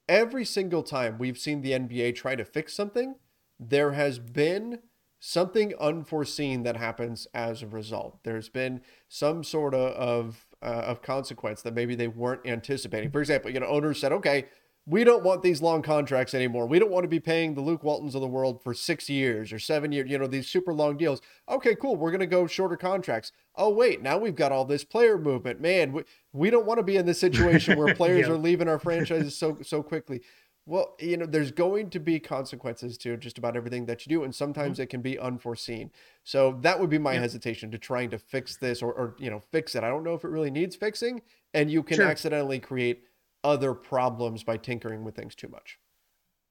every 0.09 0.45
single 0.45 0.83
time 0.83 1.17
we've 1.19 1.39
seen 1.39 1.63
the 1.63 1.73
NBA 1.73 2.15
try 2.17 2.35
to 2.35 2.45
fix 2.45 2.75
something, 2.75 3.15
there 3.61 3.93
has 3.93 4.19
been 4.19 4.81
something 5.21 5.75
unforeseen 5.79 6.63
that 6.63 6.77
happens 6.77 7.27
as 7.35 7.63
a 7.63 7.67
result. 7.67 8.19
There's 8.25 8.49
been 8.49 8.81
some 9.09 9.45
sort 9.45 9.75
of 9.75 9.93
of, 9.93 10.47
uh, 10.63 10.85
of 10.87 11.03
consequence 11.03 11.63
that 11.63 11.75
maybe 11.75 11.95
they 11.95 12.09
weren't 12.09 12.47
anticipating. 12.47 13.11
For 13.11 13.21
example, 13.21 13.51
you 13.51 13.61
know, 13.61 13.67
owners 13.67 14.01
said, 14.01 14.13
"Okay, 14.13 14.47
we 14.87 15.05
don't 15.05 15.23
want 15.23 15.43
these 15.43 15.61
long 15.61 15.83
contracts 15.83 16.35
anymore. 16.35 16.67
We 16.67 16.79
don't 16.79 16.91
want 16.91 17.05
to 17.05 17.09
be 17.09 17.21
paying 17.21 17.55
the 17.55 17.61
Luke 17.61 17.85
Waltons 17.85 18.15
of 18.15 18.23
the 18.23 18.27
world 18.27 18.63
for 18.63 18.73
six 18.73 19.09
years 19.09 19.53
or 19.53 19.59
seven 19.59 19.93
years, 19.93 20.11
you 20.11 20.19
know, 20.19 20.27
these 20.27 20.49
super 20.49 20.73
long 20.73 20.97
deals. 20.97 21.21
Okay, 21.49 21.75
cool. 21.75 21.97
We're 21.97 22.11
going 22.11 22.21
to 22.21 22.27
go 22.27 22.47
shorter 22.47 22.77
contracts. 22.77 23.31
Oh, 23.55 23.69
wait, 23.69 24.03
now 24.03 24.19
we've 24.19 24.35
got 24.35 24.53
all 24.53 24.65
this 24.65 24.83
player 24.83 25.19
movement. 25.19 25.61
Man, 25.61 25.93
we, 25.93 26.03
we 26.33 26.51
don't 26.51 26.67
want 26.67 26.79
to 26.79 26.83
be 26.83 26.97
in 26.97 27.07
this 27.07 27.21
situation 27.21 27.79
where 27.79 27.95
players 27.97 28.27
yeah. 28.27 28.33
are 28.33 28.39
leaving 28.39 28.69
our 28.69 28.79
franchises 28.79 29.37
so, 29.37 29.59
so 29.63 29.83
quickly. 29.83 30.23
Well, 30.67 30.95
you 31.01 31.17
know, 31.17 31.27
there's 31.27 31.51
going 31.51 31.91
to 31.91 31.99
be 31.99 32.21
consequences 32.21 32.97
to 32.99 33.17
just 33.17 33.39
about 33.39 33.57
everything 33.57 33.87
that 33.87 34.07
you 34.07 34.11
do, 34.11 34.25
and 34.25 34.35
sometimes 34.35 34.75
mm-hmm. 34.75 34.83
it 34.83 34.91
can 34.91 35.01
be 35.01 35.19
unforeseen. 35.19 35.91
So 36.23 36.59
that 36.61 36.79
would 36.79 36.91
be 36.91 36.99
my 36.99 37.15
yeah. 37.15 37.21
hesitation 37.21 37.71
to 37.73 37.79
trying 37.79 38.11
to 38.11 38.19
fix 38.19 38.57
this 38.57 38.83
or, 38.83 38.93
or, 38.93 39.17
you 39.19 39.31
know, 39.31 39.41
fix 39.41 39.75
it. 39.75 39.83
I 39.83 39.89
don't 39.89 40.05
know 40.05 40.15
if 40.15 40.23
it 40.23 40.29
really 40.29 40.51
needs 40.51 40.77
fixing, 40.77 41.23
and 41.55 41.71
you 41.71 41.83
can 41.83 41.97
sure. 41.97 42.07
accidentally 42.07 42.61
create 42.61 43.05
other 43.43 43.75
problems 43.75 44.45
by 44.45 44.59
tinkering 44.59 45.03
with 45.03 45.17
things 45.17 45.35
too 45.35 45.49
much. 45.49 45.79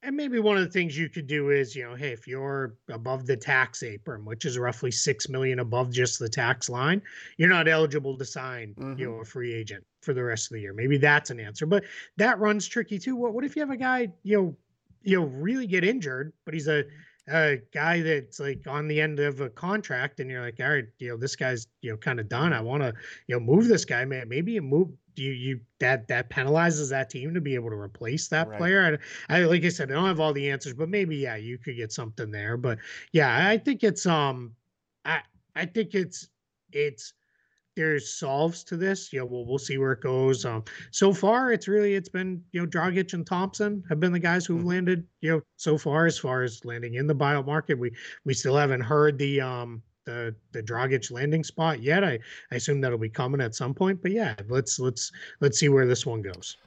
And 0.01 0.15
maybe 0.15 0.39
one 0.39 0.57
of 0.57 0.63
the 0.63 0.69
things 0.69 0.97
you 0.97 1.09
could 1.09 1.27
do 1.27 1.49
is, 1.49 1.75
you 1.75 1.83
know, 1.83 1.93
hey, 1.93 2.11
if 2.11 2.25
you're 2.25 2.75
above 2.89 3.25
the 3.25 3.35
tax 3.35 3.83
apron, 3.83 4.23
which 4.23 4.45
is 4.45 4.57
roughly 4.57 4.91
six 4.91 5.27
million 5.27 5.59
above 5.59 5.91
just 5.91 6.19
the 6.19 6.29
tax 6.29 6.69
line, 6.69 7.01
you're 7.37 7.49
not 7.49 7.67
eligible 7.67 8.17
to 8.17 8.23
sign, 8.23 8.73
mm-hmm. 8.79 8.97
you 8.97 9.09
know, 9.09 9.17
a 9.17 9.25
free 9.25 9.53
agent 9.53 9.83
for 10.01 10.13
the 10.13 10.23
rest 10.23 10.49
of 10.49 10.55
the 10.55 10.61
year. 10.61 10.73
Maybe 10.73 10.97
that's 10.97 11.31
an 11.31 11.39
answer. 11.39 11.65
But 11.65 11.83
that 12.15 12.39
runs 12.39 12.65
tricky 12.65 12.97
too. 12.97 13.17
What 13.17 13.33
what 13.33 13.43
if 13.43 13.57
you 13.57 13.61
have 13.61 13.71
a 13.71 13.77
guy, 13.77 14.07
you 14.23 14.37
know, 14.37 14.57
you 15.03 15.19
know, 15.19 15.25
really 15.25 15.67
get 15.67 15.83
injured, 15.83 16.31
but 16.45 16.53
he's 16.53 16.67
a 16.67 16.85
a 17.31 17.57
guy 17.73 18.01
that's 18.01 18.39
like 18.39 18.65
on 18.67 18.87
the 18.87 18.99
end 18.99 19.19
of 19.19 19.41
a 19.41 19.49
contract 19.49 20.19
and 20.19 20.29
you're 20.29 20.41
like 20.41 20.59
all 20.59 20.69
right 20.69 20.85
you 20.97 21.09
know 21.09 21.17
this 21.17 21.35
guy's 21.35 21.67
you 21.81 21.91
know 21.91 21.97
kind 21.97 22.19
of 22.19 22.27
done 22.27 22.53
i 22.53 22.61
want 22.61 22.81
to 22.81 22.91
you 23.27 23.35
know 23.35 23.39
move 23.39 23.67
this 23.67 23.85
guy 23.85 24.03
man 24.03 24.27
maybe 24.27 24.53
you 24.53 24.61
move 24.61 24.89
you 25.19 25.31
you 25.31 25.59
that 25.79 26.07
that 26.07 26.29
penalizes 26.29 26.89
that 26.89 27.09
team 27.09 27.33
to 27.33 27.41
be 27.41 27.55
able 27.55 27.69
to 27.69 27.75
replace 27.75 28.27
that 28.29 28.47
right. 28.47 28.57
player. 28.57 28.99
I, 29.29 29.37
I 29.37 29.43
like 29.45 29.63
I 29.63 29.69
said, 29.69 29.91
I 29.91 29.95
don't 29.95 30.05
have 30.05 30.19
all 30.19 30.33
the 30.33 30.49
answers, 30.49 30.73
but 30.73 30.89
maybe 30.89 31.17
yeah, 31.17 31.35
you 31.35 31.57
could 31.57 31.75
get 31.75 31.91
something 31.91 32.31
there. 32.31 32.57
But 32.57 32.79
yeah, 33.11 33.47
I 33.47 33.57
think 33.57 33.83
it's 33.83 34.05
um, 34.05 34.55
I 35.05 35.21
I 35.55 35.65
think 35.65 35.93
it's 35.93 36.29
it's 36.71 37.13
there's 37.75 38.13
solves 38.13 38.63
to 38.65 38.75
this. 38.75 39.13
You 39.13 39.19
know, 39.19 39.25
we'll 39.25 39.45
we'll 39.45 39.57
see 39.57 39.77
where 39.77 39.93
it 39.93 40.01
goes. 40.01 40.45
Um, 40.45 40.63
so 40.91 41.13
far 41.13 41.51
it's 41.51 41.67
really 41.67 41.95
it's 41.95 42.09
been 42.09 42.43
you 42.51 42.61
know 42.61 42.67
Dragic 42.67 43.13
and 43.13 43.25
Thompson 43.25 43.83
have 43.89 43.99
been 43.99 44.11
the 44.11 44.19
guys 44.19 44.45
who've 44.45 44.59
mm-hmm. 44.59 44.67
landed 44.67 45.07
you 45.21 45.31
know 45.31 45.41
so 45.57 45.77
far 45.77 46.05
as 46.05 46.17
far 46.17 46.43
as 46.43 46.63
landing 46.65 46.95
in 46.95 47.07
the 47.07 47.15
buyout 47.15 47.45
market. 47.45 47.77
We 47.77 47.91
we 48.25 48.33
still 48.33 48.57
haven't 48.57 48.81
heard 48.81 49.17
the 49.17 49.41
um 49.41 49.81
the 50.09 50.35
the 50.51 50.63
Dragic 50.63 51.11
landing 51.11 51.43
spot 51.43 51.81
yet. 51.81 52.03
I, 52.03 52.19
I 52.51 52.55
assume 52.55 52.81
that'll 52.81 52.97
be 52.97 53.09
coming 53.09 53.41
at 53.41 53.55
some 53.55 53.73
point. 53.73 54.01
But 54.01 54.11
yeah, 54.11 54.35
let's 54.47 54.79
let's 54.79 55.11
let's 55.39 55.59
see 55.59 55.69
where 55.69 55.85
this 55.85 56.05
one 56.05 56.21
goes. 56.21 56.57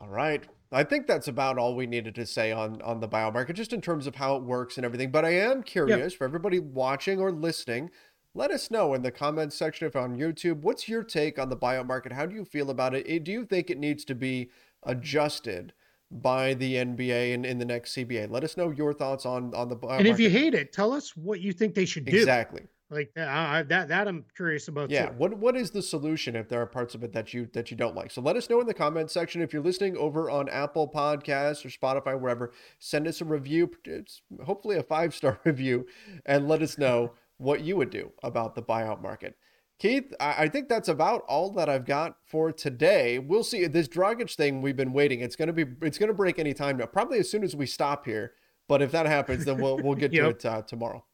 All 0.00 0.08
right. 0.08 0.44
I 0.70 0.84
think 0.84 1.06
that's 1.06 1.28
about 1.28 1.56
all 1.56 1.74
we 1.74 1.86
needed 1.86 2.14
to 2.16 2.26
say 2.26 2.52
on 2.52 2.82
on 2.82 3.00
the 3.00 3.08
buyout 3.08 3.32
market, 3.32 3.56
just 3.56 3.72
in 3.72 3.80
terms 3.80 4.06
of 4.06 4.14
how 4.14 4.36
it 4.36 4.42
works 4.42 4.76
and 4.76 4.84
everything. 4.84 5.10
But 5.10 5.24
I 5.24 5.30
am 5.30 5.62
curious 5.62 6.12
yep. 6.12 6.18
for 6.18 6.24
everybody 6.24 6.58
watching 6.58 7.20
or 7.20 7.32
listening. 7.32 7.90
Let 8.34 8.50
us 8.50 8.70
know 8.70 8.94
in 8.94 9.02
the 9.02 9.10
comments 9.10 9.56
section 9.56 9.86
if 9.86 9.96
on 9.96 10.16
YouTube. 10.16 10.60
What's 10.60 10.88
your 10.88 11.02
take 11.02 11.38
on 11.38 11.48
the 11.48 11.56
buyout 11.56 11.86
market? 11.86 12.12
How 12.12 12.26
do 12.26 12.34
you 12.34 12.44
feel 12.44 12.70
about 12.70 12.94
it? 12.94 13.24
Do 13.24 13.32
you 13.32 13.44
think 13.46 13.70
it 13.70 13.78
needs 13.78 14.04
to 14.04 14.14
be 14.14 14.50
adjusted 14.82 15.72
by 16.10 16.54
the 16.54 16.74
NBA 16.74 17.34
and 17.34 17.46
in 17.46 17.58
the 17.58 17.64
next 17.64 17.94
CBA? 17.94 18.30
Let 18.30 18.44
us 18.44 18.56
know 18.56 18.70
your 18.70 18.92
thoughts 18.92 19.24
on 19.24 19.54
on 19.54 19.68
the. 19.68 19.76
And 19.88 20.06
if 20.06 20.20
you 20.20 20.28
hate 20.28 20.54
it, 20.54 20.72
tell 20.74 20.92
us 20.92 21.16
what 21.16 21.40
you 21.40 21.54
think 21.54 21.74
they 21.74 21.86
should 21.86 22.04
do. 22.04 22.16
Exactly. 22.16 22.66
Like 22.90 23.12
uh, 23.16 23.62
that, 23.64 23.88
that 23.88 24.08
I'm 24.08 24.24
curious 24.34 24.68
about. 24.68 24.90
Yeah. 24.90 25.06
Too. 25.06 25.14
What 25.18 25.38
What 25.38 25.56
is 25.56 25.70
the 25.70 25.82
solution 25.82 26.34
if 26.34 26.48
there 26.48 26.60
are 26.60 26.66
parts 26.66 26.94
of 26.94 27.04
it 27.04 27.12
that 27.12 27.34
you 27.34 27.48
that 27.52 27.70
you 27.70 27.76
don't 27.76 27.94
like? 27.94 28.10
So 28.10 28.22
let 28.22 28.36
us 28.36 28.48
know 28.48 28.60
in 28.60 28.66
the 28.66 28.74
comments 28.74 29.12
section. 29.12 29.42
If 29.42 29.52
you're 29.52 29.62
listening 29.62 29.96
over 29.96 30.30
on 30.30 30.48
Apple 30.48 30.88
Podcasts 30.88 31.64
or 31.64 31.68
Spotify, 31.68 32.18
wherever, 32.18 32.52
send 32.78 33.06
us 33.06 33.20
a 33.20 33.26
review. 33.26 33.70
It's 33.84 34.22
hopefully 34.44 34.76
a 34.76 34.82
five 34.82 35.14
star 35.14 35.38
review, 35.44 35.86
and 36.24 36.48
let 36.48 36.62
us 36.62 36.78
know 36.78 37.12
what 37.36 37.60
you 37.60 37.76
would 37.76 37.90
do 37.90 38.12
about 38.22 38.54
the 38.54 38.62
buyout 38.62 39.02
market. 39.02 39.36
Keith, 39.78 40.12
I 40.18 40.48
think 40.48 40.68
that's 40.68 40.88
about 40.88 41.22
all 41.28 41.52
that 41.52 41.68
I've 41.68 41.84
got 41.84 42.16
for 42.24 42.50
today. 42.50 43.20
We'll 43.20 43.44
see 43.44 43.64
this 43.68 43.86
Dragic 43.86 44.34
thing. 44.34 44.60
We've 44.60 44.76
been 44.76 44.92
waiting. 44.92 45.20
It's 45.20 45.36
gonna 45.36 45.52
be 45.52 45.66
it's 45.82 45.98
gonna 45.98 46.14
break 46.14 46.38
any 46.38 46.52
time 46.52 46.78
now. 46.78 46.86
Probably 46.86 47.18
as 47.18 47.30
soon 47.30 47.44
as 47.44 47.54
we 47.54 47.66
stop 47.66 48.04
here. 48.04 48.32
But 48.66 48.82
if 48.82 48.90
that 48.92 49.06
happens, 49.06 49.44
then 49.44 49.60
we'll 49.60 49.76
we'll 49.76 49.94
get 49.94 50.12
yep. 50.14 50.24
to 50.24 50.30
it 50.30 50.44
uh, 50.44 50.62
tomorrow. 50.62 51.04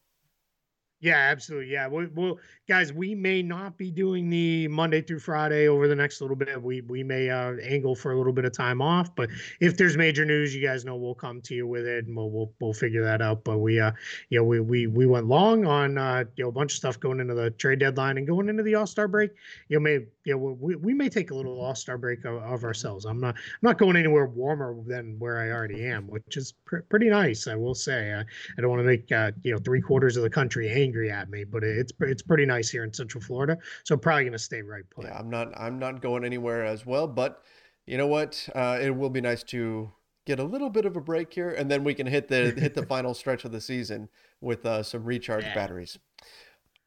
Yeah, 1.05 1.19
absolutely. 1.19 1.71
Yeah, 1.71 1.87
we, 1.89 2.35
guys. 2.67 2.91
We 2.91 3.15
may 3.15 3.43
not 3.43 3.77
be 3.77 3.91
doing 3.91 4.31
the 4.31 4.69
Monday 4.69 5.03
through 5.03 5.19
Friday 5.19 5.69
over 5.69 5.87
the 5.87 5.95
next 5.95 6.23
little 6.23 6.35
bit. 6.35 6.63
We 6.63 6.81
we 6.81 7.03
may 7.03 7.29
uh, 7.29 7.57
angle 7.63 7.95
for 7.95 8.13
a 8.13 8.17
little 8.17 8.33
bit 8.33 8.47
of 8.47 8.55
time 8.55 8.81
off, 8.81 9.15
but 9.15 9.29
if 9.61 9.77
there's 9.77 9.99
major 9.99 10.25
news, 10.25 10.55
you 10.55 10.67
guys 10.67 10.83
know 10.87 10.97
we'll 10.97 11.15
come 11.15 11.43
to 11.43 11.55
you 11.55 11.67
with 11.67 11.87
it, 11.87 12.07
and 12.07 12.17
we'll 12.17 12.31
we'll, 12.31 12.53
we'll 12.59 12.73
figure 12.73 13.05
that 13.05 13.21
out. 13.21 13.45
But 13.45 13.59
we 13.59 13.79
uh, 13.79 13.93
you 14.31 14.39
know, 14.39 14.45
we 14.45 14.61
we 14.61 14.87
we 14.87 15.05
went 15.05 15.27
long 15.27 15.67
on 15.67 15.99
uh, 15.99 16.25
you 16.37 16.45
know 16.45 16.49
a 16.49 16.53
bunch 16.53 16.73
of 16.73 16.77
stuff 16.79 16.99
going 16.99 17.21
into 17.21 17.35
the 17.35 17.51
trade 17.51 17.81
deadline 17.81 18.17
and 18.17 18.27
going 18.27 18.49
into 18.49 18.63
the 18.63 18.75
All 18.75 18.87
Star 18.87 19.07
break. 19.07 19.33
You 19.69 19.77
know, 19.77 19.83
may 19.83 20.07
you 20.25 20.33
know 20.33 20.39
we, 20.39 20.75
we 20.77 20.95
may 20.95 21.11
take 21.11 21.33
a 21.33 21.35
little 21.35 21.61
All 21.61 21.75
Star 21.75 21.99
break 21.99 22.25
of, 22.25 22.37
of, 22.37 22.65
ourselves. 22.65 23.05
I'm 23.05 23.21
not 23.21 23.35
I'm 23.35 23.61
not 23.61 23.77
going 23.77 23.97
anywhere 23.97 24.25
warmer 24.25 24.75
than 24.87 25.19
where 25.19 25.39
I 25.39 25.51
already 25.51 25.85
am, 25.85 26.07
which 26.07 26.39
is 26.39 26.53
pr- 26.65 26.79
pretty 26.89 27.11
nice, 27.11 27.47
I 27.47 27.57
will 27.57 27.75
say. 27.75 28.15
I, 28.15 28.21
I 28.21 28.61
don't 28.63 28.71
want 28.71 28.81
to 28.81 28.87
make 28.87 29.13
uh, 29.13 29.33
you 29.43 29.53
know 29.53 29.59
three 29.59 29.83
quarters 29.83 30.17
of 30.17 30.23
the 30.23 30.31
country 30.31 30.71
angry 30.71 30.94
angry 30.95 31.11
at 31.11 31.31
me, 31.31 31.45
but 31.45 31.63
it's 31.65 31.93
it's 32.01 32.23
pretty 32.23 32.47
nice 32.47 32.71
here 32.71 32.85
in 32.85 32.93
Central 32.93 33.23
Florida. 33.23 33.59
So 33.85 33.95
I'm 33.95 34.01
probably 34.01 34.25
gonna 34.25 34.39
stay 34.39 34.63
right 34.63 34.89
put. 34.91 35.07
Yeah, 35.07 35.19
I'm 35.19 35.31
not 35.31 35.59
I'm 35.59 35.79
not 35.79 36.01
going 36.01 36.25
anywhere 36.25 36.65
as 36.65 36.87
well, 36.87 37.07
but 37.07 37.43
you 37.87 37.99
know 37.99 38.07
what? 38.07 38.49
Uh, 38.55 38.79
it 38.81 38.91
will 38.91 39.11
be 39.11 39.21
nice 39.21 39.43
to 39.45 39.91
get 40.27 40.39
a 40.39 40.45
little 40.45 40.71
bit 40.71 40.85
of 40.85 40.97
a 40.97 41.01
break 41.01 41.33
here, 41.33 41.51
and 41.51 41.71
then 41.71 41.85
we 41.85 41.95
can 41.95 42.07
hit 42.07 42.29
the 42.29 42.51
hit 42.53 42.75
the 42.75 42.87
final 42.87 43.15
stretch 43.15 43.45
of 43.45 43.53
the 43.53 43.61
season 43.61 44.09
with 44.41 44.65
uh, 44.65 44.83
some 44.83 45.05
recharged 45.05 45.47
yeah. 45.47 45.55
batteries. 45.55 45.99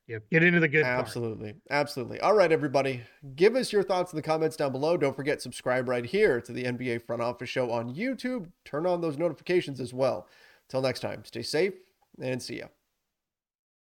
Yep. 0.08 0.24
Get 0.32 0.42
into 0.42 0.62
the 0.62 0.70
good 0.70 0.86
Absolutely. 0.86 1.52
Part. 1.52 1.64
Absolutely. 1.70 2.22
All 2.22 2.34
right, 2.34 2.50
everybody. 2.50 3.02
Give 3.36 3.58
us 3.58 3.74
your 3.74 3.84
thoughts 3.84 4.14
in 4.14 4.16
the 4.16 4.22
comments 4.22 4.56
down 4.56 4.72
below. 4.72 4.96
Don't 4.96 5.14
forget, 5.14 5.42
subscribe 5.42 5.90
right 5.90 6.06
here 6.06 6.40
to 6.40 6.54
the 6.54 6.64
NBA 6.64 7.02
Front 7.02 7.22
Office 7.22 7.50
Show 7.50 7.72
on 7.72 7.94
YouTube. 7.94 8.50
Turn 8.64 8.86
on 8.86 9.02
those 9.02 9.18
notifications 9.18 9.82
as 9.82 9.94
well. 9.94 10.30
Till 10.70 10.82
next 10.82 11.02
time, 11.02 11.26
stay 11.26 11.42
safe 11.42 11.74
and 12.22 12.42
see 12.42 12.60
ya. 12.60 12.68